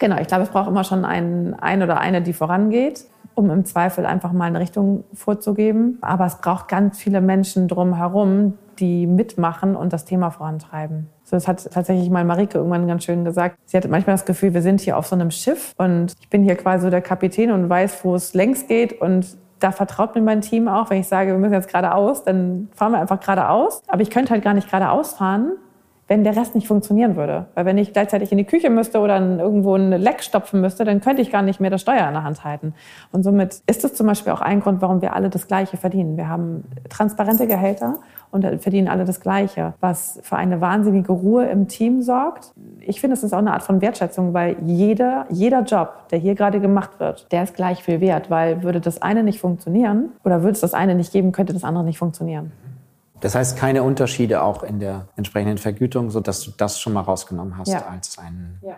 Genau, 0.00 0.18
ich 0.18 0.26
glaube, 0.26 0.42
es 0.42 0.48
braucht 0.48 0.66
immer 0.66 0.82
schon 0.82 1.04
einen, 1.04 1.54
ein 1.54 1.82
oder 1.82 2.00
eine, 2.00 2.22
die 2.22 2.32
vorangeht, 2.32 3.04
um 3.34 3.50
im 3.50 3.66
Zweifel 3.66 4.06
einfach 4.06 4.32
mal 4.32 4.46
eine 4.46 4.58
Richtung 4.58 5.04
vorzugeben. 5.12 5.98
Aber 6.00 6.24
es 6.24 6.36
braucht 6.36 6.68
ganz 6.68 6.98
viele 6.98 7.20
Menschen 7.20 7.68
drumherum, 7.68 8.54
die 8.78 9.06
mitmachen 9.06 9.76
und 9.76 9.92
das 9.92 10.06
Thema 10.06 10.30
vorantreiben. 10.30 11.10
So, 11.22 11.36
das 11.36 11.46
hat 11.46 11.70
tatsächlich 11.70 12.08
mal 12.08 12.24
Marike 12.24 12.56
irgendwann 12.56 12.88
ganz 12.88 13.04
schön 13.04 13.26
gesagt. 13.26 13.58
Sie 13.66 13.76
hatte 13.76 13.88
manchmal 13.88 14.14
das 14.14 14.24
Gefühl, 14.24 14.54
wir 14.54 14.62
sind 14.62 14.80
hier 14.80 14.96
auf 14.96 15.06
so 15.06 15.14
einem 15.14 15.30
Schiff 15.30 15.74
und 15.76 16.14
ich 16.18 16.30
bin 16.30 16.42
hier 16.42 16.56
quasi 16.56 16.84
so 16.84 16.90
der 16.90 17.02
Kapitän 17.02 17.50
und 17.50 17.68
weiß, 17.68 18.02
wo 18.02 18.14
es 18.14 18.32
längs 18.32 18.66
geht 18.66 19.02
und 19.02 19.36
da 19.58 19.70
vertraut 19.70 20.14
mir 20.14 20.22
mein 20.22 20.40
Team 20.40 20.66
auch, 20.66 20.88
wenn 20.88 21.00
ich 21.00 21.08
sage, 21.08 21.32
wir 21.32 21.38
müssen 21.38 21.52
jetzt 21.52 21.68
geradeaus, 21.68 22.24
dann 22.24 22.68
fahren 22.74 22.92
wir 22.92 23.00
einfach 23.00 23.20
geradeaus. 23.20 23.82
Aber 23.86 24.00
ich 24.00 24.08
könnte 24.08 24.30
halt 24.30 24.42
gar 24.42 24.54
nicht 24.54 24.70
geradeaus 24.70 25.12
fahren, 25.12 25.52
wenn 26.10 26.24
der 26.24 26.34
Rest 26.34 26.56
nicht 26.56 26.66
funktionieren 26.66 27.14
würde. 27.14 27.46
Weil 27.54 27.66
wenn 27.66 27.78
ich 27.78 27.92
gleichzeitig 27.92 28.32
in 28.32 28.38
die 28.38 28.44
Küche 28.44 28.68
müsste 28.68 28.98
oder 28.98 29.20
irgendwo 29.20 29.76
ein 29.76 29.92
Leck 29.92 30.24
stopfen 30.24 30.60
müsste, 30.60 30.84
dann 30.84 31.00
könnte 31.00 31.22
ich 31.22 31.30
gar 31.30 31.42
nicht 31.42 31.60
mehr 31.60 31.70
das 31.70 31.82
Steuer 31.82 32.04
in 32.08 32.14
der 32.14 32.24
Hand 32.24 32.42
halten. 32.42 32.74
Und 33.12 33.22
somit 33.22 33.62
ist 33.68 33.84
es 33.84 33.94
zum 33.94 34.08
Beispiel 34.08 34.32
auch 34.32 34.40
ein 34.40 34.58
Grund, 34.58 34.82
warum 34.82 35.02
wir 35.02 35.14
alle 35.14 35.30
das 35.30 35.46
Gleiche 35.46 35.76
verdienen. 35.76 36.16
Wir 36.16 36.28
haben 36.28 36.64
transparente 36.88 37.46
Gehälter 37.46 38.00
und 38.32 38.44
verdienen 38.60 38.88
alle 38.88 39.04
das 39.04 39.20
Gleiche, 39.20 39.74
was 39.78 40.18
für 40.24 40.34
eine 40.34 40.60
wahnsinnige 40.60 41.12
Ruhe 41.12 41.46
im 41.46 41.68
Team 41.68 42.02
sorgt. 42.02 42.54
Ich 42.80 43.00
finde, 43.00 43.14
es 43.14 43.22
ist 43.22 43.32
auch 43.32 43.38
eine 43.38 43.52
Art 43.52 43.62
von 43.62 43.80
Wertschätzung, 43.80 44.34
weil 44.34 44.56
jeder, 44.66 45.26
jeder 45.28 45.62
Job, 45.62 46.08
der 46.10 46.18
hier 46.18 46.34
gerade 46.34 46.58
gemacht 46.58 46.98
wird, 46.98 47.30
der 47.30 47.44
ist 47.44 47.54
gleich 47.54 47.84
viel 47.84 48.00
wert, 48.00 48.30
weil 48.30 48.64
würde 48.64 48.80
das 48.80 49.00
eine 49.00 49.22
nicht 49.22 49.38
funktionieren 49.38 50.10
oder 50.24 50.42
würde 50.42 50.54
es 50.54 50.60
das 50.60 50.74
eine 50.74 50.96
nicht 50.96 51.12
geben, 51.12 51.30
könnte 51.30 51.52
das 51.52 51.62
andere 51.62 51.84
nicht 51.84 51.98
funktionieren. 51.98 52.50
Das 53.20 53.34
heißt, 53.34 53.56
keine 53.56 53.82
Unterschiede 53.82 54.42
auch 54.42 54.62
in 54.62 54.80
der 54.80 55.08
entsprechenden 55.16 55.58
Vergütung, 55.58 56.10
sodass 56.10 56.42
du 56.42 56.52
das 56.56 56.80
schon 56.80 56.92
mal 56.92 57.02
rausgenommen 57.02 57.56
hast 57.56 57.68
ja. 57.68 57.86
als 57.86 58.18
ein, 58.18 58.58
ja. 58.62 58.76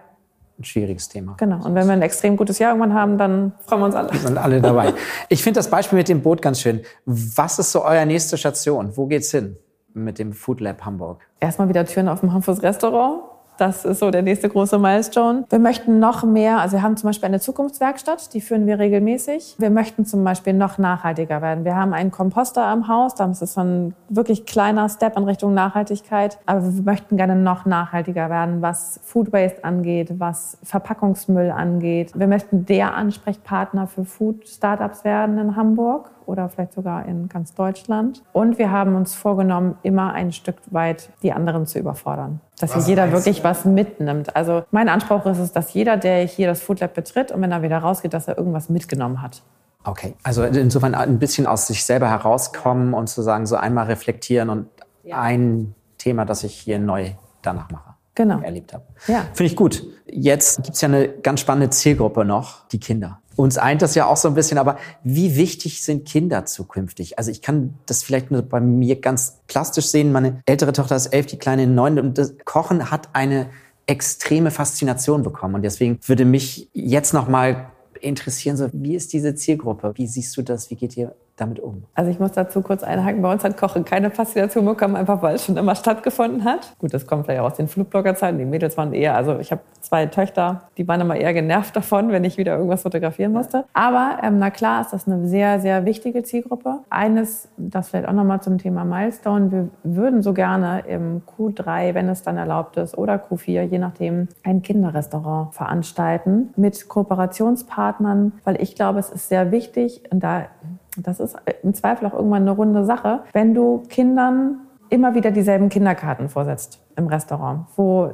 ein, 0.59 0.65
schwieriges 0.65 1.09
Thema. 1.09 1.35
Genau. 1.39 1.65
Und 1.65 1.75
wenn 1.75 1.87
wir 1.87 1.93
ein 1.93 2.03
extrem 2.03 2.37
gutes 2.37 2.59
Jahr 2.59 2.73
irgendwann 2.73 2.95
haben, 2.95 3.19
dann 3.19 3.53
freuen 3.65 3.81
wir 3.81 3.87
uns 3.87 3.95
alle. 3.95 4.17
Sind 4.17 4.39
alle 4.39 4.61
dabei. 4.61 4.95
Ich 5.29 5.43
finde 5.43 5.59
das 5.59 5.71
Beispiel 5.71 5.99
mit 5.99 6.09
dem 6.09 6.23
Boot 6.23 6.43
ganz 6.43 6.61
schön. 6.61 6.83
Was 7.05 7.59
ist 7.59 7.73
so 7.73 7.85
euer 7.85 8.05
nächste 8.05 8.37
Station? 8.37 8.97
Wo 8.97 9.07
geht's 9.07 9.31
hin 9.31 9.57
mit 9.95 10.19
dem 10.19 10.33
Food 10.33 10.61
Lab 10.61 10.85
Hamburg? 10.85 11.27
Erstmal 11.41 11.69
wieder 11.69 11.85
Türen 11.85 12.09
auf 12.09 12.21
dem 12.21 12.33
Hamburgs 12.33 12.63
Restaurant 12.63 13.23
Das 13.59 13.85
ist 13.85 13.99
so 13.99 14.11
der 14.11 14.23
nächste 14.23 14.49
große 14.49 14.79
Milestone. 14.79 15.45
Wir 15.51 15.59
möchten 15.59 15.99
noch 15.99 16.25
mehr, 16.25 16.59
also 16.61 16.77
wir 16.77 16.83
haben 16.83 16.97
zum 16.97 17.11
Beispiel 17.11 17.27
eine 17.27 17.41
Zukunftswerkstatt, 17.41 18.33
die 18.35 18.41
führen 18.41 18.67
wir 18.67 18.79
regelmäßig. 18.79 19.57
Wir 19.59 19.71
möchten 19.71 20.05
zum 20.05 20.25
Beispiel 20.25 20.55
noch 20.55 20.79
nachhaltiger 20.79 21.43
werden. 21.43 21.65
Wir 21.65 21.77
haben 21.77 21.93
einen 21.93 22.11
Komposter 22.11 22.65
am 22.65 22.89
Haus, 22.89 23.15
das 23.15 23.43
ist 23.43 23.55
so 23.55 23.61
ein 23.61 23.95
wirklich 24.09 24.47
kleiner 24.47 24.89
Step 24.89 25.17
in 25.17 25.25
Richtung 25.25 25.55
Nachhaltigkeit. 25.55 26.39
Aber 26.47 26.63
wir 26.65 26.83
möchten 26.83 27.17
gerne 27.17 27.37
noch 27.37 27.67
nachhaltiger 27.67 28.31
werden, 28.31 28.63
was 28.63 29.01
Food 29.05 29.33
Waste 29.33 29.65
angeht, 29.65 30.19
was 30.19 30.59
Verpackungsmüll 30.63 31.51
angeht. 31.51 32.13
Wir 32.15 32.27
möchten 32.27 32.67
der 32.67 32.95
Ansprechpartner 32.95 33.87
für 33.87 34.05
Food 34.05 34.49
Startups 34.49 35.05
werden 35.05 35.39
in 35.39 35.57
Hamburg 35.57 36.11
oder 36.27 36.49
vielleicht 36.49 36.73
sogar 36.73 37.07
in 37.07 37.29
ganz 37.29 37.55
Deutschland. 37.55 38.23
Und 38.33 38.59
wir 38.59 38.71
haben 38.71 38.97
uns 38.97 39.15
vorgenommen, 39.15 39.77
immer 39.83 40.13
ein 40.13 40.33
Stück 40.33 40.57
weit 40.71 41.11
die 41.23 41.33
anderen 41.33 41.67
zu 41.67 41.79
überfordern. 41.79 42.41
Dass 42.63 42.77
was 42.77 42.89
jeder 42.89 43.13
wirklich 43.13 43.39
du? 43.39 43.45
was 43.45 43.65
mitnimmt. 43.65 44.35
Also 44.37 44.63
mein 44.71 44.89
Anspruch 44.89 45.27
ist 45.27 45.39
es, 45.39 45.53
dass 45.53 45.75
jeder, 45.75 45.97
der 45.97 46.25
hier 46.25 46.47
das 46.47 46.63
Food 46.63 46.81
Lab 46.81 46.95
betritt 46.95 47.33
und 47.33 47.43
wenn 47.43 47.53
er 47.53 47.63
wieder 47.63 47.79
rausgeht, 47.79 48.15
dass 48.15 48.29
er 48.29 48.39
irgendwas 48.39 48.69
mitgenommen 48.69 49.21
hat. 49.21 49.43
Okay, 49.85 50.15
also 50.23 50.45
insofern 50.45 50.95
ein 50.95 51.19
bisschen 51.19 51.47
aus 51.47 51.67
sich 51.67 51.85
selber 51.85 52.09
herauskommen 52.09 52.95
und 52.95 53.09
zu 53.09 53.23
sagen, 53.23 53.47
so 53.47 53.57
einmal 53.57 53.87
reflektieren 53.87 54.49
und 54.49 54.69
ja. 55.03 55.21
ein 55.21 55.75
Thema, 55.99 56.25
das 56.25 56.45
ich 56.45 56.55
hier 56.55 56.79
neu 56.79 57.11
danach 57.43 57.71
mache. 57.71 57.95
Genau. 58.15 58.41
Erlebt 58.41 58.75
habe. 58.75 58.85
Ja. 59.09 59.25
Finde 59.33 59.45
ich 59.51 59.57
gut. 59.57 59.85
Jetzt 60.07 60.63
gibt 60.63 60.75
es 60.75 60.81
ja 60.83 60.89
eine 60.89 61.09
ganz 61.09 61.41
spannende 61.41 61.71
Zielgruppe 61.71 62.25
noch, 62.25 62.69
die 62.69 62.79
Kinder. 62.79 63.22
Uns 63.37 63.59
eint 63.59 63.83
das 63.83 63.95
ja 63.95 64.07
auch 64.07 64.17
so 64.17 64.29
ein 64.29 64.35
bisschen, 64.35 64.59
aber 64.59 64.79
wie 65.03 65.37
wichtig 65.37 65.83
sind 65.83 66.07
Kinder 66.07 66.45
zukünftig? 66.45 67.19
Also 67.19 67.31
ich 67.31 67.43
kann 67.43 67.75
das 67.87 68.03
vielleicht 68.03 68.31
nur 68.31 68.43
bei 68.43 68.61
mir 68.61 69.01
ganz 69.01 69.39
plastisch 69.47 69.87
sehen. 69.87 70.13
Meine 70.13 70.43
ältere 70.47 70.73
Tochter 70.73 70.97
ist 70.97 71.07
elf, 71.07 71.27
die 71.27 71.39
kleine 71.39 71.67
neun. 71.67 71.99
Und 71.99 72.19
das 72.19 72.35
Kochen 72.45 72.91
hat 72.91 73.11
eine 73.15 73.49
extreme 73.87 74.51
Faszination 74.51 75.23
bekommen. 75.23 75.57
Und 75.57 75.63
deswegen 75.63 75.99
würde 76.07 76.25
mich 76.25 76.69
jetzt 76.73 77.15
noch 77.15 77.29
mal 77.29 77.71
interessieren, 78.01 78.57
so 78.57 78.69
wie 78.73 78.95
ist 78.95 79.13
diese 79.13 79.35
Zielgruppe? 79.35 79.93
Wie 79.97 80.07
siehst 80.07 80.37
du 80.37 80.43
das? 80.43 80.71
Wie 80.71 80.77
geht 80.77 80.97
ihr 80.97 81.15
damit 81.37 81.61
um? 81.61 81.85
Also 81.95 82.11
ich 82.11 82.21
muss 82.21 82.33
dazu 82.33 82.63
kurz 82.63 82.83
einhaken, 82.83 83.23
bei 83.23 83.33
uns 83.33 83.45
hat 83.45 83.57
Kochen 83.57 83.85
keine 83.85 84.11
Faszination 84.11 84.65
bekommen, 84.65 84.97
einfach 84.97 85.23
weil 85.23 85.35
es 85.35 85.45
schon 85.45 85.57
immer 85.57 85.75
stattgefunden 85.75 86.45
hat. 86.45 86.75
Gut, 86.79 86.93
das 86.93 87.07
kommt 87.07 87.25
vielleicht 87.25 87.41
auch 87.41 87.47
aus 87.47 87.57
den 87.57 87.69
Flugbloggerzeiten. 87.69 88.39
Die 88.39 88.45
Mädels 88.45 88.77
waren 88.77 88.93
eher, 88.93 89.17
also 89.17 89.39
ich 89.39 89.51
habe 89.51 89.63
zwei 89.81 90.07
Töchter, 90.07 90.63
die 90.77 90.87
waren 90.87 91.01
immer 91.01 91.17
eher 91.17 91.33
genervt 91.33 91.75
davon, 91.75 92.13
wenn 92.13 92.25
ich 92.25 92.37
wieder 92.37 92.57
irgendwas 92.57 92.83
fotografieren 92.83 93.33
musste. 93.33 93.65
Aber 93.73 94.19
ähm, 94.23 94.39
na 94.39 94.51
klar 94.51 94.83
ist 94.83 94.93
das 94.93 95.07
eine 95.07 95.27
sehr, 95.27 95.61
sehr 95.61 95.85
wichtige 95.85 96.23
Zielgruppe. 96.23 96.81
Eines, 96.91 97.49
das 97.57 97.89
vielleicht 97.89 98.09
auch 98.09 98.13
nochmal 98.13 98.41
zum 98.43 98.59
Thema 98.59 98.85
Milestone, 98.85 99.51
wir 99.51 99.69
würden 99.83 100.23
so 100.23 100.35
gerne 100.35 100.85
im 100.87 101.23
Q3, 101.39 101.95
wenn 101.95 102.09
es 102.09 102.23
dann 102.23 102.37
erlaubt 102.37 102.77
ist, 102.77 102.97
oder 102.97 103.15
Q4, 103.15 103.63
je 103.63 103.79
nachdem, 103.79 104.29
ein 104.45 104.63
Kinderrestaurant 104.63 105.55
veranstalten 105.55 106.53
mit 106.57 106.89
Kooperationspartnern, 106.89 108.33
weil 108.45 108.61
ich 108.61 108.75
glaube, 108.75 108.99
es 108.99 109.11
ist 109.11 109.29
sehr 109.29 109.51
wichtig, 109.51 110.03
und 110.11 110.23
da 110.23 110.47
das 110.97 111.21
ist 111.21 111.37
im 111.63 111.75
Zweifel 111.75 112.07
auch 112.07 112.15
irgendwann 112.15 112.43
eine 112.43 112.51
runde 112.51 112.85
Sache, 112.85 113.21
wenn 113.33 113.55
du 113.55 113.83
Kindern 113.89 114.61
immer 114.91 115.15
wieder 115.15 115.31
dieselben 115.31 115.69
Kinderkarten 115.69 116.29
vorsetzt 116.29 116.83
im 116.97 117.07
Restaurant, 117.07 117.67
wo 117.77 118.13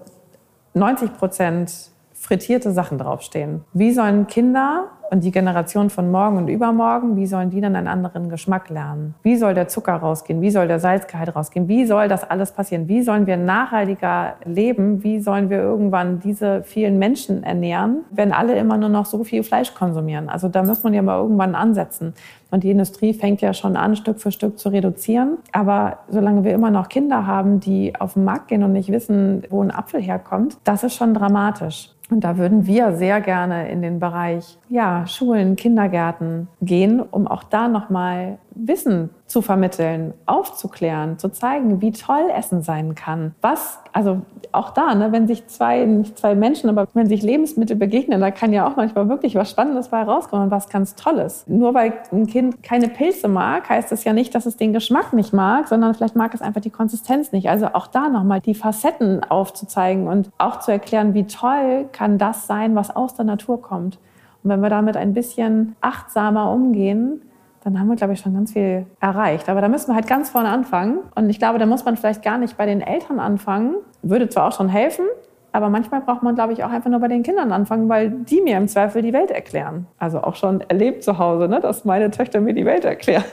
90 0.74 1.14
Prozent 1.14 1.90
frittierte 2.14 2.72
Sachen 2.72 2.98
draufstehen. 2.98 3.64
Wie 3.72 3.92
sollen 3.92 4.26
Kinder 4.26 4.86
und 5.10 5.24
die 5.24 5.30
Generation 5.30 5.90
von 5.90 6.10
morgen 6.10 6.36
und 6.36 6.48
übermorgen, 6.48 7.16
wie 7.16 7.26
sollen 7.26 7.50
die 7.50 7.60
dann 7.60 7.76
einen 7.76 7.88
anderen 7.88 8.28
Geschmack 8.28 8.68
lernen? 8.68 9.14
Wie 9.22 9.36
soll 9.36 9.54
der 9.54 9.68
Zucker 9.68 9.94
rausgehen? 9.94 10.40
Wie 10.40 10.50
soll 10.50 10.68
der 10.68 10.80
Salzgehalt 10.80 11.34
rausgehen? 11.34 11.68
Wie 11.68 11.86
soll 11.86 12.08
das 12.08 12.28
alles 12.28 12.52
passieren? 12.52 12.88
Wie 12.88 13.02
sollen 13.02 13.26
wir 13.26 13.36
nachhaltiger 13.36 14.34
leben? 14.44 15.02
Wie 15.02 15.20
sollen 15.20 15.50
wir 15.50 15.58
irgendwann 15.58 16.20
diese 16.20 16.62
vielen 16.62 16.98
Menschen 16.98 17.42
ernähren, 17.42 18.04
wenn 18.10 18.32
alle 18.32 18.56
immer 18.58 18.76
nur 18.76 18.88
noch 18.88 19.06
so 19.06 19.24
viel 19.24 19.42
Fleisch 19.42 19.74
konsumieren? 19.74 20.28
Also 20.28 20.48
da 20.48 20.62
muss 20.62 20.82
man 20.82 20.94
ja 20.94 21.02
mal 21.02 21.20
irgendwann 21.20 21.54
ansetzen. 21.54 22.14
Und 22.50 22.64
die 22.64 22.70
Industrie 22.70 23.12
fängt 23.12 23.40
ja 23.40 23.52
schon 23.52 23.76
an, 23.76 23.96
Stück 23.96 24.20
für 24.20 24.32
Stück 24.32 24.58
zu 24.58 24.70
reduzieren. 24.70 25.38
Aber 25.52 25.98
solange 26.08 26.44
wir 26.44 26.54
immer 26.54 26.70
noch 26.70 26.88
Kinder 26.88 27.26
haben, 27.26 27.60
die 27.60 27.98
auf 27.98 28.14
den 28.14 28.24
Markt 28.24 28.48
gehen 28.48 28.62
und 28.62 28.72
nicht 28.72 28.90
wissen, 28.90 29.42
wo 29.50 29.62
ein 29.62 29.70
Apfel 29.70 30.00
herkommt, 30.00 30.56
das 30.64 30.82
ist 30.82 30.94
schon 30.94 31.12
dramatisch. 31.12 31.90
Und 32.10 32.24
da 32.24 32.38
würden 32.38 32.66
wir 32.66 32.94
sehr 32.94 33.20
gerne 33.20 33.70
in 33.70 33.82
den 33.82 34.00
Bereich 34.00 34.58
ja, 34.68 35.06
Schulen, 35.06 35.56
Kindergärten 35.56 36.48
gehen, 36.62 37.00
um 37.00 37.26
auch 37.26 37.42
da 37.42 37.68
nochmal 37.68 38.38
Wissen 38.54 39.10
zu 39.28 39.42
vermitteln, 39.42 40.14
aufzuklären, 40.24 41.18
zu 41.18 41.28
zeigen, 41.28 41.82
wie 41.82 41.92
toll 41.92 42.30
Essen 42.34 42.62
sein 42.62 42.94
kann. 42.94 43.34
Was, 43.42 43.78
also 43.92 44.22
auch 44.52 44.70
da, 44.70 44.94
ne, 44.94 45.12
wenn 45.12 45.26
sich 45.26 45.46
zwei, 45.48 45.84
nicht 45.84 46.18
zwei 46.18 46.34
Menschen, 46.34 46.70
aber 46.70 46.88
wenn 46.94 47.06
sich 47.08 47.22
Lebensmittel 47.22 47.76
begegnen, 47.76 48.22
da 48.22 48.30
kann 48.30 48.54
ja 48.54 48.66
auch 48.66 48.76
manchmal 48.76 49.10
wirklich 49.10 49.34
was 49.34 49.50
Spannendes 49.50 49.88
bei 49.88 50.02
rauskommen 50.02 50.50
was 50.50 50.70
ganz 50.70 50.94
Tolles. 50.94 51.44
Nur 51.46 51.74
weil 51.74 51.92
ein 52.10 52.26
Kind 52.26 52.62
keine 52.62 52.88
Pilze 52.88 53.28
mag, 53.28 53.68
heißt 53.68 53.92
das 53.92 54.04
ja 54.04 54.14
nicht, 54.14 54.34
dass 54.34 54.46
es 54.46 54.56
den 54.56 54.72
Geschmack 54.72 55.12
nicht 55.12 55.34
mag, 55.34 55.68
sondern 55.68 55.94
vielleicht 55.94 56.16
mag 56.16 56.32
es 56.32 56.40
einfach 56.40 56.62
die 56.62 56.70
Konsistenz 56.70 57.30
nicht. 57.30 57.50
Also 57.50 57.66
auch 57.74 57.86
da 57.86 58.08
nochmal 58.08 58.40
die 58.40 58.54
Facetten 58.54 59.22
aufzuzeigen 59.24 60.08
und 60.08 60.30
auch 60.38 60.60
zu 60.60 60.72
erklären, 60.72 61.12
wie 61.12 61.26
toll 61.26 61.86
kann 61.92 62.16
das 62.16 62.46
sein, 62.46 62.74
was 62.74 62.96
aus 62.96 63.14
der 63.14 63.26
Natur 63.26 63.60
kommt. 63.60 63.98
Und 64.42 64.50
wenn 64.50 64.60
wir 64.60 64.70
damit 64.70 64.96
ein 64.96 65.12
bisschen 65.12 65.76
achtsamer 65.82 66.50
umgehen, 66.50 67.20
dann 67.68 67.80
haben 67.80 67.88
wir, 67.88 67.96
glaube 67.96 68.14
ich, 68.14 68.20
schon 68.20 68.34
ganz 68.34 68.52
viel 68.52 68.86
erreicht. 69.00 69.48
Aber 69.48 69.60
da 69.60 69.68
müssen 69.68 69.88
wir 69.88 69.94
halt 69.94 70.06
ganz 70.06 70.30
vorne 70.30 70.48
anfangen. 70.48 71.00
Und 71.14 71.28
ich 71.28 71.38
glaube, 71.38 71.58
da 71.58 71.66
muss 71.66 71.84
man 71.84 71.96
vielleicht 71.96 72.22
gar 72.22 72.38
nicht 72.38 72.56
bei 72.56 72.66
den 72.66 72.80
Eltern 72.80 73.20
anfangen. 73.20 73.74
Würde 74.02 74.28
zwar 74.28 74.48
auch 74.48 74.52
schon 74.52 74.68
helfen, 74.68 75.04
aber 75.52 75.68
manchmal 75.68 76.00
braucht 76.00 76.22
man, 76.22 76.34
glaube 76.34 76.52
ich, 76.52 76.64
auch 76.64 76.70
einfach 76.70 76.90
nur 76.90 77.00
bei 77.00 77.08
den 77.08 77.22
Kindern 77.22 77.52
anfangen, 77.52 77.88
weil 77.88 78.10
die 78.10 78.40
mir 78.40 78.56
im 78.56 78.68
Zweifel 78.68 79.02
die 79.02 79.12
Welt 79.12 79.30
erklären. 79.30 79.86
Also 79.98 80.22
auch 80.22 80.36
schon 80.36 80.62
erlebt 80.62 81.02
zu 81.02 81.18
Hause, 81.18 81.48
ne, 81.48 81.60
dass 81.60 81.84
meine 81.84 82.10
Töchter 82.10 82.40
mir 82.40 82.54
die 82.54 82.64
Welt 82.64 82.84
erklären. 82.84 83.24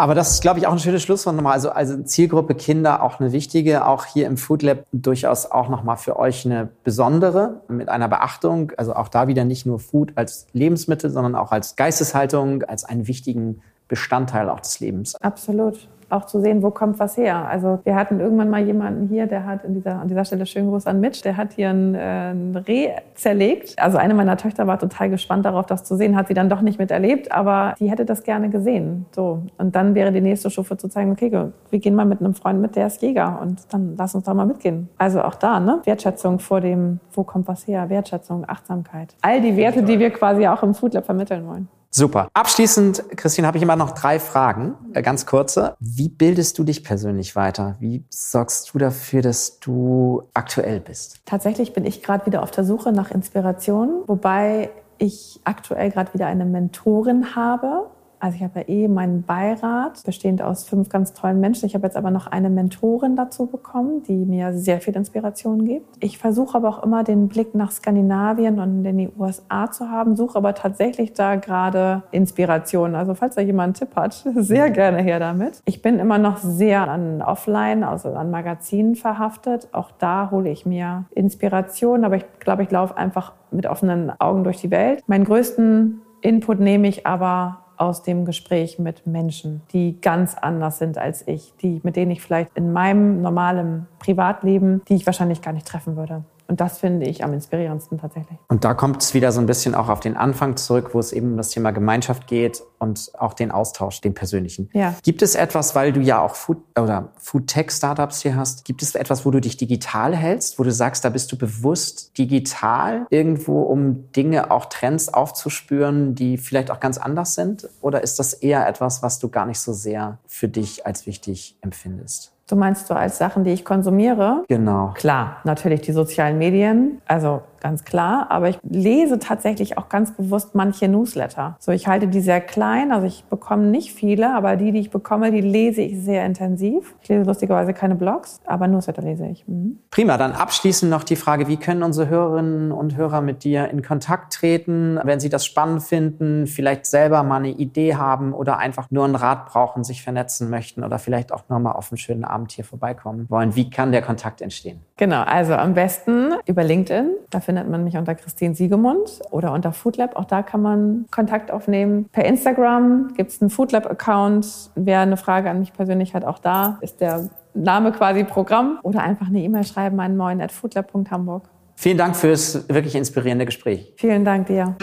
Aber 0.00 0.14
das 0.14 0.30
ist, 0.30 0.40
glaube 0.40 0.58
ich, 0.58 0.66
auch 0.66 0.72
ein 0.72 0.78
schönes 0.78 1.02
Schlusswort 1.02 1.36
nochmal. 1.36 1.52
Also, 1.52 1.72
also 1.72 2.02
Zielgruppe 2.02 2.54
Kinder 2.54 3.02
auch 3.02 3.20
eine 3.20 3.32
wichtige, 3.32 3.86
auch 3.86 4.06
hier 4.06 4.26
im 4.26 4.38
Food 4.38 4.62
Lab 4.62 4.84
durchaus 4.94 5.50
auch 5.50 5.68
nochmal 5.68 5.98
für 5.98 6.18
euch 6.18 6.46
eine 6.46 6.70
besondere, 6.84 7.60
mit 7.68 7.90
einer 7.90 8.08
Beachtung. 8.08 8.72
Also 8.78 8.94
auch 8.94 9.08
da 9.08 9.28
wieder 9.28 9.44
nicht 9.44 9.66
nur 9.66 9.78
Food 9.78 10.12
als 10.14 10.46
Lebensmittel, 10.54 11.10
sondern 11.10 11.34
auch 11.34 11.52
als 11.52 11.76
Geisteshaltung, 11.76 12.62
als 12.62 12.84
einen 12.84 13.08
wichtigen 13.08 13.60
Bestandteil 13.90 14.48
auch 14.48 14.60
des 14.60 14.80
Lebens. 14.80 15.16
Absolut 15.16 15.88
auch 16.10 16.26
zu 16.26 16.40
sehen, 16.40 16.62
wo 16.62 16.70
kommt 16.70 16.98
was 16.98 17.16
her. 17.16 17.48
Also 17.48 17.80
wir 17.84 17.94
hatten 17.94 18.20
irgendwann 18.20 18.50
mal 18.50 18.64
jemanden 18.64 19.08
hier, 19.08 19.26
der 19.26 19.46
hat 19.46 19.64
in 19.64 19.74
dieser, 19.74 20.00
an 20.00 20.08
dieser 20.08 20.24
Stelle 20.24 20.46
schönen 20.46 20.68
Gruß 20.68 20.86
an 20.86 21.00
Mitch, 21.00 21.22
der 21.22 21.36
hat 21.36 21.52
hier 21.52 21.70
ein, 21.70 21.94
äh, 21.94 22.30
ein 22.32 22.56
Reh 22.56 22.90
zerlegt. 23.14 23.78
Also 23.78 23.98
eine 23.98 24.14
meiner 24.14 24.36
Töchter 24.36 24.66
war 24.66 24.78
total 24.78 25.10
gespannt 25.10 25.44
darauf, 25.44 25.66
das 25.66 25.84
zu 25.84 25.96
sehen, 25.96 26.16
hat 26.16 26.28
sie 26.28 26.34
dann 26.34 26.48
doch 26.48 26.60
nicht 26.60 26.78
miterlebt, 26.78 27.32
aber 27.32 27.74
die 27.78 27.90
hätte 27.90 28.04
das 28.04 28.22
gerne 28.24 28.50
gesehen. 28.50 29.06
So. 29.12 29.42
Und 29.58 29.74
dann 29.76 29.94
wäre 29.94 30.12
die 30.12 30.20
nächste 30.20 30.50
Stufe 30.50 30.76
zu 30.76 30.88
zeigen, 30.88 31.12
okay, 31.12 31.30
wir 31.70 31.78
gehen 31.78 31.94
mal 31.94 32.06
mit 32.06 32.20
einem 32.20 32.34
Freund 32.34 32.60
mit, 32.60 32.76
der 32.76 32.88
ist 32.88 33.02
Jäger 33.02 33.38
und 33.40 33.60
dann 33.72 33.94
lass 33.96 34.14
uns 34.14 34.24
da 34.24 34.34
mal 34.34 34.46
mitgehen. 34.46 34.88
Also 34.98 35.22
auch 35.22 35.34
da, 35.34 35.60
ne? 35.60 35.80
Wertschätzung 35.84 36.38
vor 36.38 36.60
dem, 36.60 37.00
wo 37.12 37.22
kommt 37.22 37.48
was 37.48 37.66
her, 37.66 37.88
Wertschätzung, 37.88 38.44
Achtsamkeit. 38.48 39.14
All 39.22 39.40
die 39.40 39.56
Werte, 39.56 39.82
die 39.82 39.98
wir 39.98 40.10
quasi 40.10 40.46
auch 40.46 40.62
im 40.62 40.74
Food 40.74 40.94
Lab 40.94 41.06
vermitteln 41.06 41.46
wollen. 41.46 41.68
Super. 41.92 42.28
Abschließend, 42.34 43.04
Christine, 43.16 43.48
habe 43.48 43.56
ich 43.56 43.64
immer 43.64 43.74
noch 43.74 43.90
drei 43.90 44.20
Fragen, 44.20 44.76
äh, 44.92 45.02
ganz 45.02 45.26
kurze. 45.26 45.76
Wie 45.80 46.08
bildest 46.08 46.56
du 46.58 46.64
dich 46.64 46.84
persönlich 46.84 47.34
weiter? 47.34 47.76
Wie 47.80 48.04
sorgst 48.08 48.72
du 48.72 48.78
dafür, 48.78 49.22
dass 49.22 49.58
du 49.58 50.22
aktuell 50.32 50.78
bist? 50.78 51.20
Tatsächlich 51.26 51.72
bin 51.72 51.84
ich 51.84 52.02
gerade 52.02 52.26
wieder 52.26 52.42
auf 52.42 52.52
der 52.52 52.64
Suche 52.64 52.92
nach 52.92 53.10
Inspiration, 53.10 54.04
wobei 54.06 54.70
ich 54.98 55.40
aktuell 55.44 55.90
gerade 55.90 56.14
wieder 56.14 56.26
eine 56.26 56.44
Mentorin 56.44 57.34
habe, 57.34 57.90
also 58.20 58.36
ich 58.36 58.42
habe 58.42 58.60
ja 58.60 58.68
eh 58.68 58.88
meinen 58.88 59.22
Beirat, 59.22 60.02
bestehend 60.04 60.42
aus 60.42 60.64
fünf 60.64 60.90
ganz 60.90 61.14
tollen 61.14 61.40
Menschen. 61.40 61.66
Ich 61.66 61.74
habe 61.74 61.86
jetzt 61.86 61.96
aber 61.96 62.10
noch 62.10 62.26
eine 62.26 62.50
Mentorin 62.50 63.16
dazu 63.16 63.46
bekommen, 63.46 64.02
die 64.02 64.26
mir 64.26 64.52
sehr 64.52 64.80
viel 64.80 64.94
Inspiration 64.94 65.64
gibt. 65.64 65.96
Ich 66.00 66.18
versuche 66.18 66.56
aber 66.56 66.68
auch 66.68 66.82
immer 66.82 67.02
den 67.02 67.28
Blick 67.28 67.54
nach 67.54 67.70
Skandinavien 67.72 68.60
und 68.60 68.84
in 68.84 68.98
die 68.98 69.08
USA 69.18 69.70
zu 69.70 69.90
haben, 69.90 70.16
suche 70.16 70.36
aber 70.36 70.54
tatsächlich 70.54 71.14
da 71.14 71.36
gerade 71.36 72.02
Inspiration. 72.10 72.94
Also 72.94 73.14
falls 73.14 73.36
da 73.36 73.40
jemand 73.40 73.80
einen 73.80 73.88
Tipp 73.88 73.96
hat, 73.96 74.12
sehr 74.36 74.70
gerne 74.70 74.98
her 74.98 75.18
damit. 75.18 75.62
Ich 75.64 75.80
bin 75.80 75.98
immer 75.98 76.18
noch 76.18 76.36
sehr 76.36 76.88
an 76.88 77.22
Offline, 77.22 77.84
also 77.84 78.10
an 78.10 78.30
Magazinen 78.30 78.96
verhaftet. 78.96 79.68
Auch 79.72 79.90
da 79.92 80.30
hole 80.30 80.50
ich 80.50 80.66
mir 80.66 81.06
Inspiration, 81.14 82.04
aber 82.04 82.16
ich 82.16 82.24
glaube, 82.38 82.62
ich 82.64 82.70
laufe 82.70 82.96
einfach 82.96 83.32
mit 83.50 83.66
offenen 83.66 84.12
Augen 84.20 84.44
durch 84.44 84.58
die 84.58 84.70
Welt. 84.70 85.02
Meinen 85.06 85.24
größten 85.24 86.02
Input 86.20 86.60
nehme 86.60 86.88
ich 86.88 87.06
aber 87.06 87.59
aus 87.80 88.02
dem 88.02 88.24
Gespräch 88.24 88.78
mit 88.78 89.06
Menschen, 89.06 89.62
die 89.72 90.00
ganz 90.00 90.34
anders 90.34 90.78
sind 90.78 90.98
als 90.98 91.26
ich, 91.26 91.54
die, 91.62 91.80
mit 91.82 91.96
denen 91.96 92.10
ich 92.10 92.20
vielleicht 92.20 92.50
in 92.54 92.72
meinem 92.72 93.22
normalen 93.22 93.86
Privatleben, 93.98 94.82
die 94.88 94.96
ich 94.96 95.06
wahrscheinlich 95.06 95.40
gar 95.40 95.52
nicht 95.52 95.66
treffen 95.66 95.96
würde. 95.96 96.24
Und 96.50 96.60
das 96.60 96.78
finde 96.78 97.06
ich 97.06 97.22
am 97.22 97.32
inspirierendsten 97.32 97.98
tatsächlich. 97.98 98.36
Und 98.48 98.64
da 98.64 98.74
kommt 98.74 99.00
es 99.00 99.14
wieder 99.14 99.30
so 99.30 99.38
ein 99.40 99.46
bisschen 99.46 99.76
auch 99.76 99.88
auf 99.88 100.00
den 100.00 100.16
Anfang 100.16 100.56
zurück, 100.56 100.90
wo 100.94 100.98
es 100.98 101.12
eben 101.12 101.30
um 101.30 101.36
das 101.36 101.50
Thema 101.50 101.70
Gemeinschaft 101.70 102.26
geht 102.26 102.60
und 102.80 103.12
auch 103.16 103.34
den 103.34 103.52
Austausch, 103.52 104.00
den 104.00 104.14
persönlichen. 104.14 104.68
Ja. 104.72 104.96
Gibt 105.04 105.22
es 105.22 105.36
etwas, 105.36 105.76
weil 105.76 105.92
du 105.92 106.00
ja 106.00 106.20
auch 106.20 106.34
Food 106.34 106.58
oder 106.76 107.12
Food 107.18 107.46
Tech 107.46 107.70
Startups 107.70 108.22
hier 108.22 108.34
hast, 108.34 108.64
gibt 108.64 108.82
es 108.82 108.96
etwas, 108.96 109.24
wo 109.24 109.30
du 109.30 109.40
dich 109.40 109.58
digital 109.58 110.16
hältst, 110.16 110.58
wo 110.58 110.64
du 110.64 110.72
sagst, 110.72 111.04
da 111.04 111.10
bist 111.10 111.30
du 111.30 111.38
bewusst 111.38 112.18
digital 112.18 113.06
irgendwo, 113.10 113.62
um 113.62 114.10
Dinge, 114.10 114.50
auch 114.50 114.64
Trends 114.64 115.08
aufzuspüren, 115.08 116.16
die 116.16 116.36
vielleicht 116.36 116.72
auch 116.72 116.80
ganz 116.80 116.98
anders 116.98 117.36
sind? 117.36 117.68
Oder 117.80 118.02
ist 118.02 118.18
das 118.18 118.32
eher 118.32 118.66
etwas, 118.66 119.04
was 119.04 119.20
du 119.20 119.28
gar 119.28 119.46
nicht 119.46 119.60
so 119.60 119.72
sehr 119.72 120.18
für 120.26 120.48
dich 120.48 120.84
als 120.84 121.06
wichtig 121.06 121.56
empfindest? 121.60 122.32
Du 122.50 122.56
meinst 122.56 122.88
so 122.88 122.94
als 122.94 123.16
Sachen, 123.18 123.44
die 123.44 123.50
ich 123.50 123.64
konsumiere? 123.64 124.42
Genau. 124.48 124.92
Klar, 124.94 125.36
natürlich 125.44 125.82
die 125.82 125.92
sozialen 125.92 126.36
Medien, 126.36 127.00
also 127.06 127.42
ganz 127.60 127.84
klar. 127.84 128.26
Aber 128.30 128.48
ich 128.48 128.58
lese 128.62 129.18
tatsächlich 129.18 129.78
auch 129.78 129.88
ganz 129.88 130.12
bewusst 130.12 130.54
manche 130.54 130.88
Newsletter. 130.88 131.56
So, 131.58 131.72
ich 131.72 131.86
halte 131.86 132.08
die 132.08 132.20
sehr 132.20 132.40
klein, 132.40 132.92
also 132.92 133.06
ich 133.06 133.24
bekomme 133.24 133.64
nicht 133.64 133.92
viele, 133.92 134.34
aber 134.34 134.56
die, 134.56 134.72
die 134.72 134.80
ich 134.80 134.90
bekomme, 134.90 135.30
die 135.30 135.40
lese 135.40 135.82
ich 135.82 136.00
sehr 136.02 136.24
intensiv. 136.24 136.94
Ich 137.02 137.08
lese 137.08 137.24
lustigerweise 137.24 137.74
keine 137.74 137.94
Blogs, 137.94 138.40
aber 138.46 138.66
Newsletter 138.66 139.02
lese 139.02 139.26
ich. 139.26 139.46
Mhm. 139.46 139.78
Prima, 139.90 140.16
dann 140.16 140.32
abschließend 140.32 140.90
noch 140.90 141.04
die 141.04 141.16
Frage, 141.16 141.48
wie 141.48 141.56
können 141.56 141.82
unsere 141.82 142.08
Hörerinnen 142.08 142.72
und 142.72 142.96
Hörer 142.96 143.20
mit 143.20 143.44
dir 143.44 143.68
in 143.68 143.82
Kontakt 143.82 144.32
treten, 144.32 144.98
wenn 145.04 145.20
sie 145.20 145.28
das 145.28 145.46
spannend 145.46 145.82
finden, 145.82 146.46
vielleicht 146.46 146.86
selber 146.86 147.22
mal 147.22 147.36
eine 147.36 147.50
Idee 147.50 147.96
haben 147.96 148.32
oder 148.32 148.58
einfach 148.58 148.90
nur 148.90 149.04
einen 149.04 149.14
Rat 149.14 149.46
brauchen, 149.46 149.84
sich 149.84 150.02
vernetzen 150.02 150.50
möchten 150.50 150.84
oder 150.84 150.98
vielleicht 150.98 151.32
auch 151.32 151.48
nochmal 151.48 151.74
auf 151.74 151.90
einen 151.90 151.98
schönen 151.98 152.24
Abend 152.24 152.52
hier 152.52 152.64
vorbeikommen 152.64 153.26
wollen, 153.28 153.54
wie 153.56 153.70
kann 153.70 153.92
der 153.92 154.02
Kontakt 154.02 154.40
entstehen? 154.40 154.80
Genau, 154.96 155.22
also 155.22 155.54
am 155.54 155.74
besten 155.74 156.34
über 156.46 156.62
LinkedIn. 156.62 157.10
Da 157.30 157.40
findet 157.50 157.68
man 157.68 157.82
mich 157.82 157.96
unter 157.96 158.14
Christine 158.14 158.54
Siegemund 158.54 159.18
oder 159.32 159.52
unter 159.52 159.72
Foodlab. 159.72 160.14
Auch 160.14 160.24
da 160.24 160.40
kann 160.40 160.62
man 160.62 161.06
Kontakt 161.10 161.50
aufnehmen. 161.50 162.08
Per 162.12 162.24
Instagram 162.24 163.12
gibt 163.16 163.32
es 163.32 163.42
einen 163.42 163.50
Foodlab-Account. 163.50 164.70
Wer 164.76 165.00
eine 165.00 165.16
Frage 165.16 165.50
an 165.50 165.58
mich 165.58 165.72
persönlich 165.72 166.14
hat, 166.14 166.24
auch 166.24 166.38
da 166.38 166.78
ist 166.80 167.00
der 167.00 167.28
Name 167.52 167.90
quasi 167.90 168.22
Programm. 168.22 168.78
Oder 168.84 169.02
einfach 169.02 169.26
eine 169.26 169.40
E-Mail 169.40 169.64
schreiben 169.64 169.98
an 169.98 170.16
moin.foodlab.hamburg. 170.16 171.42
Vielen 171.74 171.98
Dank 171.98 172.14
fürs 172.14 172.68
wirklich 172.68 172.94
inspirierende 172.94 173.46
Gespräch. 173.46 173.94
Vielen 173.96 174.24
Dank 174.24 174.46
dir. 174.46 174.76